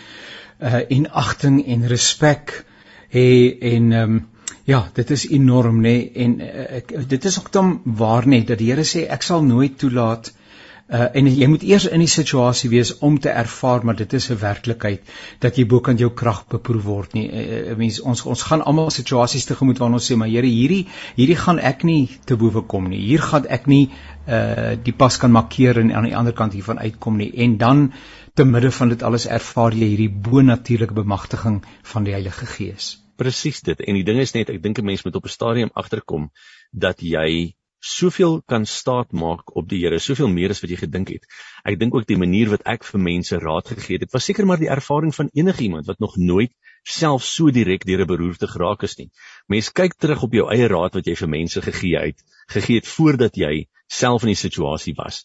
uh 0.60 0.82
en 0.90 1.10
agting 1.10 1.66
en 1.66 1.86
respek 1.86 2.64
hê 3.10 3.58
en 3.60 3.92
ehm 3.92 4.16
um, 4.16 4.35
Ja, 4.66 4.80
dit 4.94 5.10
is 5.14 5.28
enorm 5.30 5.76
nê 5.78 5.90
nee? 5.94 6.06
en 6.24 6.32
uh, 6.42 6.62
ek 6.80 6.88
dit 7.10 7.26
is 7.30 7.36
ook 7.38 7.52
dan 7.54 7.68
waar 7.84 8.24
net 8.26 8.48
dat 8.50 8.58
die 8.58 8.72
Here 8.72 8.82
sê 8.82 9.04
ek 9.16 9.22
sal 9.22 9.44
nooit 9.46 9.76
toelaat 9.78 10.32
uh, 10.32 11.04
en 11.20 11.28
jy 11.30 11.46
moet 11.52 11.62
eers 11.68 11.86
in 11.86 12.02
die 12.02 12.10
situasie 12.10 12.72
wees 12.72 12.90
om 13.08 13.20
te 13.22 13.30
ervaar 13.30 13.86
maar 13.86 14.00
dit 14.00 14.16
is 14.18 14.26
'n 14.34 14.40
werklikheid 14.40 15.12
dat 15.46 15.60
jy 15.60 15.68
bo 15.70 15.80
kan 15.80 16.02
jou 16.02 16.10
krag 16.22 16.42
beproef 16.56 16.82
word 16.82 17.14
nie. 17.14 17.28
Uh, 17.30 17.76
mens 17.78 18.00
ons 18.00 18.24
ons 18.34 18.42
gaan 18.50 18.66
almal 18.72 18.90
situasies 18.90 19.46
tegemoet 19.46 19.78
waar 19.78 19.94
ons 20.00 20.10
sê 20.10 20.18
maar 20.18 20.34
Here 20.34 20.50
hierdie 20.50 20.82
hierdie 21.14 21.38
gaan 21.44 21.62
ek 21.62 21.84
nie 21.84 22.10
te 22.26 22.34
bowe 22.36 22.66
kom 22.66 22.90
nie. 22.90 23.06
Hier 23.06 23.22
gaan 23.22 23.46
ek 23.46 23.70
nie 23.70 23.90
uh 24.26 24.74
die 24.82 24.98
pas 25.04 25.16
kan 25.16 25.30
markeer 25.30 25.78
en 25.78 25.94
aan 25.94 26.10
die 26.10 26.16
ander 26.16 26.34
kant 26.34 26.58
hiervan 26.58 26.82
uitkom 26.82 27.22
nie. 27.22 27.30
En 27.36 27.56
dan 27.56 27.92
te 28.34 28.44
midde 28.44 28.70
van 28.70 28.88
dit 28.88 29.02
alles 29.02 29.26
ervaar 29.26 29.72
jy 29.72 29.94
hierdie 29.94 30.10
bo-natuurlike 30.10 30.94
bemagtiging 30.94 31.62
van 31.82 32.04
die 32.04 32.18
Heilige 32.18 32.46
Gees 32.46 32.96
presies 33.16 33.62
dit. 33.62 33.80
En 33.80 33.94
die 33.94 34.04
ding 34.04 34.20
is 34.22 34.34
net 34.34 34.50
ek 34.50 34.62
dink 34.62 34.78
'n 34.78 34.84
mens 34.84 35.04
moet 35.04 35.16
op 35.16 35.24
'n 35.24 35.36
stadium 35.38 35.70
agterkom 35.74 36.30
dat 36.72 37.00
jy 37.00 37.54
soveel 37.86 38.42
kan 38.46 38.66
staat 38.66 39.12
maak 39.12 39.56
op 39.56 39.68
die 39.68 39.80
Here, 39.84 39.98
soveel 39.98 40.28
meer 40.28 40.50
as 40.50 40.60
wat 40.62 40.70
jy 40.70 40.76
gedink 40.76 41.08
het. 41.08 41.26
Ek 41.64 41.78
dink 41.78 41.94
ook 41.94 42.06
die 42.06 42.18
manier 42.18 42.50
wat 42.50 42.64
ek 42.66 42.84
vir 42.84 43.00
mense 43.00 43.38
raad 43.38 43.68
gegee 43.68 43.98
het, 44.00 44.12
was 44.12 44.24
seker 44.24 44.46
maar 44.46 44.58
die 44.58 44.72
ervaring 44.72 45.14
van 45.14 45.30
enigiemand 45.34 45.86
wat 45.86 46.00
nog 46.00 46.16
nooit 46.16 46.52
self 46.86 47.24
so 47.24 47.50
direk 47.50 47.84
deur 47.84 48.02
'n 48.02 48.06
beroerte 48.06 48.46
geraak 48.46 48.82
is 48.82 48.96
nie. 48.98 49.10
Mens 49.48 49.72
kyk 49.72 49.94
terug 49.98 50.22
op 50.22 50.32
jou 50.32 50.48
eie 50.50 50.68
raad 50.68 50.94
wat 50.94 51.06
jy 51.06 51.14
vir 51.14 51.28
mense 51.28 51.62
gegee 51.62 51.98
het, 51.98 52.22
gegee 52.48 52.76
het 52.76 52.86
voordat 52.86 53.36
jy 53.36 53.66
self 53.88 54.22
in 54.22 54.34
die 54.34 54.42
situasie 54.42 54.94
was. 54.96 55.24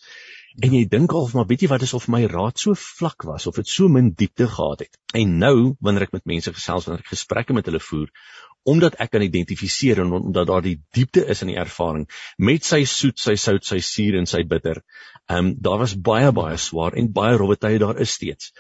En 0.59 0.73
jy 0.75 0.83
dink 0.91 1.13
al 1.15 1.29
maar 1.33 1.47
weet 1.47 1.63
jy 1.63 1.69
wat 1.71 1.83
is 1.85 1.93
of 1.95 2.09
my 2.11 2.25
raad 2.27 2.59
so 2.59 2.75
vlak 2.75 3.23
was 3.23 3.47
of 3.47 3.55
dit 3.55 3.67
so 3.67 3.87
min 3.87 4.11
diepte 4.19 4.47
gehad 4.51 4.83
het. 4.83 4.97
En 5.15 5.37
nou 5.39 5.75
wanneer 5.79 6.09
ek 6.09 6.15
met 6.17 6.27
mense 6.27 6.51
gesels, 6.51 6.87
wanneer 6.87 7.05
ek 7.05 7.13
gesprekke 7.13 7.55
met 7.55 7.69
hulle 7.69 7.79
voer, 7.79 8.09
omdat 8.67 8.97
ek 9.01 9.13
kan 9.15 9.23
identifiseer 9.25 10.03
en 10.03 10.11
omdat 10.19 10.49
daar 10.49 10.65
die 10.65 10.77
diepte 10.93 11.23
is 11.33 11.41
in 11.41 11.53
die 11.53 11.59
ervaring 11.61 12.05
met 12.37 12.67
sy 12.67 12.83
soet, 12.85 13.17
sy 13.19 13.37
sout, 13.39 13.63
sy 13.65 13.79
suur 13.79 14.19
en 14.19 14.27
sy 14.29 14.43
bitter. 14.43 14.83
Ehm 15.29 15.51
um, 15.51 15.53
daar 15.57 15.79
was 15.81 15.95
baie 15.95 16.31
baie 16.35 16.57
swaar 16.59 16.97
en 16.99 17.11
baie 17.15 17.37
rowwe 17.39 17.57
tye 17.57 17.79
daar 17.79 18.01
is 18.03 18.17
steeds. 18.19 18.51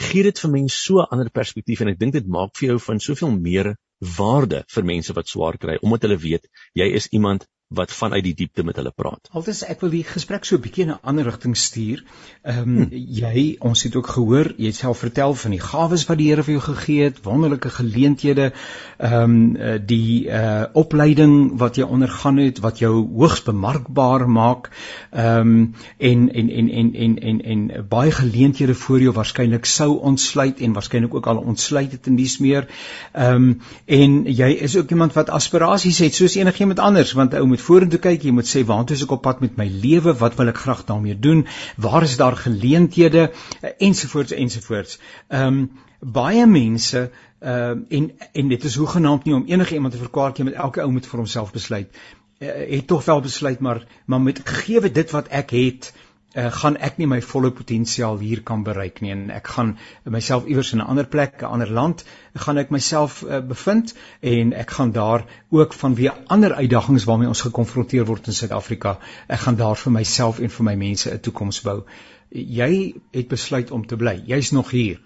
Gee 0.00 0.22
dit 0.26 0.38
vir 0.38 0.50
mense 0.50 0.76
so 0.76 1.02
'n 1.02 1.10
ander 1.10 1.30
perspektief 1.30 1.80
en 1.80 1.88
ek 1.88 1.98
dink 1.98 2.12
dit 2.12 2.26
maak 2.26 2.54
vir 2.58 2.68
jou 2.68 2.78
van 2.86 3.00
soveel 3.00 3.34
meer 3.34 3.74
waarde 4.18 4.64
vir 4.74 4.84
mense 4.84 5.12
wat 5.12 5.28
swaar 5.28 5.58
kry 5.58 5.76
omdat 5.82 6.06
hulle 6.06 6.18
weet 6.18 6.48
jy 6.74 6.88
is 6.98 7.06
iemand 7.18 7.46
wat 7.74 7.92
vanuit 7.92 8.24
die 8.24 8.34
diepte 8.34 8.64
met 8.64 8.76
hulle 8.76 8.92
praat. 8.94 9.28
Altes 9.32 9.62
ek 9.64 9.80
wil 9.84 9.90
die 9.90 10.04
gesprek 10.04 10.44
so 10.44 10.56
'n 10.56 10.64
bietjie 10.64 10.84
in 10.84 10.90
'n 10.90 10.98
ander 11.02 11.24
rigting 11.24 11.56
stuur. 11.56 12.04
Ehm 12.42 12.58
um, 12.58 12.76
hmm. 12.76 12.88
jy 12.92 13.56
ons 13.60 13.82
het 13.82 13.96
ook 13.96 14.06
gehoor, 14.06 14.52
jy 14.56 14.66
het 14.66 14.76
self 14.76 14.98
vertel 14.98 15.34
van 15.34 15.50
die 15.50 15.60
gawes 15.60 16.06
wat 16.06 16.18
die 16.18 16.28
Here 16.28 16.42
vir 16.42 16.54
jou 16.54 16.62
gegee 16.74 17.04
het, 17.04 17.22
wonderlike 17.24 17.70
geleenthede, 17.70 18.52
ehm 18.98 19.22
um, 19.22 19.86
die 19.86 20.26
uh 20.28 20.64
opleiding 20.72 21.58
wat 21.58 21.76
jy 21.76 21.84
ondergaan 21.84 22.36
het 22.36 22.58
wat 22.58 22.78
jou 22.78 22.94
hoogs 23.16 23.42
bemarkbaar 23.42 24.28
maak. 24.28 24.70
Ehm 25.10 25.40
um, 25.40 25.74
en, 25.98 26.32
en 26.32 26.50
en 26.50 26.68
en 26.70 26.94
en 26.94 27.18
en 27.18 27.40
en 27.42 27.68
en 27.70 27.88
baie 27.88 28.10
geleenthede 28.10 28.74
voor 28.74 29.00
jou 29.00 29.12
waarskynlik 29.12 29.64
sou 29.64 29.98
ontsluit 29.98 30.60
en 30.60 30.72
waarskynlik 30.72 31.14
ook 31.14 31.26
al 31.26 31.36
ontsluit 31.36 31.92
het 31.92 32.06
in 32.06 32.16
dies 32.16 32.38
meer. 32.38 32.68
Ehm 33.12 33.34
um, 33.34 33.60
en 33.84 34.24
jy 34.24 34.50
is 34.66 34.76
ook 34.76 34.90
iemand 34.90 35.12
wat 35.12 35.30
aspirasies 35.30 35.98
het 35.98 36.14
soos 36.14 36.34
enigiemand 36.34 36.78
anders 36.78 37.12
want 37.12 37.34
ou 37.34 37.46
moet 37.46 37.60
vorentoe 37.66 38.00
kyk, 38.06 38.24
jy 38.26 38.32
moet 38.36 38.48
sê 38.48 38.64
waantoe 38.68 38.96
is 38.96 39.04
ek 39.06 39.14
op 39.16 39.22
pad 39.24 39.40
met 39.44 39.56
my 39.60 39.66
lewe? 39.68 40.14
Wat 40.20 40.36
wil 40.38 40.52
ek 40.52 40.62
graag 40.64 40.84
daarmee 40.88 41.16
doen? 41.18 41.44
Waar 41.76 42.06
is 42.06 42.16
daar 42.20 42.36
geleenthede 42.36 43.30
ensovoorts 43.78 44.36
ensovoorts. 44.36 44.98
Ehm 45.28 45.46
um, 45.46 45.70
baie 46.04 46.46
mense 46.46 47.06
ehm 47.40 47.84
uh, 47.88 47.98
en 47.98 48.10
en 48.32 48.48
dit 48.48 48.64
is 48.64 48.76
hoegenaamd 48.76 49.24
nie 49.24 49.34
om 49.34 49.46
enige 49.46 49.74
iemand 49.74 49.92
te 49.92 50.02
verkwaark 50.02 50.38
nie 50.38 50.50
met 50.50 50.60
elke 50.66 50.82
ou 50.82 50.90
moet 50.92 51.06
vir 51.06 51.18
homself 51.18 51.52
besluit. 51.52 52.00
Uh, 52.38 52.50
het 52.76 52.86
tog 52.86 53.04
wel 53.04 53.20
besluit 53.20 53.60
maar 53.60 53.84
maar 54.04 54.20
met 54.20 54.40
gegee 54.44 54.90
dit 54.90 55.10
wat 55.10 55.28
ek 55.28 55.50
het 55.50 55.92
uh, 56.34 56.50
gaan 56.52 56.76
ek 56.76 56.98
nie 56.98 57.06
my 57.10 57.20
volle 57.22 57.50
potensiaal 57.54 58.18
hier 58.18 58.42
kan 58.42 58.64
bereik 58.66 59.00
nie 59.04 59.12
en 59.14 59.28
ek 59.34 59.50
gaan 59.56 59.74
myself 60.16 60.46
iewers 60.50 60.72
in 60.72 60.82
'n 60.82 60.86
ander 60.86 61.06
plek, 61.06 61.42
'n 61.42 61.52
ander 61.56 61.70
land, 61.70 62.04
gaan 62.34 62.58
ek 62.58 62.70
myself 62.70 63.22
uh, 63.22 63.40
bevind 63.40 63.94
en 64.20 64.52
ek 64.52 64.70
gaan 64.70 64.92
daar 64.92 65.24
ook 65.50 65.74
vanweë 65.74 66.14
ander 66.26 66.54
uitdagings 66.54 67.04
waarmee 67.04 67.28
ons 67.28 67.46
gekonfronteer 67.46 68.04
word 68.04 68.26
in 68.26 68.38
Suid-Afrika, 68.40 68.98
ek 69.28 69.40
gaan 69.46 69.56
daar 69.56 69.76
vir 69.76 69.92
myself 69.92 70.40
en 70.40 70.50
vir 70.50 70.64
my 70.64 70.74
mense 70.74 71.10
'n 71.10 71.20
toekoms 71.20 71.60
bou. 71.60 71.82
Jy 72.30 72.94
het 73.12 73.28
besluit 73.28 73.70
om 73.70 73.86
te 73.86 73.96
bly. 73.96 74.22
Jy's 74.26 74.50
nog 74.50 74.70
hier 74.70 75.00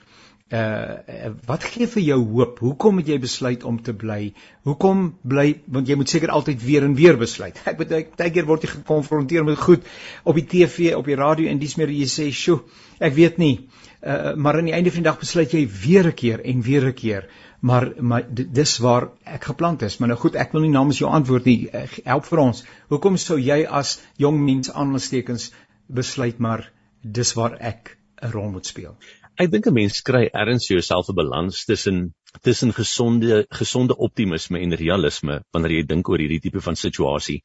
uh 0.48 1.32
wat 1.44 1.64
gee 1.64 1.86
vir 1.86 2.02
jou 2.02 2.18
hoop? 2.30 2.60
Hoekom 2.64 3.00
het 3.02 3.08
jy 3.12 3.18
besluit 3.20 3.64
om 3.68 3.82
te 3.84 3.92
bly? 3.92 4.32
Hoekom 4.64 5.02
bly 5.20 5.60
want 5.66 5.88
jy 5.88 5.96
moet 6.00 6.08
seker 6.08 6.32
altyd 6.32 6.62
weer 6.64 6.86
en 6.86 6.94
weer 6.96 7.18
besluit. 7.20 7.58
Ek 7.68 7.76
bedoel 7.76 8.06
baie 8.16 8.32
keer 8.32 8.48
word 8.48 8.64
jy 8.64 8.70
gekonfronteer 8.72 9.44
met 9.44 9.60
goed 9.60 9.84
op 10.24 10.38
die 10.40 10.46
TV, 10.48 10.94
op 10.96 11.04
die 11.04 11.18
radio 11.20 11.50
en 11.50 11.60
dis 11.60 11.76
meer 11.76 11.92
jy 11.92 12.08
sê, 12.08 12.30
"Sjoe, 12.32 12.62
ek 12.98 13.12
weet 13.18 13.36
nie." 13.38 13.68
Uh 14.00 14.34
maar 14.36 14.56
aan 14.56 14.70
die 14.70 14.76
einde 14.78 14.90
van 14.94 15.04
die 15.04 15.10
dag 15.10 15.20
besluit 15.20 15.52
jy 15.52 15.66
weer 15.68 16.08
'n 16.08 16.16
keer 16.16 16.40
en 16.40 16.62
weer 16.62 16.88
'n 16.88 16.94
keer. 16.94 17.28
Maar 17.60 17.92
maar 18.00 18.24
dis 18.32 18.78
waar 18.78 19.10
ek 19.24 19.44
geplant 19.44 19.82
is. 19.82 19.98
Maar 19.98 20.08
nou 20.08 20.18
goed, 20.18 20.34
ek 20.34 20.52
wil 20.52 20.62
nie 20.64 20.72
namens 20.72 20.98
jou 20.98 21.10
antwoord 21.10 21.44
nie. 21.44 21.68
Help 22.04 22.24
vir 22.24 22.38
ons. 22.38 22.64
Hoekom 22.88 23.16
sou 23.16 23.38
jy 23.38 23.66
as 23.66 24.00
jong 24.16 24.40
mens 24.40 24.72
aanstekens 24.72 25.52
besluit 25.86 26.38
maar 26.38 26.70
dis 27.02 27.34
waar 27.34 27.58
ek 27.60 27.98
'n 28.22 28.30
rol 28.30 28.50
moet 28.50 28.66
speel? 28.66 28.96
Ek 29.38 29.52
dink 29.52 29.68
'n 29.70 29.74
mens 29.74 30.00
kry 30.02 30.24
erns 30.34 30.64
jouself 30.66 31.08
'n 31.10 31.14
balans 31.14 31.64
tussen 31.64 31.98
tussen 32.42 32.72
gesonde 32.74 33.46
gesonde 33.58 33.96
optimisme 34.06 34.58
en 34.58 34.74
realisme 34.80 35.36
wanneer 35.54 35.74
jy 35.76 35.84
dink 35.86 36.08
oor 36.08 36.18
hierdie 36.18 36.40
tipe 36.46 36.60
van 36.60 36.76
situasie. 36.76 37.42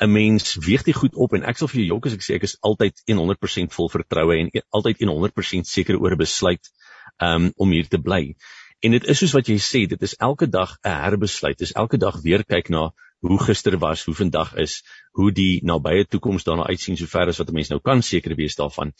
'n 0.00 0.12
Mens 0.12 0.54
weeg 0.66 0.84
dit 0.84 0.94
goed 0.94 1.14
op 1.14 1.32
en 1.32 1.46
ek 1.48 1.56
sal 1.56 1.70
vir 1.72 1.80
jou 1.80 1.86
jok 1.94 2.06
as 2.10 2.16
ek 2.18 2.26
sê 2.26 2.34
ek 2.36 2.44
is 2.50 2.58
altyd 2.60 3.00
100% 3.06 3.72
vol 3.72 3.88
vertroue 3.88 4.36
en 4.36 4.50
altyd 4.70 5.00
100% 5.00 5.66
seker 5.66 5.96
oor 5.96 6.12
'n 6.12 6.22
besluit 6.26 6.70
um, 7.20 7.52
om 7.56 7.70
hier 7.70 7.88
te 7.88 7.98
bly. 7.98 8.36
En 8.84 8.90
dit 8.90 9.04
is 9.08 9.18
soos 9.18 9.32
wat 9.32 9.48
jy 9.48 9.56
sê, 9.56 9.86
dit 9.88 10.02
is 10.02 10.16
elke 10.20 10.46
dag 10.46 10.76
'n 10.84 11.00
herbesluit. 11.08 11.58
Dit 11.58 11.68
is 11.68 11.74
elke 11.74 11.96
dag 11.96 12.20
weer 12.20 12.44
kyk 12.44 12.68
na 12.68 12.90
hoe 13.24 13.38
gister 13.40 13.78
was, 13.78 14.04
hoe 14.04 14.14
vandag 14.14 14.54
is, 14.60 14.82
hoe 15.12 15.32
die 15.32 15.60
nabye 15.64 16.04
toekoms 16.04 16.44
daarna 16.44 16.66
uitsien 16.68 16.96
sover 16.96 17.28
as 17.28 17.38
wat 17.38 17.48
'n 17.48 17.54
mens 17.54 17.70
nou 17.70 17.80
kan 17.80 18.02
seker 18.02 18.36
wees 18.36 18.60
daarvan 18.60 18.92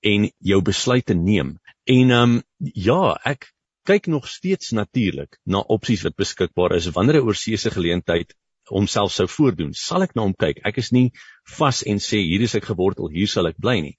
en 0.00 0.30
jou 0.38 0.62
besluite 0.62 1.14
neem. 1.14 1.56
En 1.84 2.10
ehm 2.10 2.36
um, 2.36 2.42
ja, 2.74 3.18
ek 3.24 3.52
kyk 3.88 4.06
nog 4.06 4.28
steeds 4.28 4.70
natuurlik 4.76 5.38
na 5.44 5.62
opsies 5.74 6.02
wat 6.04 6.16
beskikbaar 6.16 6.74
is 6.76 6.90
wanneer 6.92 7.20
'n 7.20 7.26
oorsese 7.30 7.70
geleentheid 7.70 8.34
homself 8.68 9.12
sou 9.12 9.26
voordoen. 9.28 9.72
Sal 9.74 10.04
ek 10.04 10.14
na 10.14 10.22
hom 10.22 10.34
kyk? 10.34 10.60
Ek 10.64 10.76
is 10.76 10.90
nie 10.92 11.12
vas 11.58 11.82
en 11.82 11.98
sê 11.98 12.20
hier 12.20 12.44
is 12.44 12.54
ek 12.54 12.68
gewortel, 12.68 13.08
hier 13.08 13.26
sal 13.26 13.48
ek 13.48 13.56
bly 13.56 13.80
nie. 13.80 13.96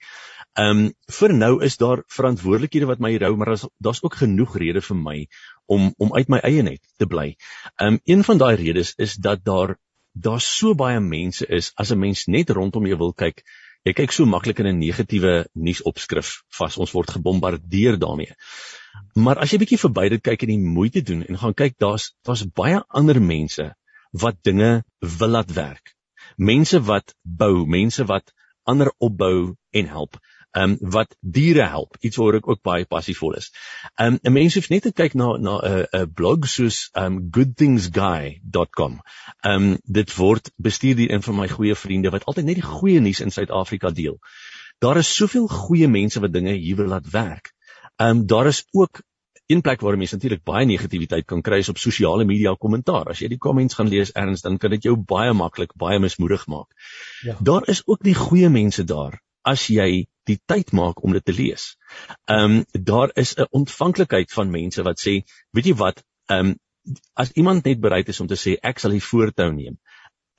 Ehm 0.57 0.85
um, 0.85 0.93
vir 1.19 1.33
nou 1.33 1.51
is 1.65 1.77
daar 1.77 2.03
verantwoordelikhede 2.15 2.89
wat 2.89 2.99
my 2.99 3.15
rou, 3.17 3.35
maar 3.37 3.55
daar's 3.79 4.03
ook 4.03 4.15
genoeg 4.21 4.57
redes 4.57 4.85
vir 4.85 4.97
my 4.97 5.17
om 5.65 5.93
om 5.97 6.13
uit 6.13 6.29
my 6.29 6.39
eie 6.43 6.63
net 6.63 6.81
te 6.97 7.05
bly. 7.05 7.35
Ehm 7.77 7.93
um, 7.93 7.99
een 8.05 8.23
van 8.23 8.37
daai 8.37 8.55
redes 8.55 8.93
is 8.97 9.15
dat 9.15 9.43
daar 9.45 9.77
daar 10.13 10.41
so 10.41 10.75
baie 10.75 10.99
mense 10.99 11.45
is 11.45 11.71
as 11.75 11.91
'n 11.91 11.99
mens 11.99 12.25
net 12.27 12.49
rondom 12.49 12.87
jou 12.87 12.97
wil 12.97 13.13
kyk 13.13 13.43
jy 13.87 13.93
kyk 13.95 14.11
so 14.15 14.25
maklik 14.25 14.59
in 14.59 14.67
'n 14.67 14.79
negatiewe 14.79 15.33
nuusopskrif 15.53 16.31
vas 16.59 16.77
ons 16.77 16.91
word 16.91 17.11
gebombardeer 17.15 17.99
daarmee. 17.99 18.33
Maar 19.15 19.39
as 19.43 19.51
jy 19.51 19.59
bietjie 19.61 19.83
verby 19.83 20.09
dit 20.09 20.23
kyk 20.23 20.43
en 20.43 20.53
die 20.53 20.71
moeite 20.77 21.01
doen 21.01 21.23
en 21.23 21.37
gaan 21.37 21.53
kyk 21.53 21.77
daar's 21.77 22.13
daar's 22.23 22.43
baie 22.61 22.81
ander 22.87 23.21
mense 23.21 23.75
wat 24.11 24.43
dinge 24.43 24.83
wil 24.99 25.29
laat 25.37 25.53
werk. 25.53 25.95
Mense 26.37 26.81
wat 26.81 27.15
bou, 27.23 27.65
mense 27.65 28.05
wat 28.05 28.33
ander 28.63 28.91
opbou 28.97 29.55
en 29.71 29.87
help 29.87 30.19
um, 30.51 30.77
wat 30.79 31.15
diere 31.19 31.67
help, 31.69 31.97
iets 31.99 32.17
waar 32.17 32.39
ek 32.39 32.47
ook 32.49 32.61
baie 32.65 32.85
passievol 32.85 33.35
is. 33.37 33.51
Um 33.95 34.19
'n 34.23 34.33
mens 34.33 34.55
hoef 34.55 34.69
net 34.69 34.81
te 34.83 34.91
kyk 34.91 35.13
na 35.13 35.37
na 35.37 35.57
'n 35.59 35.85
'n 36.01 36.13
blog 36.13 36.47
soos 36.47 36.89
um 36.93 37.27
goodthingsguy.com. 37.31 38.99
Um 39.43 39.77
dit 39.83 40.15
word 40.15 40.51
bestuur 40.57 40.95
deur 40.95 41.11
een 41.11 41.23
van 41.23 41.35
my 41.35 41.47
goeie 41.47 41.75
vriende 41.75 42.09
wat 42.09 42.25
altyd 42.25 42.45
net 42.45 42.55
die 42.55 42.69
goeie 42.69 42.99
nuus 42.99 43.19
in 43.19 43.31
Suid-Afrika 43.31 43.89
deel. 43.89 44.19
Daar 44.79 44.97
is 44.97 45.15
soveel 45.15 45.47
goeie 45.47 45.87
mense 45.87 46.19
wat 46.19 46.33
dinge 46.33 46.53
hier 46.53 46.75
wil 46.75 46.87
laat 46.87 47.09
werk. 47.09 47.53
Um 47.97 48.25
daar 48.25 48.47
is 48.47 48.65
ook 48.71 49.01
een 49.45 49.61
plek 49.61 49.81
waar 49.81 49.97
mense 49.97 50.13
natuurlik 50.13 50.43
baie 50.43 50.65
negativiteit 50.65 51.25
kan 51.25 51.41
kry 51.41 51.57
is 51.57 51.69
op 51.69 51.77
sosiale 51.77 52.25
media 52.25 52.53
kommentaar. 52.53 53.09
As 53.09 53.19
jy 53.19 53.27
die 53.27 53.37
comments 53.37 53.73
gaan 53.75 53.87
lees 53.87 54.11
erns 54.11 54.41
dan 54.41 54.57
kan 54.57 54.69
dit 54.69 54.83
jou 54.83 54.95
baie 54.95 55.33
maklik 55.33 55.73
baie 55.73 55.99
mismoedig 55.99 56.47
maak. 56.47 56.67
Ja. 57.21 57.35
Daar 57.39 57.67
is 57.67 57.81
ook 57.85 58.03
die 58.03 58.15
goeie 58.15 58.49
mense 58.49 58.83
daar 58.83 59.21
as 59.43 59.67
jy 59.67 60.07
die 60.29 60.39
tyd 60.45 60.73
maak 60.77 61.03
om 61.03 61.13
dit 61.13 61.25
te 61.25 61.35
lees. 61.35 61.75
Ehm 62.29 62.59
um, 62.59 62.65
daar 62.73 63.11
is 63.15 63.35
'n 63.37 63.47
ontvanklikheid 63.51 64.31
van 64.31 64.51
mense 64.51 64.83
wat 64.83 64.99
sê, 64.99 65.23
weet 65.51 65.65
jy 65.65 65.75
wat, 65.75 66.03
ehm 66.29 66.53
um, 66.53 66.57
as 67.13 67.31
iemand 67.31 67.65
net 67.65 67.79
bereid 67.81 68.09
is 68.09 68.19
om 68.19 68.27
te 68.27 68.37
sê 68.39 68.57
ek 68.63 68.79
sal 68.79 68.91
die 68.91 69.07
voortou 69.11 69.51
neem. 69.53 69.77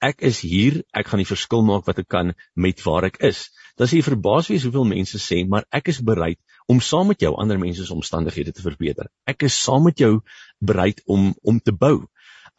Ek 0.01 0.22
is 0.24 0.40
hier, 0.40 0.82
ek 0.96 1.11
gaan 1.11 1.20
die 1.20 1.28
verskil 1.28 1.62
maak 1.62 1.84
wat 1.86 1.98
ek 1.98 2.09
kan 2.09 2.32
met 2.55 2.80
waar 2.84 3.05
ek 3.05 3.18
is. 3.28 3.51
Dan 3.76 3.86
sê 3.86 3.98
jy 3.98 4.07
verbaas 4.07 4.48
wees 4.48 4.64
hoeveel 4.64 4.88
mense 4.88 5.18
sê, 5.18 5.42
maar 5.48 5.66
ek 5.70 5.88
is 5.92 6.01
bereid 6.01 6.38
om 6.72 6.80
saam 6.80 7.12
met 7.12 7.20
jou 7.20 7.34
ander 7.36 7.59
mense 7.59 7.84
se 7.84 7.92
omstandighede 7.92 8.53
te 8.53 8.62
verbeter. 8.62 9.11
Ek 9.26 9.42
is 9.42 9.59
saam 9.64 9.84
met 9.84 9.98
jou 9.98 10.22
bereid 10.59 11.03
om 11.07 11.34
om 11.42 11.61
te 11.61 11.72
bou. 11.72 12.09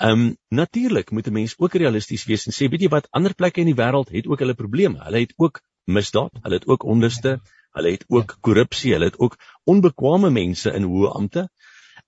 Ehm 0.01 0.21
um, 0.21 0.37
natuurlik 0.49 1.11
moet 1.11 1.27
'n 1.27 1.33
mens 1.33 1.55
ook 1.57 1.73
realisties 1.73 2.25
wees 2.25 2.45
en 2.45 2.53
sê 2.53 2.69
weet 2.69 2.81
jy 2.81 2.89
wat 2.89 3.07
ander 3.11 3.33
plekke 3.33 3.61
in 3.61 3.73
die 3.73 3.81
wêreld 3.81 4.09
het 4.09 4.27
ook 4.27 4.39
hulle 4.39 4.53
probleme. 4.53 5.03
Hulle 5.03 5.19
het 5.25 5.33
ook 5.37 5.61
misdaad, 5.85 6.31
hulle 6.41 6.59
het 6.59 6.67
ook 6.67 6.83
onluste, 6.83 7.39
hulle 7.77 7.91
het 7.91 8.05
ook 8.07 8.37
korrupsie, 8.41 8.93
hulle 8.93 9.11
het 9.11 9.19
ook 9.19 9.37
onbekwame 9.63 10.29
mense 10.29 10.73
in 10.73 10.83
hoë 10.83 11.11
amptes 11.15 11.47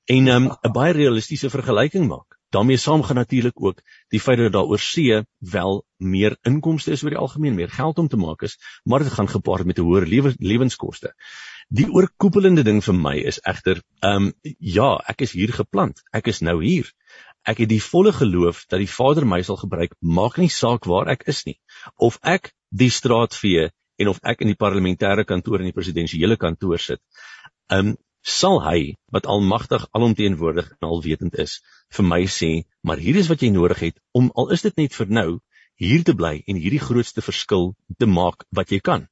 en 0.06 0.28
um, 0.28 0.52
'n 0.52 0.72
baie 0.72 0.94
realistiese 0.94 1.50
vergelyking 1.50 2.08
maak. 2.08 2.34
daarmee 2.54 2.78
saam 2.78 3.04
gaan 3.04 3.16
natuurlik 3.16 3.64
ook 3.64 3.82
die 4.14 4.20
feit 4.22 4.38
dat 4.38 4.52
daar 4.54 4.70
oor 4.70 4.80
see 4.80 5.22
wel 5.40 5.84
meer 5.98 6.38
inkomste 6.50 6.92
is 6.92 7.04
oor 7.04 7.16
die 7.16 7.22
algemeen, 7.26 7.56
meer 7.56 7.70
geld 7.70 8.00
om 8.00 8.08
te 8.08 8.18
maak 8.18 8.42
is, 8.48 8.58
maar 8.84 9.06
dit 9.06 9.14
gaan 9.14 9.30
gepaard 9.30 9.66
met 9.66 9.80
'n 9.80 9.88
hoër 9.88 10.06
lewe, 10.08 10.34
lewenskoste. 10.38 11.14
Die 11.68 11.88
oorkoepelende 11.90 12.64
ding 12.64 12.84
vir 12.84 12.94
my 12.94 13.16
is 13.18 13.40
egter, 13.42 13.82
ehm 14.02 14.28
um, 14.28 14.34
ja, 14.60 15.04
ek 15.08 15.22
is 15.22 15.32
hier 15.32 15.54
geplant. 15.54 16.04
Ek 16.12 16.28
is 16.28 16.42
nou 16.42 16.64
hier. 16.64 16.92
Ek 17.44 17.58
het 17.58 17.70
die 17.70 17.84
volle 17.84 18.14
geloof 18.14 18.66
dat 18.68 18.80
die 18.80 18.94
Vader 18.98 19.26
my 19.26 19.42
sal 19.42 19.58
gebruik, 19.58 19.96
maak 20.00 20.38
nie 20.38 20.50
saak 20.50 20.86
waar 20.86 21.08
ek 21.08 21.24
is 21.28 21.44
nie. 21.46 21.60
Of 21.96 22.20
ek 22.22 22.54
die 22.74 22.90
straatvee 22.90 23.70
en 24.02 24.10
of 24.10 24.20
ek 24.26 24.42
in 24.42 24.52
die 24.52 24.60
parlementêre 24.60 25.26
kantoor 25.30 25.62
en 25.62 25.70
die 25.70 25.76
presidensiële 25.76 26.38
kantoor 26.42 26.82
sit. 26.82 27.02
Um 27.70 27.96
sal 28.24 28.62
hy 28.64 28.96
wat 29.12 29.28
almagtig 29.28 29.84
alomteenwoordig 29.92 30.70
en 30.80 30.88
alwetend 30.88 31.36
is 31.44 31.58
vir 31.92 32.06
my 32.08 32.22
sê, 32.32 32.52
maar 32.82 33.02
hier 33.04 33.20
is 33.20 33.28
wat 33.28 33.44
jy 33.44 33.52
nodig 33.52 33.82
het 33.90 33.98
om 34.16 34.32
al 34.40 34.54
is 34.56 34.64
dit 34.64 34.78
net 34.80 34.96
vir 34.96 35.12
nou 35.12 35.30
hier 35.82 36.06
te 36.08 36.16
bly 36.16 36.38
en 36.48 36.60
hierdie 36.60 36.82
grootste 36.82 37.24
verskil 37.26 37.74
te 38.00 38.08
maak 38.08 38.46
wat 38.56 38.72
jy 38.72 38.80
kan. 38.80 39.08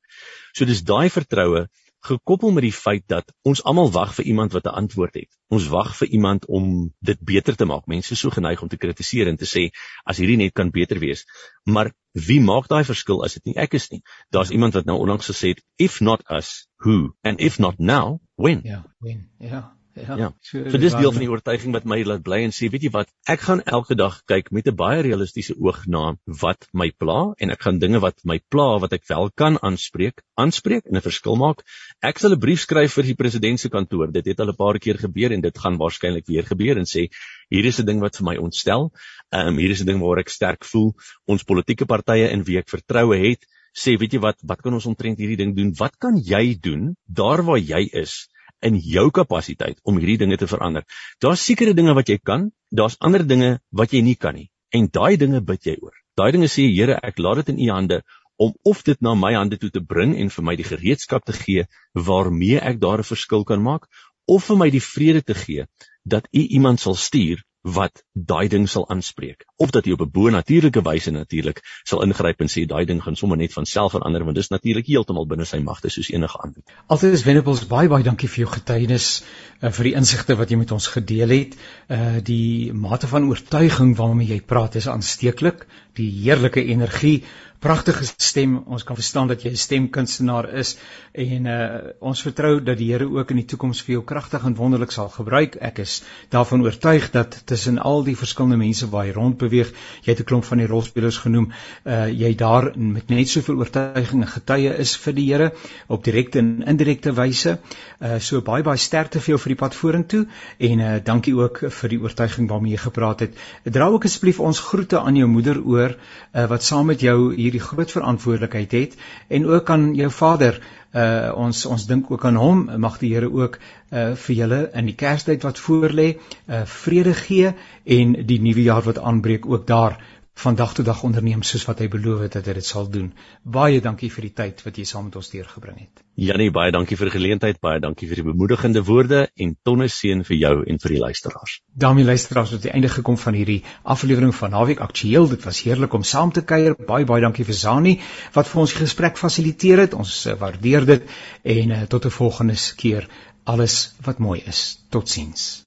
So 0.55 0.65
dis 0.65 0.83
daai 0.87 1.09
vertroue 1.11 1.65
gekoppel 2.01 2.51
met 2.51 2.65
die 2.65 2.73
feit 2.73 3.03
dat 3.07 3.33
ons 3.47 3.61
almal 3.63 3.91
wag 3.93 4.13
vir 4.17 4.25
iemand 4.25 4.53
wat 4.55 4.65
'n 4.65 4.77
antwoord 4.81 5.13
het. 5.13 5.29
Ons 5.47 5.67
wag 5.67 5.95
vir 5.97 6.07
iemand 6.07 6.45
om 6.45 6.93
dit 6.99 7.19
beter 7.19 7.55
te 7.55 7.65
maak. 7.65 7.85
Mense 7.85 8.13
is 8.13 8.19
so 8.19 8.29
geneig 8.29 8.61
om 8.61 8.67
te 8.67 8.77
kritiseer 8.77 9.27
en 9.27 9.37
te 9.37 9.45
sê 9.45 9.69
as 10.03 10.17
hierdie 10.17 10.37
net 10.37 10.53
kan 10.53 10.71
beter 10.71 10.99
wees. 10.99 11.25
Maar 11.63 11.93
wie 12.11 12.41
maak 12.41 12.67
daai 12.67 12.83
verskil 12.83 13.23
as 13.23 13.33
dit 13.33 13.45
nie 13.45 13.55
ek 13.55 13.73
is 13.73 13.89
nie? 13.89 14.01
Daar's 14.29 14.49
iemand 14.49 14.73
wat 14.73 14.85
nou 14.85 14.97
onlangs 14.97 15.29
gesê 15.29 15.53
het 15.53 15.63
if 15.77 15.99
not 16.01 16.23
us, 16.29 16.67
who? 16.77 17.15
And 17.21 17.39
if 17.39 17.59
not 17.59 17.79
now, 17.79 18.19
when? 18.35 18.61
Ja, 18.63 18.83
when. 18.99 19.29
Ja. 19.39 19.80
Ja. 19.95 20.15
ja. 20.17 20.27
So, 20.39 20.61
so 20.69 20.79
dis 20.79 20.93
deel 20.95 21.11
van 21.11 21.23
die 21.23 21.29
oortuiging 21.29 21.73
wat 21.75 21.85
my 21.89 21.97
laat 22.07 22.23
bly 22.23 22.41
en 22.45 22.53
sê, 22.55 22.69
weet 22.71 22.85
jy 22.87 22.91
wat, 22.93 23.09
ek 23.29 23.43
gaan 23.43 23.61
elke 23.77 23.97
dag 23.99 24.21
kyk 24.29 24.51
met 24.55 24.67
'n 24.69 24.75
baie 24.75 25.01
realistiese 25.03 25.55
oog 25.59 25.83
na 25.87 26.15
wat 26.41 26.67
my 26.71 26.91
pla 27.03 27.33
en 27.37 27.51
ek 27.51 27.65
gaan 27.67 27.79
dinge 27.79 27.99
wat 27.99 28.23
my 28.23 28.39
pla 28.49 28.79
wat 28.79 28.93
ek 28.93 29.03
wel 29.09 29.29
kan 29.35 29.59
aanspreek, 29.61 30.23
aanspreek 30.39 30.87
en 30.87 30.95
'n 30.95 31.03
verskil 31.03 31.35
maak. 31.35 31.63
Ek 32.01 32.19
sal 32.19 32.31
'n 32.31 32.39
brief 32.39 32.61
skryf 32.61 32.93
vir 32.93 33.03
die 33.11 33.15
president 33.15 33.59
se 33.59 33.69
kantoor. 33.69 34.11
Dit 34.11 34.25
het 34.25 34.39
al 34.39 34.49
'n 34.49 34.55
paar 34.55 34.79
keer 34.79 34.97
gebeur 34.97 35.31
en 35.31 35.41
dit 35.41 35.57
gaan 35.57 35.77
waarskynlik 35.77 36.27
weer 36.27 36.43
gebeur 36.43 36.77
en 36.77 36.85
sê 36.85 37.09
hier 37.49 37.65
is 37.65 37.79
'n 37.79 37.85
ding 37.85 37.99
wat 37.99 38.15
vir 38.15 38.25
my 38.25 38.37
ontstel. 38.37 38.91
Ehm 39.31 39.47
um, 39.47 39.57
hier 39.57 39.71
is 39.71 39.81
'n 39.81 39.85
ding 39.85 39.99
waar 39.99 40.19
ek 40.19 40.29
sterk 40.29 40.63
voel. 40.65 40.95
Ons 41.27 41.43
politieke 41.43 41.85
partye 41.85 42.31
in 42.31 42.43
wie 42.43 42.57
ek 42.57 42.69
vertroue 42.69 43.17
het, 43.17 43.45
sê 43.73 43.97
weet 43.97 44.13
jy 44.13 44.19
wat, 44.19 44.37
wat 44.43 44.61
kan 44.61 44.73
ons 44.73 44.85
omtrent 44.85 45.17
hierdie 45.17 45.37
ding 45.37 45.55
doen? 45.55 45.73
Wat 45.77 45.97
kan 45.97 46.17
jy 46.17 46.57
doen 46.59 46.95
daar 47.07 47.43
waar 47.43 47.59
jy 47.59 47.89
is? 47.91 48.27
In 48.61 48.77
jou 48.77 49.09
kapasiteit 49.11 49.79
om 49.83 49.97
hierdie 49.97 50.19
dinge 50.21 50.37
te 50.37 50.47
verander. 50.47 50.85
Daar's 51.19 51.45
sekere 51.45 51.73
dinge 51.73 51.93
wat 51.97 52.09
jy 52.09 52.17
kan, 52.17 52.51
daar's 52.69 52.97
ander 52.99 53.25
dinge 53.27 53.59
wat 53.71 53.93
jy 53.93 54.01
nie 54.01 54.15
kan 54.15 54.35
nie. 54.35 54.49
En 54.71 54.87
daai 54.87 55.17
dinge 55.17 55.41
bid 55.41 55.65
jy 55.65 55.77
oor. 55.81 55.95
Daai 56.17 56.31
dinge 56.31 56.47
sê 56.51 56.67
Here, 56.69 56.99
ek 57.03 57.19
laat 57.19 57.41
dit 57.41 57.55
in 57.55 57.61
u 57.67 57.71
hande 57.71 58.01
om 58.41 58.53
of 58.63 58.81
dit 58.83 59.01
na 59.01 59.13
my 59.15 59.33
hande 59.35 59.57
toe 59.61 59.69
te 59.69 59.81
bring 59.93 60.15
en 60.17 60.31
vir 60.33 60.45
my 60.47 60.55
die 60.57 60.67
gereedskap 60.67 61.25
te 61.25 61.35
gee 61.37 61.67
waarmee 62.07 62.59
ek 62.71 62.79
daar 62.81 63.03
'n 63.03 63.09
verskil 63.11 63.43
kan 63.43 63.61
maak 63.61 63.87
of 64.25 64.45
vir 64.49 64.57
my 64.57 64.69
die 64.69 64.85
vrede 64.87 65.21
te 65.21 65.35
gee 65.43 65.65
dat 66.03 66.27
u 66.31 66.41
iemand 66.57 66.79
sal 66.79 66.95
stuur 66.95 67.43
wat 67.61 68.03
daai 68.13 68.47
ding 68.49 68.67
sal 68.69 68.87
aanspreek 68.89 69.45
of 69.61 69.69
dat 69.71 69.85
jy 69.85 69.93
op 69.93 70.01
'n 70.01 70.11
bo-natuurlike 70.11 70.81
wyse 70.81 71.11
natuurlik 71.11 71.61
sal 71.83 72.01
ingryp 72.01 72.41
en 72.41 72.49
sê 72.49 72.65
daai 72.65 72.85
ding 72.85 73.01
gaan 73.03 73.15
sommer 73.15 73.37
net 73.37 73.53
van 73.53 73.65
self 73.65 73.91
verander 73.91 74.23
want 74.23 74.35
dis 74.35 74.49
natuurlik 74.49 74.87
heeltemal 74.87 75.27
binne 75.27 75.45
sy 75.45 75.59
magte 75.59 75.89
soos 75.89 76.09
enige 76.09 76.37
ander. 76.37 76.63
Altyd 76.87 77.13
is 77.13 77.23
Venables 77.23 77.67
baie 77.67 77.87
baie 77.87 78.03
dankie 78.03 78.29
vir 78.29 78.45
jou 78.45 78.53
getuienis 78.53 79.23
uh, 79.61 79.69
vir 79.69 79.83
die 79.83 79.95
insigte 79.95 80.35
wat 80.35 80.49
jy 80.49 80.57
met 80.57 80.71
ons 80.71 80.87
gedeel 80.87 81.29
het. 81.29 81.57
Uh 81.87 82.19
die 82.21 82.73
mate 82.73 83.07
van 83.07 83.29
oortuiging 83.29 83.95
waarmee 83.97 84.27
jy 84.27 84.41
praat 84.41 84.75
is 84.75 84.87
aansteeklik. 84.87 85.67
Die 85.99 86.09
heerlike 86.23 86.63
energie 86.63 87.23
pragtige 87.61 88.07
stem. 88.17 88.57
Ons 88.65 88.83
kan 88.83 88.97
verstaan 88.97 89.27
dat 89.29 89.43
jy 89.43 89.51
'n 89.51 89.55
stemkunstenaar 89.55 90.49
is 90.57 90.77
en 91.13 91.45
uh 91.45 91.59
ons 91.99 92.21
vertrou 92.21 92.63
dat 92.63 92.77
die 92.77 92.91
Here 92.91 93.05
ook 93.05 93.29
in 93.29 93.37
die 93.37 93.45
toekoms 93.45 93.81
vir 93.81 93.93
jou 93.93 94.03
kragtig 94.03 94.43
en 94.45 94.55
wonderlik 94.55 94.91
sal 94.91 95.09
gebruik. 95.09 95.55
Ek 95.61 95.79
is 95.79 96.01
daarvan 96.29 96.63
oortuig 96.63 97.11
dat 97.11 97.45
tussen 97.45 97.77
al 97.77 98.03
die 98.03 98.15
verskillende 98.15 98.57
mense 98.57 98.89
waar 98.89 99.05
jy 99.05 99.13
rondbeweeg, 99.13 99.73
jy 100.01 100.11
het 100.11 100.19
'n 100.19 100.23
klomp 100.23 100.45
van 100.45 100.57
die 100.57 100.67
rolspelers 100.67 101.17
genoem, 101.17 101.51
uh 101.85 102.07
jy 102.07 102.35
daar 102.35 102.71
met 102.77 103.09
net 103.09 103.29
soveel 103.29 103.57
oortuiging 103.57 104.21
en 104.21 104.27
getuie 104.27 104.77
is 104.77 104.97
vir 104.97 105.13
die 105.13 105.27
Here 105.33 105.51
op 105.87 106.03
direkte 106.03 106.39
en 106.39 106.63
indirekte 106.65 107.13
wyse. 107.13 107.59
Uh 108.01 108.19
so 108.19 108.41
baie 108.41 108.63
baie 108.63 108.77
sterkte 108.77 109.19
vir 109.19 109.35
jou 109.35 109.37
vir 109.37 109.49
die 109.49 109.61
pad 109.63 109.75
vorentoe 109.75 110.25
en 110.57 110.79
uh 110.79 110.99
dankie 111.03 111.35
ook 111.35 111.69
vir 111.69 111.89
die 111.89 112.01
oortuiging 112.01 112.49
waarmee 112.49 112.71
jy 112.71 112.77
gepraat 112.77 113.19
het. 113.19 113.37
Dra 113.63 113.85
ook 113.85 114.05
asseblief 114.05 114.39
ons 114.39 114.59
groete 114.59 114.99
aan 114.99 115.15
jou 115.15 115.27
moeder 115.27 115.61
oor 115.63 115.80
uh 115.89 116.45
wat 116.51 116.63
saam 116.63 116.85
met 116.91 117.01
jou 117.01 117.17
hier 117.31 117.51
hierdie 117.51 117.63
groot 117.63 117.91
verantwoordelikheid 117.91 118.71
het 118.71 118.95
en 119.27 119.47
ook 119.47 119.69
aan 119.69 119.93
jou 119.95 120.11
vader 120.11 120.59
uh 120.93 121.31
ons 121.35 121.65
ons 121.65 121.85
dink 121.87 122.11
ook 122.11 122.25
aan 122.25 122.39
hom 122.39 122.63
mag 122.85 122.97
die 122.99 123.13
Here 123.13 123.31
ook 123.31 123.57
uh 123.91 124.11
vir 124.23 124.35
julle 124.35 124.61
in 124.73 124.89
die 124.91 124.97
Kerstyd 125.03 125.43
wat 125.47 125.59
voorlê 125.59 126.07
uh 126.47 126.63
vrede 126.65 127.13
gee 127.13 127.53
en 127.97 128.15
die 128.33 128.41
nuwe 128.41 128.63
jaar 128.63 128.83
wat 128.87 128.99
aanbreek 128.99 129.45
ook 129.45 129.67
daar 129.67 129.97
van 130.33 130.55
dag 130.55 130.73
tot 130.73 130.85
dag 130.85 131.03
onderneem 131.03 131.43
soos 131.43 131.65
wat 131.67 131.79
hy 131.79 131.87
beloof 131.91 132.21
het 132.25 132.33
dat 132.37 132.47
hy 132.49 132.53
dit 132.57 132.65
sal 132.65 132.87
doen. 132.89 133.11
Baie 133.43 133.81
dankie 133.81 134.09
vir 134.09 134.25
die 134.27 134.33
tyd 134.33 134.63
wat 134.65 134.77
jy 134.77 134.85
saam 134.89 135.09
met 135.09 135.15
ons 135.19 135.29
deurgebring 135.29 135.77
het. 135.79 136.03
Janie, 136.15 136.51
baie 136.51 136.71
dankie 136.71 136.97
vir 136.97 137.09
die 137.09 137.15
geleentheid, 137.15 137.59
baie 137.61 137.79
dankie 137.83 138.07
vir 138.09 138.21
die 138.21 138.25
bemoedigende 138.25 138.83
woorde 138.87 139.21
en 139.35 139.55
tonne 139.63 139.87
seën 139.89 140.23
vir 140.27 140.37
jou 140.37 140.53
en 140.65 140.79
vir 140.83 140.95
die 140.95 141.01
luisteraars. 141.03 141.57
Daarmee 141.85 142.05
luisteraars, 142.05 142.51
het 142.57 142.65
die 142.65 142.73
einde 142.73 142.89
gekom 142.89 143.17
van 143.17 143.37
hierdie 143.37 143.61
aflewering 143.83 144.35
van 144.35 144.55
Naweek 144.55 144.79
Aktueel. 144.79 145.27
Dit 145.29 145.43
was 145.47 145.63
heerlik 145.63 145.93
om 145.93 146.03
saam 146.03 146.31
te 146.31 146.43
kuier. 146.43 146.75
Baie 146.75 147.05
baie 147.05 147.21
dankie 147.21 147.45
vir 147.45 147.57
Zani 147.57 147.97
wat 148.33 148.47
vir 148.47 148.61
ons 148.61 148.75
die 148.75 148.83
gesprek 148.83 149.17
fasiliteer 149.17 149.85
het. 149.85 149.97
Ons 149.97 150.25
uh, 150.25 150.37
waardeer 150.39 150.85
dit 150.85 151.11
en 151.43 151.75
uh, 151.77 151.83
tot 151.87 152.05
'n 152.05 152.17
volgende 152.21 152.57
keer. 152.77 153.07
Alles 153.43 153.93
wat 154.05 154.19
mooi 154.19 154.41
is. 154.45 154.79
Totsiens. 154.89 155.63